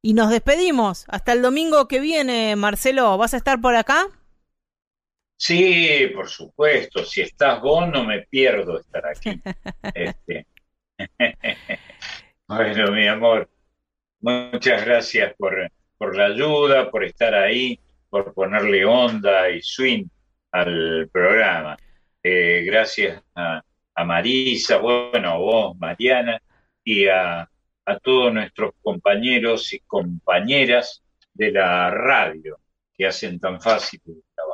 Y 0.00 0.14
nos 0.14 0.30
despedimos. 0.30 1.04
Hasta 1.08 1.34
el 1.34 1.42
domingo 1.42 1.88
que 1.88 2.00
viene, 2.00 2.56
Marcelo. 2.56 3.18
¿Vas 3.18 3.34
a 3.34 3.36
estar 3.36 3.60
por 3.60 3.76
acá? 3.76 4.06
Sí, 5.38 6.10
por 6.14 6.28
supuesto. 6.28 7.04
Si 7.04 7.20
estás 7.20 7.60
vos, 7.62 7.88
no 7.88 8.04
me 8.04 8.22
pierdo 8.22 8.80
estar 8.80 9.06
aquí. 9.06 9.40
Este. 9.94 10.46
Bueno, 12.50 12.92
mi 12.92 13.06
amor, 13.06 13.46
muchas 14.20 14.82
gracias 14.82 15.34
por, 15.36 15.70
por 15.98 16.16
la 16.16 16.28
ayuda, 16.28 16.90
por 16.90 17.04
estar 17.04 17.34
ahí, 17.34 17.78
por 18.08 18.32
ponerle 18.32 18.86
onda 18.86 19.50
y 19.50 19.60
swing 19.60 20.06
al 20.52 21.10
programa. 21.12 21.76
Eh, 22.22 22.62
gracias 22.64 23.22
a, 23.34 23.62
Marisa, 24.02 24.78
bueno, 24.78 25.28
a 25.28 25.36
vos, 25.36 25.76
Mariana, 25.76 26.40
y 26.82 27.06
a, 27.06 27.42
a 27.84 27.98
todos 27.98 28.32
nuestros 28.32 28.72
compañeros 28.80 29.70
y 29.74 29.80
compañeras 29.80 31.04
de 31.34 31.52
la 31.52 31.90
radio 31.90 32.58
que 32.96 33.06
hacen 33.06 33.38
tan 33.38 33.60
fácil 33.60 34.00
trabajo. 34.34 34.47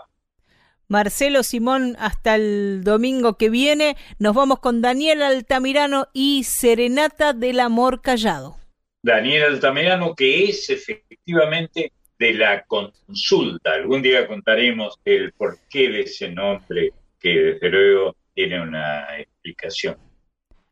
Marcelo 0.89 1.43
Simón, 1.43 1.97
hasta 1.99 2.35
el 2.35 2.83
domingo 2.85 3.37
que 3.37 3.51
viene, 3.51 3.97
nos 4.19 4.35
vamos 4.35 4.61
con 4.61 4.83
Daniel 4.83 5.23
Altamirano 5.23 6.09
y 6.13 6.45
Serenata 6.45 7.33
del 7.33 7.61
Amor 7.61 8.03
Callado. 8.03 8.57
Daniel 9.03 9.45
Altamirano, 9.45 10.15
que 10.15 10.45
es 10.45 10.71
efectivamente 10.71 11.93
de 12.19 12.35
la 12.35 12.65
consulta. 12.65 13.73
Algún 13.73 14.03
día 14.03 14.27
contaremos 14.27 14.99
el 15.05 15.33
porqué 15.33 15.91
de 15.91 16.01
ese 16.03 16.31
nombre, 16.31 16.91
que 17.21 17.31
desde 17.31 17.69
luego 17.69 18.17
tiene 18.35 18.63
una 18.63 19.19
explicación. 19.19 19.97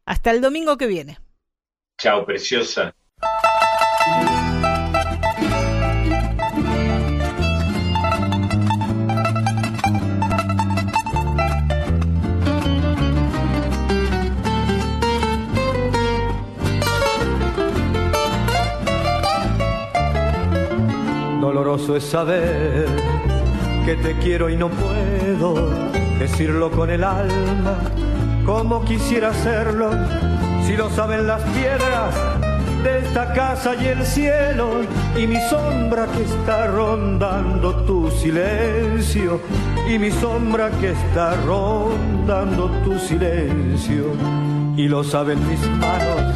Hasta 0.05 0.31
el 0.31 0.41
domingo 0.41 0.77
que 0.77 0.87
viene. 0.87 1.19
Chao, 1.99 2.25
preciosa. 2.27 2.95
Doloroso 21.53 21.97
es 21.97 22.05
saber 22.05 22.87
que 23.85 23.95
te 23.97 24.17
quiero 24.21 24.49
y 24.49 24.57
no 24.57 24.71
puedo 24.71 25.69
decirlo 26.19 26.71
con 26.71 26.89
el 26.89 27.05
alma 27.05 27.77
como 28.47 28.83
quisiera 28.87 29.29
hacerlo. 29.29 29.91
Si 30.65 30.79
lo 30.79 30.89
saben 30.89 31.27
las 31.27 31.43
piedras 31.43 32.15
de 32.83 33.01
esta 33.01 33.35
casa 33.35 33.75
y 33.75 33.87
el 33.87 34.03
cielo 34.07 34.81
y 35.15 35.27
mi 35.27 35.39
sombra 35.51 36.07
que 36.07 36.23
está 36.23 36.69
rondando 36.69 37.85
tu 37.85 38.11
silencio 38.11 39.39
y 39.87 39.99
mi 39.99 40.11
sombra 40.11 40.71
que 40.81 40.93
está 40.93 41.35
rondando 41.45 42.71
tu 42.83 42.99
silencio. 42.99 44.07
Y 44.75 44.89
lo 44.89 45.05
saben 45.05 45.39
mis 45.47 45.61
manos 45.69 46.35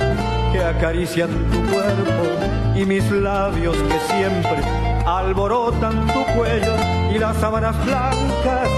que 0.53 0.63
acarician 0.63 1.31
tu 1.51 1.73
cuerpo 1.73 2.77
y 2.77 2.85
mis 2.85 3.11
labios 3.11 3.75
que 3.79 3.99
siempre 4.13 4.86
alborotan 5.07 6.09
tu 6.09 6.25
cuello 6.37 6.75
y 7.15 7.19
las 7.19 7.37
sábanas 7.37 7.77
blancas, 7.85 8.69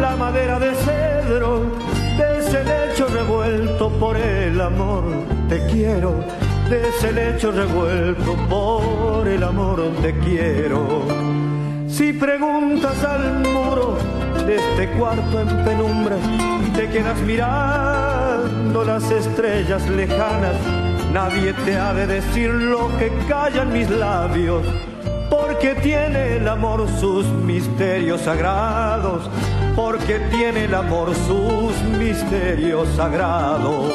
la 0.00 0.16
madera 0.16 0.58
de 0.58 0.74
cedro, 0.74 1.64
de 2.16 2.38
ese 2.38 2.64
lecho 2.64 3.06
revuelto 3.08 3.90
por 3.90 4.16
el 4.16 4.58
amor, 4.58 5.04
te 5.50 5.66
quiero, 5.66 6.14
de 6.70 6.88
ese 6.88 7.12
lecho 7.12 7.52
revuelto 7.52 8.34
por 8.48 9.28
el 9.28 9.42
amor, 9.42 9.82
te 10.00 10.18
quiero. 10.20 11.04
Si 11.88 12.14
preguntas 12.14 13.04
al 13.04 13.40
muro 13.40 13.98
de 14.46 14.56
este 14.56 14.88
cuarto 14.98 15.40
en 15.40 15.64
penumbra 15.64 16.16
y 16.66 16.70
te 16.70 16.88
quedas 16.88 17.20
mirando 17.20 18.82
las 18.82 19.10
estrellas 19.10 19.86
lejanas, 19.90 20.56
nadie 21.12 21.52
te 21.66 21.76
ha 21.76 21.92
de 21.92 22.06
decir 22.06 22.48
lo 22.48 22.88
que 22.98 23.12
callan 23.28 23.72
mis 23.72 23.90
labios 23.90 24.62
porque 25.30 25.74
tiene 25.76 26.36
el 26.36 26.48
amor 26.48 26.86
sus 27.00 27.26
misterios 27.26 28.22
sagrados, 28.22 29.28
porque 29.74 30.18
tiene 30.30 30.64
el 30.64 30.74
amor 30.74 31.14
sus 31.14 31.80
misterios 31.98 32.88
sagrados. 32.96 33.92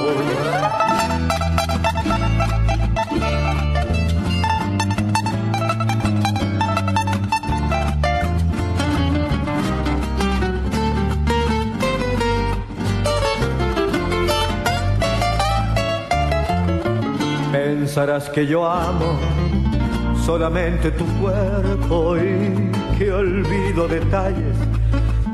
Pensarás 17.51 18.29
que 18.29 18.47
yo 18.47 18.65
amo 18.65 19.40
solamente 20.25 20.91
tu 20.91 21.05
cuerpo 21.19 22.15
y 22.17 22.71
que 22.97 23.11
olvido 23.11 23.87
detalles 23.87 24.55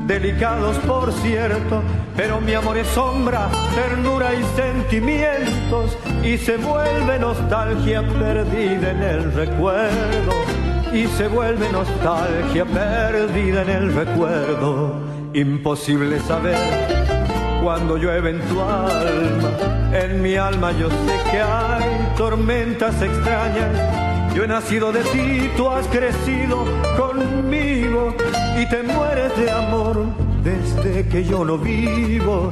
delicados 0.06 0.78
por 0.78 1.12
cierto, 1.12 1.82
pero 2.16 2.40
mi 2.40 2.54
amor 2.54 2.78
es 2.78 2.86
sombra, 2.88 3.48
ternura 3.74 4.32
y 4.34 4.42
sentimientos 4.56 5.98
y 6.24 6.38
se 6.38 6.56
vuelve 6.56 7.18
nostalgia 7.18 8.02
perdida 8.02 8.90
en 8.90 9.02
el 9.02 9.32
recuerdo 9.34 10.32
y 10.94 11.06
se 11.08 11.28
vuelve 11.28 11.70
nostalgia 11.70 12.64
perdida 12.64 13.62
en 13.62 13.68
el 13.68 13.94
recuerdo. 13.94 14.94
Imposible 15.34 16.18
saber 16.20 16.56
cuando 17.62 17.98
llueve 17.98 18.30
en 18.30 18.40
tu 18.48 18.62
alma, 18.62 19.50
en 19.92 20.22
mi 20.22 20.36
alma 20.36 20.72
yo 20.72 20.88
sé 20.88 21.30
que 21.30 21.40
hay 21.42 22.14
tormentas 22.16 23.02
extrañas 23.02 24.07
yo 24.34 24.44
he 24.44 24.48
nacido 24.48 24.92
de 24.92 25.02
ti, 25.04 25.50
tú 25.56 25.68
has 25.68 25.86
crecido 25.88 26.64
conmigo 26.96 28.14
y 28.60 28.66
te 28.66 28.82
mueres 28.82 29.36
de 29.36 29.50
amor 29.50 30.06
desde 30.42 31.06
que 31.08 31.24
yo 31.24 31.44
no 31.44 31.58
vivo. 31.58 32.50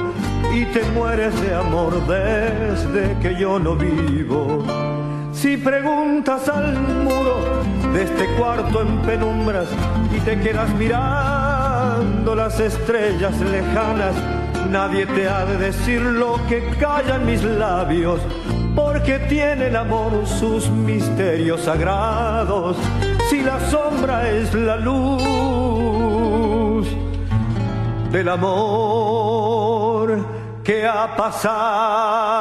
Y 0.52 0.64
te 0.66 0.82
mueres 0.90 1.38
de 1.42 1.54
amor 1.54 1.92
desde 2.06 3.16
que 3.20 3.36
yo 3.38 3.58
no 3.58 3.76
vivo. 3.76 4.64
Si 5.32 5.56
preguntas 5.56 6.48
al 6.48 6.80
muro 6.80 7.36
de 7.92 8.04
este 8.04 8.26
cuarto 8.38 8.80
en 8.80 8.98
penumbras 9.02 9.68
y 10.14 10.20
te 10.20 10.40
quedas 10.40 10.70
mirando 10.74 12.34
las 12.34 12.58
estrellas 12.58 13.38
lejanas, 13.40 14.14
nadie 14.70 15.06
te 15.06 15.28
ha 15.28 15.44
de 15.44 15.58
decir 15.58 16.00
lo 16.00 16.40
que 16.48 16.62
callan 16.80 17.26
mis 17.26 17.42
labios 17.42 18.20
porque 18.76 19.18
tiene 19.20 19.66
el 19.68 19.76
amor 19.76 20.26
sus 20.26 20.68
misterios 20.68 21.62
sagrados. 21.62 22.76
Si 23.30 23.42
la 23.42 23.58
sombra 23.70 24.30
es 24.30 24.52
la 24.54 24.76
luz 24.76 25.26
del 28.12 28.28
amor 28.28 30.18
que 30.62 30.86
ha 30.86 31.16
pasado. 31.16 32.36